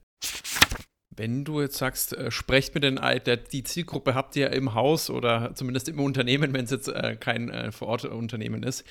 Wenn 1.13 1.43
du 1.43 1.62
jetzt 1.62 1.78
sagst, 1.78 2.13
äh, 2.13 2.32
sprecht 2.32 2.74
mit 2.74 2.84
den 2.84 2.95
der, 2.95 3.38
die 3.38 3.63
Zielgruppe 3.63 4.15
habt 4.15 4.36
ihr 4.36 4.52
im 4.52 4.74
Haus 4.74 5.10
oder 5.10 5.54
zumindest 5.56 5.89
im 5.89 6.00
Unternehmen, 6.00 6.54
wenn 6.54 6.63
es 6.63 6.71
jetzt 6.71 6.88
äh, 6.88 7.17
kein 7.19 7.50
äh, 7.50 7.71
Vorortunternehmen 7.71 8.63
ist, 8.63 8.86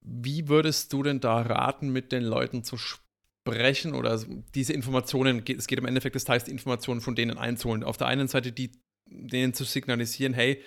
wie 0.00 0.48
würdest 0.48 0.92
du 0.92 1.02
denn 1.02 1.20
da 1.20 1.42
raten, 1.42 1.90
mit 1.90 2.10
den 2.10 2.24
Leuten 2.24 2.64
zu 2.64 2.78
sprechen 2.78 3.94
oder 3.94 4.18
diese 4.54 4.72
Informationen, 4.72 5.44
es 5.46 5.66
geht 5.66 5.78
im 5.78 5.86
Endeffekt 5.86 6.14
des 6.14 6.24
Teils, 6.24 6.44
die 6.44 6.52
Informationen 6.52 7.02
von 7.02 7.14
denen 7.14 7.36
einzuholen. 7.36 7.84
Auf 7.84 7.98
der 7.98 8.06
einen 8.06 8.28
Seite 8.28 8.50
die, 8.50 8.72
denen 9.06 9.52
zu 9.52 9.64
signalisieren, 9.64 10.32
hey, 10.32 10.62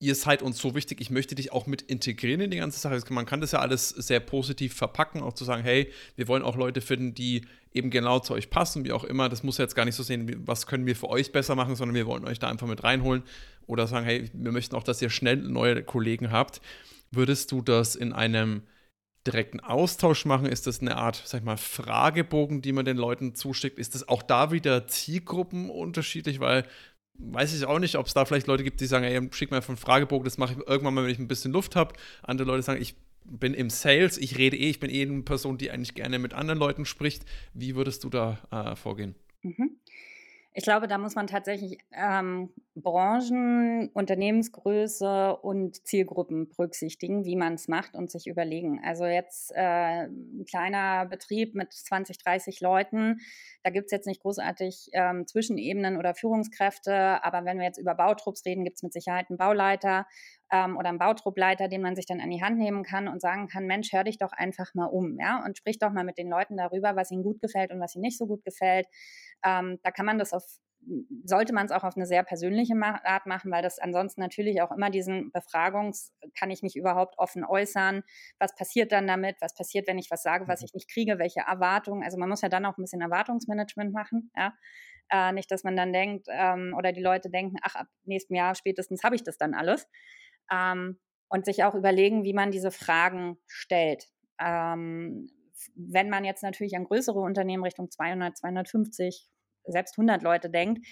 ihr 0.00 0.14
seid 0.14 0.42
uns 0.42 0.58
so 0.58 0.74
wichtig, 0.74 1.00
ich 1.00 1.10
möchte 1.10 1.34
dich 1.34 1.52
auch 1.52 1.66
mit 1.66 1.82
integrieren 1.82 2.40
in 2.40 2.50
die 2.50 2.56
ganze 2.56 2.80
Sache. 2.80 2.98
Man 3.10 3.26
kann 3.26 3.42
das 3.42 3.52
ja 3.52 3.60
alles 3.60 3.90
sehr 3.90 4.18
positiv 4.18 4.74
verpacken, 4.74 5.22
auch 5.22 5.34
zu 5.34 5.44
sagen, 5.44 5.62
hey, 5.62 5.92
wir 6.16 6.26
wollen 6.26 6.42
auch 6.42 6.56
Leute 6.56 6.80
finden, 6.80 7.14
die 7.14 7.46
eben 7.72 7.90
genau 7.90 8.18
zu 8.18 8.32
euch 8.32 8.48
passen, 8.48 8.84
wie 8.84 8.92
auch 8.92 9.04
immer. 9.04 9.28
Das 9.28 9.42
muss 9.42 9.58
jetzt 9.58 9.76
gar 9.76 9.84
nicht 9.84 9.94
so 9.94 10.02
sehen, 10.02 10.42
was 10.46 10.66
können 10.66 10.86
wir 10.86 10.96
für 10.96 11.10
euch 11.10 11.32
besser 11.32 11.54
machen, 11.54 11.76
sondern 11.76 11.94
wir 11.94 12.06
wollen 12.06 12.24
euch 12.24 12.38
da 12.38 12.48
einfach 12.48 12.66
mit 12.66 12.82
reinholen 12.82 13.22
oder 13.66 13.86
sagen, 13.86 14.06
hey, 14.06 14.30
wir 14.32 14.52
möchten 14.52 14.74
auch, 14.74 14.82
dass 14.82 15.02
ihr 15.02 15.10
schnell 15.10 15.36
neue 15.36 15.82
Kollegen 15.84 16.32
habt. 16.32 16.62
Würdest 17.10 17.52
du 17.52 17.60
das 17.60 17.94
in 17.94 18.14
einem 18.14 18.62
direkten 19.26 19.60
Austausch 19.60 20.24
machen? 20.24 20.46
Ist 20.46 20.66
das 20.66 20.80
eine 20.80 20.96
Art, 20.96 21.22
sag 21.26 21.40
ich 21.40 21.44
mal, 21.44 21.58
Fragebogen, 21.58 22.62
die 22.62 22.72
man 22.72 22.86
den 22.86 22.96
Leuten 22.96 23.34
zuschickt? 23.34 23.78
Ist 23.78 23.94
das 23.94 24.08
auch 24.08 24.22
da 24.22 24.50
wieder 24.50 24.86
Zielgruppen 24.86 25.68
unterschiedlich? 25.68 26.40
Weil 26.40 26.64
weiß 27.20 27.54
ich 27.54 27.64
auch 27.64 27.78
nicht, 27.78 27.96
ob 27.96 28.06
es 28.06 28.14
da 28.14 28.24
vielleicht 28.24 28.46
Leute 28.46 28.64
gibt, 28.64 28.80
die 28.80 28.86
sagen, 28.86 29.04
ey, 29.04 29.28
schick 29.32 29.50
mir 29.50 29.58
einfach 29.58 29.70
einen 29.70 29.76
Fragebogen, 29.76 30.24
das 30.24 30.38
mache 30.38 30.54
ich 30.54 30.68
irgendwann 30.68 30.94
mal, 30.94 31.04
wenn 31.04 31.10
ich 31.10 31.18
ein 31.18 31.28
bisschen 31.28 31.52
Luft 31.52 31.76
habe. 31.76 31.94
Andere 32.22 32.48
Leute 32.48 32.62
sagen, 32.62 32.80
ich 32.80 32.96
bin 33.24 33.54
im 33.54 33.70
Sales, 33.70 34.18
ich 34.18 34.38
rede 34.38 34.56
eh, 34.56 34.70
ich 34.70 34.80
bin 34.80 34.90
eh 34.90 35.02
eine 35.02 35.22
Person, 35.22 35.58
die 35.58 35.70
eigentlich 35.70 35.94
gerne 35.94 36.18
mit 36.18 36.34
anderen 36.34 36.58
Leuten 36.58 36.84
spricht. 36.84 37.24
Wie 37.54 37.76
würdest 37.76 38.04
du 38.04 38.10
da 38.10 38.38
äh, 38.50 38.76
vorgehen? 38.76 39.14
Mhm. 39.42 39.76
Ich 40.52 40.64
glaube, 40.64 40.88
da 40.88 40.98
muss 40.98 41.14
man 41.14 41.28
tatsächlich 41.28 41.78
ähm, 41.92 42.52
Branchen, 42.74 43.88
Unternehmensgröße 43.92 45.36
und 45.36 45.86
Zielgruppen 45.86 46.48
berücksichtigen, 46.48 47.24
wie 47.24 47.36
man 47.36 47.54
es 47.54 47.68
macht 47.68 47.94
und 47.94 48.10
sich 48.10 48.26
überlegen. 48.26 48.80
Also 48.84 49.04
jetzt 49.04 49.52
äh, 49.54 50.06
ein 50.08 50.44
kleiner 50.48 51.06
Betrieb 51.06 51.54
mit 51.54 51.72
20, 51.72 52.18
30 52.18 52.60
Leuten, 52.60 53.20
da 53.62 53.70
gibt 53.70 53.86
es 53.86 53.92
jetzt 53.92 54.06
nicht 54.06 54.22
großartig 54.22 54.88
ähm, 54.92 55.24
Zwischenebenen 55.26 55.96
oder 55.96 56.14
Führungskräfte, 56.14 57.22
aber 57.22 57.44
wenn 57.44 57.58
wir 57.58 57.66
jetzt 57.66 57.78
über 57.78 57.94
Bautrupps 57.94 58.44
reden, 58.44 58.64
gibt 58.64 58.76
es 58.76 58.82
mit 58.82 58.92
Sicherheit 58.92 59.26
einen 59.30 59.38
Bauleiter 59.38 60.06
ähm, 60.50 60.76
oder 60.76 60.88
einen 60.88 60.98
Bautruppleiter, 60.98 61.68
den 61.68 61.82
man 61.82 61.96
sich 61.96 62.06
dann 62.06 62.20
an 62.20 62.30
die 62.30 62.42
Hand 62.42 62.58
nehmen 62.58 62.82
kann 62.82 63.08
und 63.08 63.20
sagen 63.20 63.48
kann, 63.48 63.66
Mensch, 63.66 63.92
hör 63.92 64.04
dich 64.04 64.18
doch 64.18 64.32
einfach 64.32 64.74
mal 64.74 64.86
um, 64.86 65.18
ja, 65.18 65.44
und 65.44 65.58
sprich 65.58 65.78
doch 65.78 65.92
mal 65.92 66.04
mit 66.04 66.18
den 66.18 66.28
Leuten 66.28 66.56
darüber, 66.56 66.96
was 66.96 67.10
ihnen 67.10 67.22
gut 67.22 67.40
gefällt 67.40 67.72
und 67.72 67.80
was 67.80 67.94
ihnen 67.94 68.02
nicht 68.02 68.18
so 68.18 68.26
gut 68.26 68.44
gefällt. 68.44 68.86
Ähm, 69.44 69.78
da 69.82 69.90
kann 69.90 70.06
man 70.06 70.18
das 70.18 70.32
auf 70.32 70.44
sollte 71.24 71.52
man 71.52 71.66
es 71.66 71.72
auch 71.72 71.84
auf 71.84 71.96
eine 71.96 72.06
sehr 72.06 72.22
persönliche 72.22 72.74
Art 72.74 73.26
machen, 73.26 73.50
weil 73.50 73.62
das 73.62 73.78
ansonsten 73.78 74.20
natürlich 74.20 74.62
auch 74.62 74.72
immer 74.72 74.90
diesen 74.90 75.30
Befragungs, 75.32 76.12
kann 76.38 76.50
ich 76.50 76.62
mich 76.62 76.76
überhaupt 76.76 77.18
offen 77.18 77.44
äußern, 77.44 78.02
was 78.38 78.54
passiert 78.54 78.92
dann 78.92 79.06
damit, 79.06 79.36
was 79.40 79.54
passiert, 79.54 79.86
wenn 79.86 79.98
ich 79.98 80.10
was 80.10 80.22
sage, 80.22 80.48
was 80.48 80.60
mhm. 80.60 80.64
ich 80.66 80.74
nicht 80.74 80.90
kriege, 80.90 81.18
welche 81.18 81.40
Erwartungen, 81.40 82.02
also 82.02 82.18
man 82.18 82.28
muss 82.28 82.40
ja 82.40 82.48
dann 82.48 82.64
auch 82.64 82.78
ein 82.78 82.82
bisschen 82.82 83.02
Erwartungsmanagement 83.02 83.92
machen, 83.92 84.30
ja. 84.36 84.54
Äh, 85.12 85.32
nicht, 85.32 85.50
dass 85.50 85.64
man 85.64 85.74
dann 85.74 85.92
denkt, 85.92 86.28
ähm, 86.30 86.72
oder 86.78 86.92
die 86.92 87.02
Leute 87.02 87.30
denken, 87.30 87.56
ach, 87.62 87.74
ab 87.74 87.88
nächstem 88.04 88.36
Jahr 88.36 88.54
spätestens 88.54 89.02
habe 89.02 89.16
ich 89.16 89.24
das 89.24 89.36
dann 89.36 89.54
alles. 89.54 89.88
Ähm, 90.52 90.98
und 91.28 91.44
sich 91.44 91.62
auch 91.64 91.74
überlegen, 91.74 92.24
wie 92.24 92.32
man 92.32 92.50
diese 92.50 92.72
Fragen 92.72 93.38
stellt. 93.46 94.06
Ähm, 94.40 95.28
wenn 95.76 96.10
man 96.10 96.24
jetzt 96.24 96.42
natürlich 96.42 96.76
an 96.76 96.84
größere 96.84 97.20
Unternehmen 97.20 97.62
Richtung 97.62 97.90
200, 97.90 98.36
250, 98.36 99.28
selbst 99.64 99.96
100 99.96 100.22
Leute 100.22 100.50
denkt, 100.50 100.84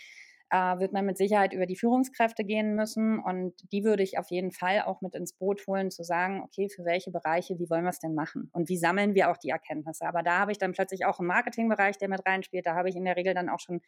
äh, 0.51 0.79
wird 0.79 0.93
man 0.93 1.05
mit 1.05 1.19
Sicherheit 1.19 1.53
über 1.53 1.67
die 1.67 1.77
Führungskräfte 1.77 2.45
gehen 2.45 2.75
müssen. 2.75 3.19
Und 3.19 3.55
die 3.73 3.85
würde 3.85 4.03
ich 4.03 4.19
auf 4.19 4.31
jeden 4.31 4.51
Fall 4.51 4.83
auch 4.83 5.01
mit 5.01 5.15
ins 5.15 5.35
Boot 5.35 5.67
holen, 5.67 5.91
zu 5.91 6.05
sagen, 6.05 6.43
okay, 6.43 6.69
für 6.69 6.85
welche 6.85 7.11
Bereiche, 7.11 7.59
wie 7.59 7.69
wollen 7.69 7.85
wir 7.85 7.91
es 7.91 7.99
denn 7.99 8.15
machen? 8.15 8.49
Und 8.53 8.69
wie 8.69 8.79
sammeln 8.79 9.15
wir 9.15 9.31
auch 9.31 9.37
die 9.37 9.51
Erkenntnisse? 9.51 10.07
Aber 10.07 10.23
da 10.23 10.39
habe 10.39 10.53
ich 10.53 10.59
dann 10.59 10.73
plötzlich 10.73 11.05
auch 11.05 11.19
einen 11.19 11.29
Marketingbereich, 11.29 11.99
der 11.99 12.09
mit 12.09 12.25
reinspielt. 12.27 12.65
Da 12.67 12.75
habe 12.75 12.89
ich 12.89 12.97
in 12.97 13.05
der 13.05 13.17
Regel 13.17 13.35
dann 13.35 13.49
auch 13.49 13.61
schon 13.61 13.81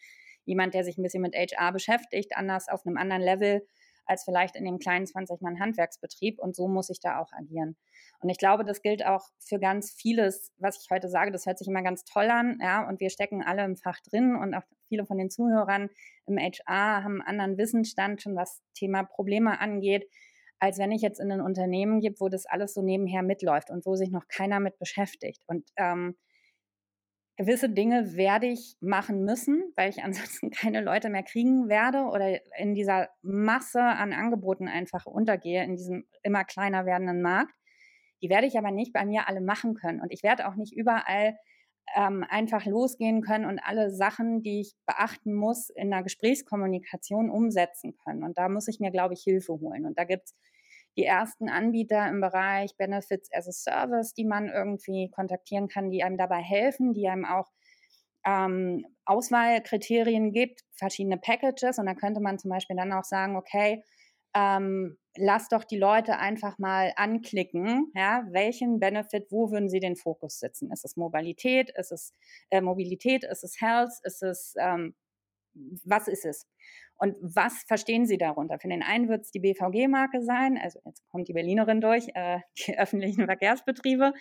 jemand, 0.44 0.74
der 0.74 0.84
sich 0.84 0.98
ein 0.98 1.02
bisschen 1.02 1.22
mit 1.22 1.34
HR 1.34 1.72
beschäftigt, 1.72 2.36
anders 2.36 2.68
auf 2.68 2.84
einem 2.84 2.96
anderen 2.96 3.22
Level 3.22 3.66
als 4.06 4.24
vielleicht 4.24 4.56
in 4.56 4.64
dem 4.64 4.78
kleinen 4.78 5.06
20-Mann-Handwerksbetrieb. 5.06 6.38
Und 6.38 6.54
so 6.56 6.68
muss 6.68 6.90
ich 6.90 7.00
da 7.00 7.18
auch 7.20 7.32
agieren. 7.32 7.76
Und 8.20 8.28
ich 8.28 8.38
glaube, 8.38 8.64
das 8.64 8.82
gilt 8.82 9.04
auch 9.04 9.28
für 9.38 9.58
ganz 9.58 9.90
vieles, 9.92 10.52
was 10.58 10.82
ich 10.82 10.90
heute 10.90 11.08
sage. 11.08 11.30
Das 11.30 11.46
hört 11.46 11.58
sich 11.58 11.68
immer 11.68 11.82
ganz 11.82 12.04
toll 12.04 12.28
an, 12.30 12.58
ja, 12.60 12.86
und 12.88 13.00
wir 13.00 13.10
stecken 13.10 13.42
alle 13.42 13.64
im 13.64 13.76
Fach 13.76 13.98
drin 14.00 14.36
und 14.36 14.54
auch 14.54 14.62
viele 14.88 15.06
von 15.06 15.18
den 15.18 15.30
Zuhörern 15.30 15.88
im 16.26 16.38
HR 16.38 17.04
haben 17.04 17.22
einen 17.22 17.40
anderen 17.40 17.58
Wissensstand 17.58 18.22
schon, 18.22 18.36
was 18.36 18.62
Thema 18.74 19.04
Probleme 19.04 19.60
angeht, 19.60 20.08
als 20.58 20.78
wenn 20.78 20.92
ich 20.92 21.02
jetzt 21.02 21.20
in 21.20 21.32
ein 21.32 21.40
Unternehmen 21.40 22.00
gebe, 22.00 22.20
wo 22.20 22.28
das 22.28 22.46
alles 22.46 22.74
so 22.74 22.82
nebenher 22.82 23.22
mitläuft 23.22 23.70
und 23.70 23.86
wo 23.86 23.96
sich 23.96 24.10
noch 24.10 24.28
keiner 24.28 24.60
mit 24.60 24.78
beschäftigt. 24.78 25.42
Und 25.46 25.70
ähm, 25.76 26.16
gewisse 27.40 27.70
Dinge 27.70 28.16
werde 28.16 28.48
ich 28.48 28.76
machen 28.80 29.24
müssen, 29.24 29.72
weil 29.74 29.88
ich 29.88 30.02
ansonsten 30.04 30.50
keine 30.50 30.82
Leute 30.82 31.08
mehr 31.08 31.22
kriegen 31.22 31.68
werde 31.68 32.02
oder 32.02 32.38
in 32.58 32.74
dieser 32.74 33.08
Masse 33.22 33.82
an 33.82 34.12
Angeboten 34.12 34.68
einfach 34.68 35.06
untergehe, 35.06 35.64
in 35.64 35.76
diesem 35.76 36.04
immer 36.22 36.44
kleiner 36.44 36.84
werdenden 36.84 37.22
Markt. 37.22 37.54
Die 38.22 38.28
werde 38.28 38.46
ich 38.46 38.58
aber 38.58 38.70
nicht 38.70 38.92
bei 38.92 39.06
mir 39.06 39.26
alle 39.26 39.40
machen 39.40 39.74
können. 39.74 40.02
Und 40.02 40.12
ich 40.12 40.22
werde 40.22 40.46
auch 40.46 40.54
nicht 40.54 40.76
überall 40.76 41.38
ähm, 41.96 42.26
einfach 42.28 42.66
losgehen 42.66 43.22
können 43.22 43.46
und 43.46 43.58
alle 43.58 43.90
Sachen, 43.90 44.42
die 44.42 44.60
ich 44.60 44.74
beachten 44.84 45.32
muss, 45.32 45.70
in 45.70 45.92
einer 45.92 46.02
Gesprächskommunikation 46.02 47.30
umsetzen 47.30 47.96
können. 48.04 48.22
Und 48.22 48.36
da 48.36 48.50
muss 48.50 48.68
ich 48.68 48.80
mir, 48.80 48.90
glaube 48.90 49.14
ich, 49.14 49.22
Hilfe 49.22 49.54
holen. 49.54 49.86
Und 49.86 49.98
da 49.98 50.04
gibt 50.04 50.24
es 50.24 50.34
die 50.96 51.04
ersten 51.04 51.48
Anbieter 51.48 52.08
im 52.08 52.20
Bereich 52.20 52.76
Benefits 52.76 53.32
as 53.32 53.48
a 53.48 53.52
Service, 53.52 54.14
die 54.14 54.24
man 54.24 54.48
irgendwie 54.48 55.10
kontaktieren 55.10 55.68
kann, 55.68 55.90
die 55.90 56.02
einem 56.02 56.16
dabei 56.16 56.42
helfen, 56.42 56.92
die 56.92 57.08
einem 57.08 57.24
auch 57.24 57.48
ähm, 58.26 58.84
Auswahlkriterien 59.04 60.32
gibt, 60.32 60.62
verschiedene 60.72 61.18
Packages. 61.18 61.78
Und 61.78 61.86
da 61.86 61.94
könnte 61.94 62.20
man 62.20 62.38
zum 62.38 62.50
Beispiel 62.50 62.76
dann 62.76 62.92
auch 62.92 63.04
sagen, 63.04 63.36
okay, 63.36 63.82
ähm, 64.34 64.98
lass 65.16 65.48
doch 65.48 65.64
die 65.64 65.78
Leute 65.78 66.18
einfach 66.18 66.58
mal 66.58 66.92
anklicken, 66.96 67.90
ja, 67.94 68.26
welchen 68.30 68.78
Benefit, 68.78 69.26
wo 69.30 69.50
würden 69.50 69.68
sie 69.68 69.80
den 69.80 69.96
Fokus 69.96 70.38
setzen? 70.38 70.70
Ist 70.72 70.84
es 70.84 70.96
Mobilität, 70.96 71.70
ist 71.70 71.92
es 71.92 72.14
äh, 72.50 72.60
Mobilität, 72.60 73.24
ist 73.24 73.42
es 73.42 73.60
Health, 73.60 73.92
ist 74.04 74.22
es, 74.22 74.54
ähm, 74.58 74.94
was 75.84 76.06
ist 76.08 76.24
es? 76.24 76.46
Und 77.00 77.16
was 77.22 77.64
verstehen 77.66 78.04
Sie 78.04 78.18
darunter? 78.18 78.58
Für 78.58 78.68
den 78.68 78.82
einen 78.82 79.08
wird 79.08 79.22
es 79.22 79.30
die 79.30 79.40
BVG-Marke 79.40 80.22
sein, 80.22 80.58
also 80.62 80.80
jetzt 80.84 81.08
kommt 81.08 81.28
die 81.28 81.32
Berlinerin 81.32 81.80
durch, 81.80 82.08
äh, 82.14 82.40
die 82.66 82.78
öffentlichen 82.78 83.24
Verkehrsbetriebe, 83.24 84.12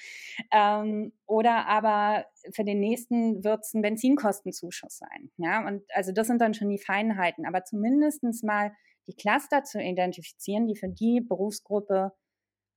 ähm, 0.51 1.11
oder 1.25 1.67
aber 1.67 2.25
für 2.53 2.63
den 2.63 2.79
nächsten 2.79 3.43
wird 3.43 3.65
es 3.65 3.73
ein 3.73 3.81
Benzinkostenzuschuss 3.81 4.97
sein. 4.97 5.29
Ja, 5.35 5.67
und 5.67 5.83
also 5.93 6.13
das 6.13 6.27
sind 6.27 6.39
dann 6.39 6.53
schon 6.53 6.69
die 6.69 6.79
Feinheiten, 6.79 7.45
aber 7.45 7.65
zumindest 7.65 8.23
mal 8.43 8.71
die 9.07 9.15
Cluster 9.15 9.63
zu 9.63 9.81
identifizieren, 9.81 10.65
die 10.65 10.77
für 10.77 10.89
die 10.89 11.19
Berufsgruppe 11.19 12.13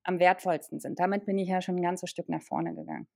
am 0.02 0.18
wertvollsten 0.18 0.80
sind. 0.80 0.98
Damit 0.98 1.26
bin 1.26 1.38
ich 1.38 1.48
ja 1.48 1.60
schon 1.60 1.76
ein 1.76 1.82
ganzes 1.82 2.10
Stück 2.10 2.28
nach 2.28 2.42
vorne 2.42 2.74
gegangen. 2.74 3.06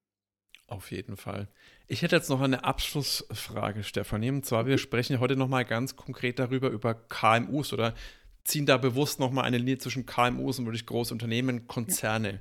Auf 0.69 0.91
jeden 0.91 1.17
Fall. 1.17 1.49
Ich 1.87 2.03
hätte 2.03 2.17
jetzt 2.17 2.29
noch 2.29 2.41
eine 2.41 2.65
Abschlussfrage, 2.65 3.85
Stefanie. 3.85 4.31
Und 4.31 4.45
zwar, 4.45 4.67
wir 4.67 4.79
sprechen 4.79 5.21
heute 5.21 5.37
nochmal 5.37 5.65
ganz 5.65 5.95
konkret 5.95 6.39
darüber, 6.41 6.71
über 6.71 6.95
KMUs 6.95 7.73
oder 7.73 7.95
ziehen 8.43 8.67
da 8.67 8.77
bewusst 8.77 9.21
nochmal 9.21 9.45
eine 9.45 9.59
Linie 9.59 9.79
zwischen 9.79 10.07
KMUs 10.07 10.59
und 10.59 10.67
wirklich 10.67 10.87
große 10.87 11.15
Unternehmen, 11.15 11.69
Konzerne. 11.69 12.33
Ja. 12.33 12.39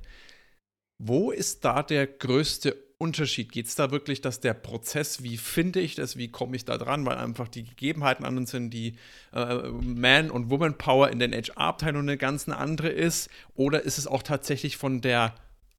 Wo 0.98 1.30
ist 1.30 1.64
da 1.64 1.82
der 1.82 2.06
größte 2.06 2.76
Unterschied? 2.98 3.52
Geht 3.52 3.66
es 3.66 3.74
da 3.74 3.90
wirklich, 3.90 4.22
dass 4.22 4.40
der 4.40 4.54
Prozess, 4.54 5.22
wie 5.22 5.36
finde 5.36 5.80
ich 5.80 5.94
das, 5.94 6.16
wie 6.16 6.28
komme 6.28 6.56
ich 6.56 6.64
da 6.64 6.78
dran, 6.78 7.04
weil 7.04 7.18
einfach 7.18 7.48
die 7.48 7.64
Gegebenheiten 7.64 8.24
anderen 8.24 8.46
sind, 8.46 8.70
die 8.70 8.96
äh, 9.32 9.68
Man- 9.68 10.30
und 10.30 10.48
Woman-Power 10.50 11.10
in 11.10 11.18
den 11.18 11.32
HR-Abteilungen 11.32 12.08
eine 12.08 12.18
ganz 12.18 12.48
andere 12.48 12.88
ist? 12.88 13.28
Oder 13.54 13.82
ist 13.82 13.98
es 13.98 14.06
auch 14.06 14.22
tatsächlich 14.22 14.78
von 14.78 15.00
der 15.00 15.34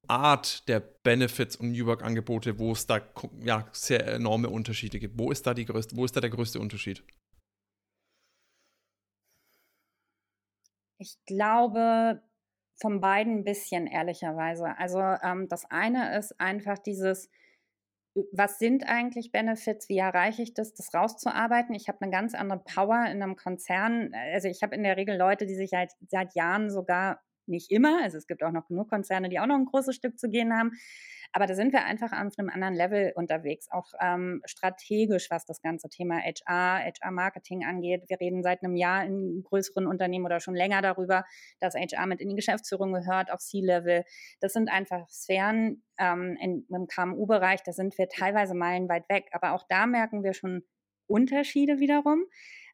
Art 0.07 0.67
der 0.67 0.79
Benefits 0.79 1.55
und 1.55 1.71
New 1.71 1.85
Work-Angebote, 1.85 2.59
wo 2.59 2.71
es 2.71 2.87
da 2.87 3.01
ja, 3.41 3.67
sehr 3.71 4.07
enorme 4.07 4.49
Unterschiede 4.49 4.99
gibt? 4.99 5.19
Wo 5.19 5.31
ist 5.31 5.45
da, 5.47 5.53
die 5.53 5.65
größte, 5.65 5.95
wo 5.95 6.05
ist 6.05 6.15
da 6.15 6.21
der 6.21 6.29
größte 6.29 6.59
Unterschied? 6.59 7.03
Ich 10.99 11.17
glaube, 11.25 12.21
von 12.79 13.01
beiden 13.01 13.39
ein 13.39 13.43
bisschen, 13.43 13.87
ehrlicherweise. 13.87 14.77
Also 14.77 14.99
ähm, 14.99 15.47
das 15.47 15.65
eine 15.69 16.17
ist 16.17 16.39
einfach 16.39 16.77
dieses, 16.79 17.29
was 18.31 18.57
sind 18.59 18.87
eigentlich 18.87 19.31
Benefits, 19.31 19.89
wie 19.89 19.97
erreiche 19.97 20.41
ich 20.41 20.53
das, 20.53 20.73
das 20.73 20.93
rauszuarbeiten. 20.93 21.75
Ich 21.75 21.87
habe 21.87 22.01
eine 22.01 22.11
ganz 22.11 22.33
andere 22.33 22.59
Power 22.59 23.05
in 23.05 23.21
einem 23.21 23.35
Konzern. 23.35 24.11
Also 24.33 24.47
ich 24.47 24.63
habe 24.63 24.75
in 24.75 24.83
der 24.83 24.97
Regel 24.97 25.17
Leute, 25.17 25.45
die 25.45 25.55
sich 25.55 25.73
halt 25.73 25.91
seit 26.07 26.33
Jahren 26.35 26.69
sogar 26.71 27.21
nicht 27.47 27.71
immer, 27.71 28.01
also 28.03 28.17
es 28.17 28.27
gibt 28.27 28.43
auch 28.43 28.51
noch 28.51 28.67
genug 28.67 28.89
Konzerne, 28.89 29.29
die 29.29 29.39
auch 29.39 29.45
noch 29.47 29.55
ein 29.55 29.65
großes 29.65 29.95
Stück 29.95 30.19
zu 30.19 30.29
gehen 30.29 30.53
haben, 30.53 30.71
aber 31.33 31.45
da 31.45 31.55
sind 31.55 31.73
wir 31.73 31.85
einfach 31.85 32.11
auf 32.11 32.37
einem 32.37 32.49
anderen 32.49 32.73
Level 32.73 33.13
unterwegs, 33.15 33.67
auch 33.71 33.91
ähm, 33.99 34.41
strategisch, 34.45 35.29
was 35.29 35.45
das 35.45 35.61
ganze 35.61 35.89
Thema 35.89 36.19
HR, 36.19 36.83
HR-Marketing 36.85 37.65
angeht. 37.65 38.03
Wir 38.07 38.19
reden 38.19 38.43
seit 38.43 38.63
einem 38.63 38.75
Jahr 38.75 39.05
in 39.05 39.43
größeren 39.43 39.87
Unternehmen 39.87 40.25
oder 40.25 40.39
schon 40.39 40.55
länger 40.55 40.81
darüber, 40.81 41.25
dass 41.59 41.75
HR 41.75 42.07
mit 42.07 42.21
in 42.21 42.29
die 42.29 42.35
Geschäftsführung 42.35 42.93
gehört, 42.93 43.31
auf 43.31 43.39
C-Level. 43.39 44.03
Das 44.39 44.53
sind 44.53 44.69
einfach 44.69 45.07
Sphären 45.09 45.83
ähm, 45.99 46.37
in, 46.41 46.65
im 46.69 46.87
KMU-Bereich, 46.87 47.61
da 47.63 47.73
sind 47.73 47.97
wir 47.97 48.07
teilweise 48.09 48.55
meilenweit 48.55 49.09
weg. 49.09 49.29
Aber 49.31 49.53
auch 49.53 49.65
da 49.67 49.85
merken 49.85 50.23
wir 50.23 50.33
schon 50.33 50.63
Unterschiede 51.07 51.79
wiederum. 51.79 52.25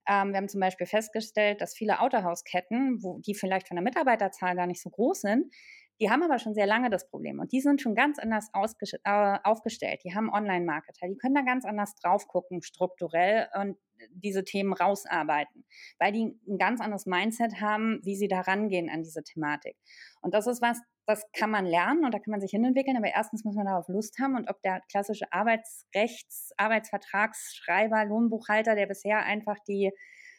Ähm, 0.08 0.30
wir 0.32 0.38
haben 0.38 0.50
zum 0.50 0.60
Beispiel 0.60 0.88
festgestellt, 0.88 1.62
dass 1.62 1.76
viele 1.76 2.00
Autohausketten, 2.00 3.04
wo 3.04 3.20
die 3.20 3.36
vielleicht 3.36 3.68
von 3.68 3.76
der 3.76 3.84
Mitarbeiterzahl 3.84 4.56
gar 4.56 4.68
nicht 4.68 4.82
so 4.82 4.90
groß 4.90 5.22
sind, 5.22 5.54
die 6.00 6.10
haben 6.10 6.24
aber 6.24 6.40
schon 6.40 6.54
sehr 6.54 6.66
lange 6.66 6.90
das 6.90 7.08
Problem 7.08 7.40
und 7.40 7.52
die 7.52 7.62
sind 7.62 7.82
schon 7.82 7.96
ganz 7.96 8.20
anders 8.20 8.50
äh, 8.54 9.38
aufgestellt. 9.44 10.02
Die 10.04 10.16
haben 10.16 10.30
Online-Marketer, 10.30 11.08
die 11.08 11.18
können 11.18 11.36
da 11.36 11.42
ganz 11.42 11.66
anders 11.66 11.96
drauf 11.96 12.28
gucken, 12.28 12.62
strukturell 12.62 13.48
und 13.60 13.78
diese 14.12 14.44
Themen 14.44 14.74
rausarbeiten, 14.74 15.66
weil 16.00 16.12
die 16.12 16.36
ein 16.48 16.58
ganz 16.58 16.82
anderes 16.82 17.06
Mindset 17.06 17.62
haben, 17.62 18.00
wie 18.04 18.16
sie 18.16 18.28
da 18.28 18.42
rangehen 18.42 18.90
an 18.90 19.04
diese 19.04 19.24
Thematik. 19.24 19.78
Und 20.22 20.34
das 20.34 20.48
ist 20.48 20.62
was, 20.62 20.82
das 21.06 21.26
kann 21.34 21.52
man 21.52 21.66
lernen 21.66 22.06
und 22.06 22.14
da 22.14 22.20
kann 22.20 22.32
man 22.32 22.42
sich 22.42 22.52
hinentwickeln, 22.52 22.98
aber 22.98 23.08
erstens 23.08 23.44
muss 23.44 23.56
man 23.56 23.66
darauf 23.66 23.88
Lust 23.88 24.18
haben 24.20 24.36
und 24.36 24.50
ob 24.50 24.62
der 24.62 24.82
klassische 24.90 25.26
Arbeitsrechts-, 25.32 26.52
Arbeitsvertragsschreiber, 26.58 28.06
Lohnbuchhalter, 28.06 28.76
der 28.76 28.88
bisher 28.88 29.24
einfach 29.24 29.58
die 29.68 29.92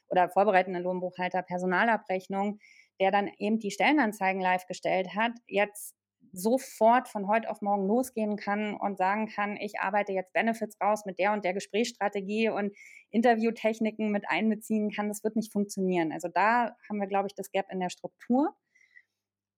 oder 0.08 0.28
vorbereitende 0.28 0.80
Lohnbuchhalter, 0.80 1.42
Personalabrechnung, 1.42 2.58
der 3.00 3.10
dann 3.10 3.30
eben 3.38 3.58
die 3.58 3.70
Stellenanzeigen 3.70 4.40
live 4.40 4.66
gestellt 4.66 5.14
hat, 5.14 5.32
jetzt 5.46 5.94
sofort 6.32 7.08
von 7.08 7.28
heute 7.28 7.48
auf 7.48 7.62
morgen 7.62 7.86
losgehen 7.86 8.36
kann 8.36 8.74
und 8.74 8.98
sagen 8.98 9.28
kann, 9.28 9.56
ich 9.56 9.78
arbeite 9.78 10.12
jetzt 10.12 10.32
Benefits 10.32 10.76
raus 10.80 11.04
mit 11.06 11.18
der 11.18 11.32
und 11.32 11.44
der 11.44 11.54
Gesprächsstrategie 11.54 12.48
und 12.48 12.74
Interviewtechniken 13.10 14.10
mit 14.10 14.24
einbeziehen 14.28 14.90
kann, 14.90 15.08
das 15.08 15.22
wird 15.22 15.36
nicht 15.36 15.52
funktionieren. 15.52 16.12
Also 16.12 16.28
da 16.28 16.76
haben 16.88 17.00
wir, 17.00 17.06
glaube 17.06 17.28
ich, 17.28 17.34
das 17.34 17.50
Gap 17.52 17.66
in 17.70 17.80
der 17.80 17.90
Struktur. 17.90 18.54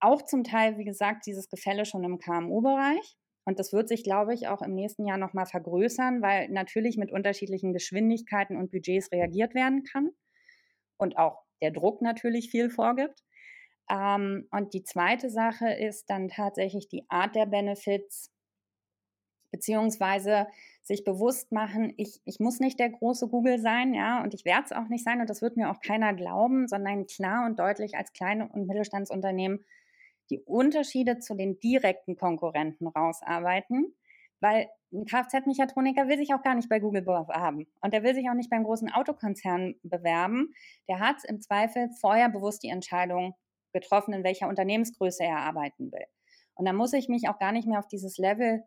Auch 0.07 0.23
zum 0.23 0.45
Teil, 0.45 0.79
wie 0.79 0.85
gesagt, 0.85 1.27
dieses 1.27 1.49
Gefälle 1.49 1.85
schon 1.85 2.05
im 2.05 2.21
KMU-Bereich. 2.21 3.17
Und 3.45 3.59
das 3.59 3.73
wird 3.73 3.89
sich, 3.89 4.05
glaube 4.05 4.35
ich, 4.35 4.47
auch 4.47 4.63
im 4.63 4.73
nächsten 4.73 5.05
Jahr 5.05 5.19
nochmal 5.19 5.47
vergrößern, 5.47 6.23
weil 6.23 6.49
natürlich 6.49 6.97
mit 6.97 7.11
unterschiedlichen 7.11 7.73
Geschwindigkeiten 7.73 8.57
und 8.57 8.71
Budgets 8.71 9.11
reagiert 9.11 9.57
werden 9.57 9.83
kann 9.83 10.11
und 10.97 11.19
auch 11.19 11.43
der 11.61 11.73
Druck 11.73 12.03
natürlich 12.03 12.51
viel 12.51 12.71
vorgibt. 12.71 13.25
Ähm, 13.91 14.47
und 14.53 14.75
die 14.75 14.85
zweite 14.85 15.29
Sache 15.29 15.73
ist 15.73 16.09
dann 16.09 16.29
tatsächlich 16.29 16.87
die 16.87 17.05
Art 17.09 17.35
der 17.35 17.47
Benefits, 17.47 18.31
beziehungsweise 19.51 20.47
sich 20.83 21.03
bewusst 21.03 21.51
machen, 21.51 21.95
ich, 21.97 22.21
ich 22.27 22.39
muss 22.39 22.61
nicht 22.61 22.79
der 22.79 22.91
große 22.91 23.27
Google 23.27 23.59
sein, 23.59 23.93
ja, 23.93 24.23
und 24.23 24.35
ich 24.35 24.45
werde 24.45 24.67
es 24.67 24.73
auch 24.73 24.87
nicht 24.89 25.03
sein 25.03 25.21
und 25.21 25.29
das 25.29 25.43
wird 25.43 25.57
mir 25.57 25.69
auch 25.69 25.81
keiner 25.81 26.15
glauben, 26.15 26.69
sondern 26.69 27.07
klar 27.07 27.45
und 27.45 27.59
deutlich 27.59 27.97
als 27.97 28.13
kleine 28.13 28.49
und 28.49 28.69
Mittelstandsunternehmen 28.69 29.65
die 30.31 30.41
Unterschiede 30.41 31.19
zu 31.19 31.35
den 31.35 31.59
direkten 31.61 32.17
Konkurrenten 32.17 32.87
rausarbeiten, 32.87 33.95
weil 34.41 34.69
ein 34.93 35.05
Kfz-Mechatroniker 35.05 36.09
will 36.09 36.19
sich 36.19 36.33
auch 36.35 36.43
gar 36.43 36.55
nicht 36.55 36.69
bei 36.69 36.79
Google 36.79 37.03
bewerben 37.03 37.67
und 37.81 37.93
der 37.93 38.03
will 38.03 38.15
sich 38.15 38.29
auch 38.29 38.35
nicht 38.35 38.51
beim 38.51 38.65
großen 38.65 38.93
Autokonzern 38.93 39.75
bewerben. 39.83 40.55
Der 40.89 41.01
hat 41.01 41.25
im 41.25 41.41
Zweifel 41.41 41.91
vorher 42.01 42.29
bewusst 42.29 42.63
die 42.63 42.69
Entscheidung 42.69 43.35
getroffen, 43.73 44.15
in 44.15 44.25
welcher 44.25 44.49
Unternehmensgröße 44.49 45.25
er 45.25 45.39
arbeiten 45.39 45.93
will. 45.93 46.07
Und 46.55 46.67
dann 46.67 46.77
muss 46.77 46.93
ich 46.93 47.09
mich 47.09 47.29
auch 47.29 47.39
gar 47.39 47.53
nicht 47.53 47.69
mehr 47.69 47.79
auf 47.79 47.89
dieses 47.89 48.17
Level 48.17 48.65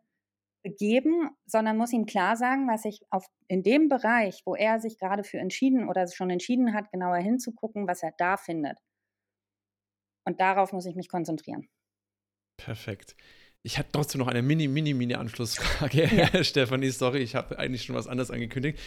begeben, 0.62 1.30
sondern 1.46 1.76
muss 1.76 1.92
ihm 1.92 2.06
klar 2.06 2.36
sagen, 2.36 2.68
was 2.68 2.84
ich 2.84 3.02
auf, 3.10 3.26
in 3.48 3.62
dem 3.62 3.88
Bereich, 3.88 4.42
wo 4.44 4.54
er 4.54 4.78
sich 4.80 4.98
gerade 4.98 5.24
für 5.24 5.38
entschieden 5.38 5.88
oder 5.88 6.06
schon 6.08 6.30
entschieden 6.30 6.74
hat, 6.74 6.90
genauer 6.92 7.16
hinzugucken, 7.16 7.88
was 7.88 8.02
er 8.02 8.12
da 8.18 8.36
findet. 8.36 8.78
Und 10.24 10.40
darauf 10.40 10.72
muss 10.72 10.86
ich 10.86 10.96
mich 10.96 11.08
konzentrieren. 11.08 11.68
Perfekt. 12.56 13.16
Ich 13.62 13.78
hatte 13.78 13.90
trotzdem 13.92 14.20
noch 14.20 14.28
eine 14.28 14.42
mini, 14.42 14.68
mini, 14.68 14.94
mini 14.94 15.14
Anschlussfrage, 15.14 16.06
ja. 16.14 16.44
Stefanie. 16.44 16.90
Sorry, 16.90 17.18
ich 17.18 17.34
habe 17.34 17.58
eigentlich 17.58 17.84
schon 17.84 17.96
was 17.96 18.06
anderes 18.06 18.30
angekündigt. 18.30 18.78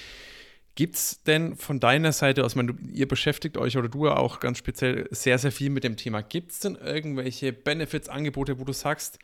Gibt 0.75 0.95
es 0.95 1.21
denn 1.21 1.55
von 1.55 1.79
deiner 1.79 2.11
Seite 2.11 2.43
aus, 2.43 2.55
meine, 2.55 2.75
ihr 2.91 3.07
beschäftigt 3.07 3.57
euch 3.57 3.77
oder 3.77 3.89
du 3.89 4.09
auch 4.09 4.39
ganz 4.39 4.57
speziell 4.57 5.07
sehr, 5.11 5.37
sehr 5.37 5.51
viel 5.51 5.69
mit 5.69 5.83
dem 5.83 5.97
Thema. 5.97 6.21
Gibt 6.21 6.51
es 6.51 6.59
denn 6.59 6.75
irgendwelche 6.75 7.53
Benefits, 7.53 8.09
Angebote, 8.09 8.59
wo 8.59 8.63
du 8.63 8.73
sagst, 8.73 9.19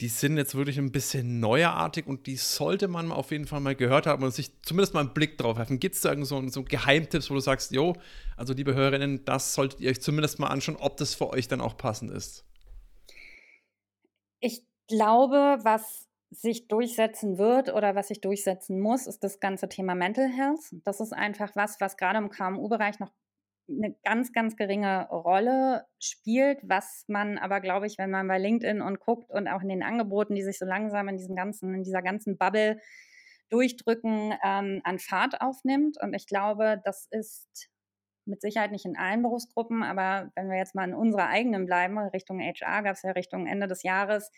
die 0.00 0.08
sind 0.08 0.36
jetzt 0.36 0.54
wirklich 0.54 0.78
ein 0.78 0.92
bisschen 0.92 1.40
neuartig 1.40 2.06
und 2.06 2.26
die 2.26 2.36
sollte 2.36 2.86
man 2.86 3.10
auf 3.12 3.30
jeden 3.30 3.46
Fall 3.46 3.60
mal 3.60 3.74
gehört 3.74 4.06
haben 4.06 4.22
und 4.24 4.34
sich 4.34 4.50
zumindest 4.62 4.92
mal 4.92 5.00
einen 5.00 5.14
Blick 5.14 5.38
drauf 5.38 5.56
werfen. 5.56 5.80
Gibt 5.80 5.94
es 5.94 6.02
da 6.02 6.10
irgend 6.10 6.26
so, 6.26 6.46
so 6.48 6.64
Geheimtipps, 6.64 7.30
wo 7.30 7.34
du 7.34 7.40
sagst, 7.40 7.72
jo, 7.72 7.94
also 8.36 8.52
liebe 8.52 8.74
Hörerinnen, 8.74 9.24
das 9.24 9.54
solltet 9.54 9.80
ihr 9.80 9.90
euch 9.90 10.02
zumindest 10.02 10.38
mal 10.38 10.48
anschauen, 10.48 10.76
ob 10.76 10.98
das 10.98 11.14
für 11.14 11.30
euch 11.30 11.48
dann 11.48 11.62
auch 11.62 11.78
passend 11.78 12.10
ist? 12.10 12.44
Ich 14.40 14.62
glaube, 14.86 15.58
was 15.62 16.06
sich 16.30 16.68
durchsetzen 16.68 17.38
wird 17.38 17.72
oder 17.72 17.94
was 17.94 18.08
sich 18.08 18.20
durchsetzen 18.20 18.80
muss, 18.80 19.06
ist 19.06 19.24
das 19.24 19.40
ganze 19.40 19.68
Thema 19.68 19.94
Mental 19.94 20.28
Health. 20.28 20.74
Das 20.84 21.00
ist 21.00 21.14
einfach 21.14 21.56
was, 21.56 21.80
was 21.80 21.96
gerade 21.96 22.18
im 22.18 22.28
KMU-Bereich 22.28 22.98
noch 22.98 23.12
eine 23.68 23.94
ganz, 24.04 24.32
ganz 24.32 24.56
geringe 24.56 25.08
Rolle 25.08 25.86
spielt, 25.98 26.60
was 26.62 27.04
man 27.08 27.38
aber, 27.38 27.60
glaube 27.60 27.86
ich, 27.86 27.98
wenn 27.98 28.10
man 28.10 28.28
bei 28.28 28.38
LinkedIn 28.38 28.80
und 28.80 29.00
guckt 29.00 29.30
und 29.30 29.48
auch 29.48 29.62
in 29.62 29.68
den 29.68 29.82
Angeboten, 29.82 30.34
die 30.34 30.42
sich 30.42 30.58
so 30.58 30.64
langsam 30.64 31.08
in 31.08 31.16
diesem 31.16 31.34
ganzen, 31.34 31.74
in 31.74 31.82
dieser 31.82 32.02
ganzen 32.02 32.38
Bubble 32.38 32.78
durchdrücken, 33.50 34.34
ähm, 34.44 34.80
an 34.84 34.98
Fahrt 34.98 35.40
aufnimmt. 35.40 35.96
Und 36.00 36.14
ich 36.14 36.26
glaube, 36.26 36.80
das 36.84 37.06
ist 37.10 37.70
mit 38.24 38.40
Sicherheit 38.40 38.72
nicht 38.72 38.84
in 38.84 38.96
allen 38.96 39.22
Berufsgruppen, 39.22 39.82
aber 39.82 40.30
wenn 40.34 40.48
wir 40.48 40.58
jetzt 40.58 40.74
mal 40.74 40.88
in 40.88 40.94
unserer 40.94 41.28
eigenen 41.28 41.66
bleiben, 41.66 41.98
Richtung 41.98 42.40
HR 42.40 42.82
gab 42.82 42.94
es 42.94 43.02
ja 43.02 43.12
Richtung 43.12 43.46
Ende 43.46 43.68
des 43.68 43.82
Jahres 43.82 44.30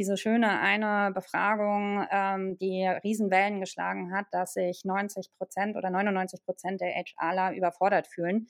diese 0.00 0.16
schöne 0.16 0.60
eine 0.60 1.12
Befragung, 1.12 2.06
ähm, 2.10 2.56
die 2.56 2.86
Riesenwellen 2.86 3.60
geschlagen 3.60 4.14
hat, 4.14 4.24
dass 4.30 4.54
sich 4.54 4.82
90 4.86 5.30
Prozent 5.36 5.76
oder 5.76 5.90
99 5.90 6.42
Prozent 6.42 6.80
der 6.80 6.88
HRler 6.88 7.54
überfordert 7.54 8.06
fühlen. 8.06 8.48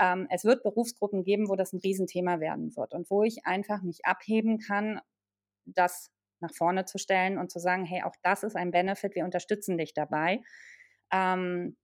Ähm, 0.00 0.26
es 0.30 0.44
wird 0.44 0.62
Berufsgruppen 0.62 1.22
geben, 1.22 1.50
wo 1.50 1.54
das 1.54 1.74
ein 1.74 1.80
Riesenthema 1.80 2.40
werden 2.40 2.74
wird 2.76 2.94
und 2.94 3.10
wo 3.10 3.24
ich 3.24 3.44
einfach 3.44 3.82
mich 3.82 4.06
abheben 4.06 4.58
kann, 4.58 5.02
das 5.66 6.10
nach 6.40 6.54
vorne 6.54 6.86
zu 6.86 6.96
stellen 6.96 7.36
und 7.36 7.50
zu 7.50 7.58
sagen, 7.58 7.84
hey, 7.84 8.02
auch 8.02 8.16
das 8.22 8.42
ist 8.42 8.56
ein 8.56 8.70
Benefit, 8.70 9.14
wir 9.14 9.26
unterstützen 9.26 9.76
dich 9.76 9.92
dabei. 9.92 10.40
Ähm, 11.12 11.76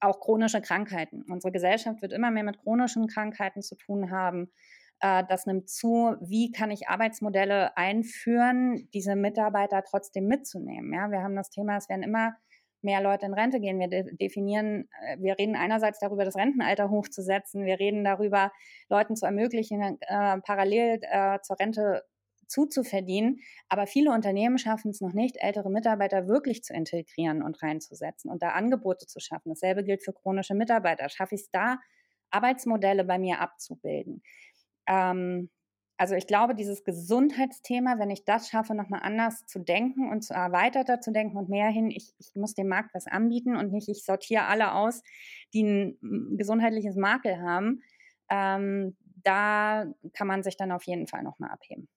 auch 0.00 0.18
chronische 0.20 0.62
Krankheiten. 0.62 1.26
Unsere 1.28 1.52
Gesellschaft 1.52 2.00
wird 2.00 2.14
immer 2.14 2.30
mehr 2.30 2.44
mit 2.44 2.58
chronischen 2.58 3.06
Krankheiten 3.06 3.60
zu 3.60 3.76
tun 3.76 4.10
haben. 4.10 4.50
Äh, 5.00 5.24
das 5.28 5.46
nimmt 5.46 5.68
zu. 5.68 6.16
Wie 6.20 6.50
kann 6.50 6.70
ich 6.70 6.88
Arbeitsmodelle 6.88 7.76
einführen, 7.76 8.88
diese 8.94 9.16
Mitarbeiter 9.16 9.82
trotzdem 9.84 10.26
mitzunehmen? 10.26 10.92
Ja, 10.92 11.10
wir 11.10 11.22
haben 11.22 11.36
das 11.36 11.50
Thema, 11.50 11.76
es 11.76 11.88
werden 11.88 12.02
immer 12.02 12.36
mehr 12.82 13.02
Leute 13.02 13.26
in 13.26 13.34
Rente 13.34 13.60
gehen. 13.60 13.78
Wir 13.78 13.88
definieren, 13.88 14.88
äh, 15.02 15.18
wir 15.18 15.38
reden 15.38 15.56
einerseits 15.56 15.98
darüber, 15.98 16.24
das 16.24 16.36
Rentenalter 16.36 16.90
hochzusetzen. 16.90 17.64
Wir 17.66 17.78
reden 17.78 18.04
darüber, 18.04 18.52
Leuten 18.88 19.16
zu 19.16 19.26
ermöglichen, 19.26 19.98
äh, 20.00 20.38
parallel 20.40 21.00
äh, 21.02 21.40
zur 21.42 21.58
Rente 21.58 22.02
zuzuverdienen. 22.48 23.40
Aber 23.68 23.86
viele 23.86 24.12
Unternehmen 24.12 24.58
schaffen 24.58 24.90
es 24.90 25.00
noch 25.00 25.12
nicht, 25.12 25.36
ältere 25.40 25.70
Mitarbeiter 25.70 26.28
wirklich 26.28 26.62
zu 26.62 26.72
integrieren 26.74 27.42
und 27.42 27.60
reinzusetzen 27.62 28.30
und 28.30 28.42
da 28.42 28.50
Angebote 28.50 29.06
zu 29.06 29.20
schaffen. 29.20 29.50
Dasselbe 29.50 29.84
gilt 29.84 30.04
für 30.04 30.12
chronische 30.12 30.54
Mitarbeiter. 30.54 31.08
Schaffe 31.08 31.34
ich 31.34 31.42
es 31.42 31.50
da, 31.50 31.78
Arbeitsmodelle 32.30 33.04
bei 33.04 33.18
mir 33.18 33.40
abzubilden? 33.40 34.22
Ähm, 34.86 35.50
also 35.98 36.14
ich 36.14 36.26
glaube, 36.26 36.54
dieses 36.54 36.84
Gesundheitsthema, 36.84 37.98
wenn 37.98 38.10
ich 38.10 38.24
das 38.24 38.48
schaffe, 38.50 38.74
nochmal 38.74 39.00
anders 39.02 39.46
zu 39.46 39.60
denken 39.60 40.10
und 40.10 40.22
zu 40.22 40.34
erweiterter 40.34 41.00
zu 41.00 41.10
denken 41.10 41.38
und 41.38 41.48
mehr 41.48 41.68
hin, 41.68 41.90
ich, 41.90 42.12
ich 42.18 42.34
muss 42.34 42.54
dem 42.54 42.68
Markt 42.68 42.94
was 42.94 43.06
anbieten 43.06 43.56
und 43.56 43.72
nicht, 43.72 43.88
ich 43.88 44.04
sortiere 44.04 44.44
alle 44.44 44.74
aus, 44.74 45.02
die 45.54 45.62
ein 45.62 46.36
gesundheitliches 46.36 46.96
Makel 46.96 47.40
haben, 47.40 47.82
ähm, 48.30 48.96
da 49.24 49.86
kann 50.12 50.26
man 50.26 50.42
sich 50.42 50.56
dann 50.56 50.70
auf 50.70 50.84
jeden 50.84 51.06
Fall 51.06 51.22
nochmal 51.22 51.50
abheben. 51.50 51.88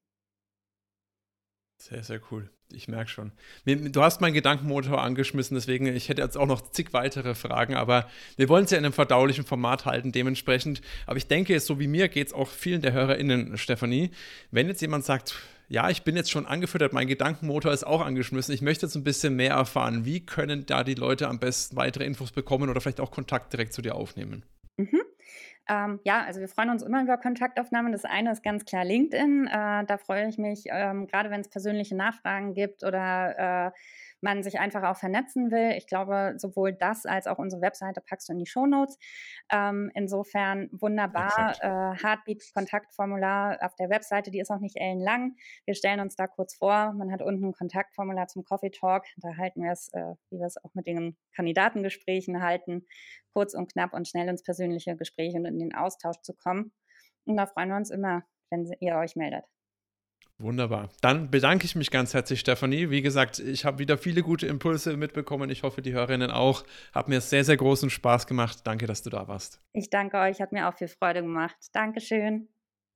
Sehr, 1.81 2.03
sehr 2.03 2.21
cool. 2.29 2.49
Ich 2.71 2.87
merke 2.87 3.09
schon. 3.09 3.31
Du 3.65 4.03
hast 4.03 4.21
meinen 4.21 4.33
Gedankenmotor 4.33 5.01
angeschmissen, 5.01 5.55
deswegen, 5.55 5.87
ich 5.87 6.07
hätte 6.07 6.21
jetzt 6.21 6.37
auch 6.37 6.45
noch 6.45 6.61
zig 6.69 6.93
weitere 6.93 7.33
Fragen, 7.33 7.73
aber 7.73 8.07
wir 8.37 8.47
wollen 8.47 8.65
es 8.65 8.71
ja 8.71 8.77
in 8.77 8.85
einem 8.85 8.93
verdaulichen 8.93 9.43
Format 9.43 9.85
halten, 9.85 10.11
dementsprechend. 10.11 10.81
Aber 11.07 11.17
ich 11.17 11.27
denke, 11.27 11.59
so 11.59 11.79
wie 11.79 11.87
mir 11.87 12.09
geht 12.09 12.27
es 12.27 12.33
auch 12.33 12.49
vielen 12.49 12.81
der 12.81 12.93
HörerInnen, 12.93 13.57
Stefanie. 13.57 14.11
Wenn 14.51 14.67
jetzt 14.67 14.81
jemand 14.81 15.03
sagt, 15.03 15.35
ja, 15.67 15.89
ich 15.89 16.03
bin 16.03 16.15
jetzt 16.15 16.29
schon 16.29 16.45
angefüttert, 16.45 16.93
mein 16.93 17.07
Gedankenmotor 17.07 17.71
ist 17.71 17.87
auch 17.87 18.01
angeschmissen, 18.01 18.53
ich 18.53 18.61
möchte 18.61 18.85
jetzt 18.85 18.95
ein 18.95 19.03
bisschen 19.03 19.35
mehr 19.35 19.53
erfahren, 19.53 20.05
wie 20.05 20.19
können 20.19 20.65
da 20.65 20.83
die 20.83 20.95
Leute 20.95 21.27
am 21.27 21.39
besten 21.39 21.75
weitere 21.75 22.05
Infos 22.05 22.31
bekommen 22.31 22.69
oder 22.69 22.81
vielleicht 22.81 22.99
auch 22.99 23.11
Kontakt 23.11 23.53
direkt 23.53 23.73
zu 23.73 23.81
dir 23.81 23.95
aufnehmen? 23.95 24.43
Ähm, 25.69 25.99
ja, 26.03 26.23
also 26.23 26.39
wir 26.39 26.47
freuen 26.47 26.71
uns 26.71 26.81
immer 26.81 27.03
über 27.03 27.17
Kontaktaufnahmen. 27.17 27.91
Das 27.91 28.03
eine 28.03 28.31
ist 28.31 28.43
ganz 28.43 28.65
klar 28.65 28.83
LinkedIn. 28.83 29.47
Äh, 29.47 29.85
da 29.85 29.97
freue 29.97 30.27
ich 30.27 30.37
mich, 30.39 30.65
ähm, 30.67 31.05
gerade 31.07 31.29
wenn 31.29 31.41
es 31.41 31.47
persönliche 31.47 31.95
Nachfragen 31.95 32.55
gibt 32.55 32.83
oder 32.83 33.67
äh, 33.67 33.71
man 34.21 34.43
sich 34.43 34.59
einfach 34.59 34.83
auch 34.83 34.97
vernetzen 34.97 35.51
will. 35.51 35.71
Ich 35.77 35.87
glaube, 35.87 36.33
sowohl 36.37 36.73
das 36.73 37.05
als 37.05 37.27
auch 37.27 37.37
unsere 37.37 37.61
Webseite 37.61 38.01
packst 38.01 38.29
du 38.29 38.33
in 38.33 38.39
die 38.39 38.45
Shownotes. 38.45 38.97
Ähm, 39.51 39.91
insofern 39.93 40.69
wunderbar. 40.71 41.55
Äh, 41.61 42.03
Heartbeat-Kontaktformular 42.03 43.57
auf 43.61 43.75
der 43.75 43.89
Webseite, 43.89 44.31
die 44.31 44.39
ist 44.39 44.51
auch 44.51 44.59
nicht 44.59 44.77
ellenlang. 44.77 45.35
Wir 45.65 45.75
stellen 45.75 45.99
uns 45.99 46.15
da 46.15 46.27
kurz 46.27 46.55
vor. 46.55 46.93
Man 46.93 47.11
hat 47.11 47.21
unten 47.21 47.45
ein 47.45 47.53
Kontaktformular 47.53 48.27
zum 48.27 48.43
Coffee 48.43 48.71
Talk. 48.71 49.05
Da 49.17 49.37
halten 49.37 49.63
wir 49.63 49.71
es, 49.71 49.89
äh, 49.93 50.15
wie 50.29 50.39
wir 50.39 50.47
es 50.47 50.63
auch 50.63 50.73
mit 50.73 50.87
den 50.87 51.17
Kandidatengesprächen 51.35 52.41
halten, 52.41 52.85
kurz 53.33 53.53
und 53.53 53.71
knapp 53.71 53.93
und 53.93 54.07
schnell 54.07 54.27
ins 54.27 54.43
persönliche 54.43 54.95
Gespräch 54.95 55.35
und 55.35 55.45
in 55.45 55.59
den 55.59 55.73
Austausch 55.73 56.21
zu 56.21 56.33
kommen. 56.33 56.71
Und 57.25 57.37
da 57.37 57.45
freuen 57.45 57.69
wir 57.69 57.77
uns 57.77 57.91
immer, 57.91 58.23
wenn 58.49 58.69
ihr 58.79 58.95
euch 58.97 59.15
meldet. 59.15 59.45
Wunderbar. 60.39 60.87
Dann 61.01 61.29
bedanke 61.29 61.65
ich 61.65 61.75
mich 61.75 61.91
ganz 61.91 62.13
herzlich, 62.13 62.39
Stefanie. 62.39 62.89
Wie 62.89 63.01
gesagt, 63.01 63.39
ich 63.39 63.65
habe 63.65 63.77
wieder 63.77 63.97
viele 63.97 64.23
gute 64.23 64.47
Impulse 64.47 64.95
mitbekommen. 64.95 65.49
Ich 65.49 65.63
hoffe, 65.63 65.81
die 65.81 65.91
Hörerinnen 65.91 66.31
auch. 66.31 66.63
Hat 66.93 67.09
mir 67.09 67.19
sehr, 67.19 67.43
sehr 67.43 67.57
großen 67.57 67.89
Spaß 67.89 68.25
gemacht. 68.25 68.59
Danke, 68.63 68.87
dass 68.87 69.01
du 69.01 69.09
da 69.09 69.27
warst. 69.27 69.59
Ich 69.73 69.89
danke 69.89 70.17
euch. 70.17 70.39
Hat 70.39 70.53
mir 70.53 70.69
auch 70.69 70.73
viel 70.73 70.87
Freude 70.87 71.23
gemacht. 71.23 71.57
Dankeschön. 71.73 72.47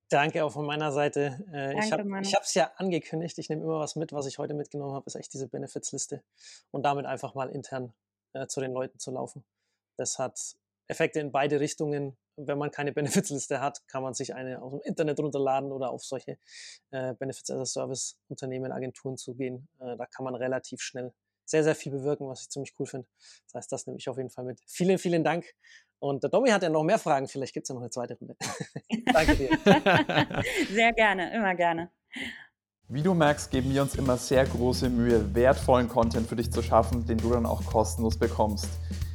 Danke 0.09 0.45
auch 0.45 0.53
von 0.53 0.65
meiner 0.65 0.93
Seite. 0.93 1.43
Äh, 1.51 1.75
Danke, 1.75 2.21
ich 2.21 2.33
habe 2.33 2.45
es 2.45 2.53
ja 2.53 2.71
angekündigt. 2.77 3.37
Ich 3.37 3.49
nehme 3.49 3.63
immer 3.63 3.79
was 3.79 3.97
mit. 3.97 4.13
Was 4.13 4.25
ich 4.25 4.37
heute 4.37 4.53
mitgenommen 4.53 4.93
habe, 4.93 5.05
ist 5.07 5.15
echt 5.15 5.33
diese 5.33 5.49
Benefits-Liste. 5.49 6.23
Und 6.71 6.83
damit 6.83 7.05
einfach 7.05 7.35
mal 7.35 7.49
intern 7.49 7.91
äh, 8.31 8.47
zu 8.47 8.61
den 8.61 8.71
Leuten 8.71 8.99
zu 8.99 9.11
laufen. 9.11 9.43
Das 9.97 10.17
hat 10.17 10.39
Effekte 10.87 11.19
in 11.19 11.33
beide 11.33 11.59
Richtungen 11.59 12.15
wenn 12.35 12.57
man 12.57 12.71
keine 12.71 12.91
Benefits-Liste 12.93 13.61
hat, 13.61 13.87
kann 13.87 14.03
man 14.03 14.13
sich 14.13 14.33
eine 14.35 14.61
aus 14.61 14.71
dem 14.71 14.81
Internet 14.83 15.19
runterladen 15.19 15.71
oder 15.71 15.91
auf 15.91 16.03
solche 16.03 16.37
äh, 16.91 17.13
Benefits 17.13 17.49
as 17.51 17.59
a 17.59 17.65
Service 17.65 18.17
Unternehmen, 18.29 18.71
Agenturen 18.71 19.17
zugehen. 19.17 19.67
Äh, 19.79 19.97
da 19.97 20.05
kann 20.05 20.23
man 20.23 20.35
relativ 20.35 20.81
schnell 20.81 21.13
sehr, 21.45 21.63
sehr 21.63 21.75
viel 21.75 21.91
bewirken, 21.91 22.27
was 22.27 22.41
ich 22.41 22.49
ziemlich 22.49 22.73
cool 22.79 22.85
finde. 22.85 23.07
Das 23.47 23.55
heißt, 23.55 23.71
das 23.71 23.87
nehme 23.87 23.97
ich 23.97 24.09
auf 24.09 24.17
jeden 24.17 24.29
Fall 24.29 24.45
mit. 24.45 24.59
Vielen, 24.65 24.97
vielen 24.97 25.23
Dank. 25.23 25.45
Und 25.99 26.23
der 26.23 26.29
Domi 26.29 26.49
hat 26.49 26.63
ja 26.63 26.69
noch 26.69 26.83
mehr 26.83 26.99
Fragen. 26.99 27.27
Vielleicht 27.27 27.53
gibt 27.53 27.65
es 27.65 27.69
ja 27.69 27.75
noch 27.75 27.81
eine 27.81 27.89
zweite 27.89 28.15
Runde. 28.15 28.35
Danke 29.13 29.35
dir. 29.35 29.49
Sehr 30.69 30.91
gerne, 30.93 31.33
immer 31.33 31.55
gerne. 31.55 31.91
Wie 32.89 33.01
du 33.01 33.13
merkst, 33.13 33.49
geben 33.49 33.73
wir 33.73 33.81
uns 33.81 33.95
immer 33.95 34.17
sehr 34.17 34.45
große 34.45 34.89
Mühe, 34.89 35.33
wertvollen 35.33 35.87
Content 35.87 36.27
für 36.27 36.35
dich 36.35 36.51
zu 36.51 36.61
schaffen, 36.61 37.05
den 37.05 37.17
du 37.17 37.31
dann 37.31 37.45
auch 37.45 37.65
kostenlos 37.65 38.19
bekommst. 38.19 38.67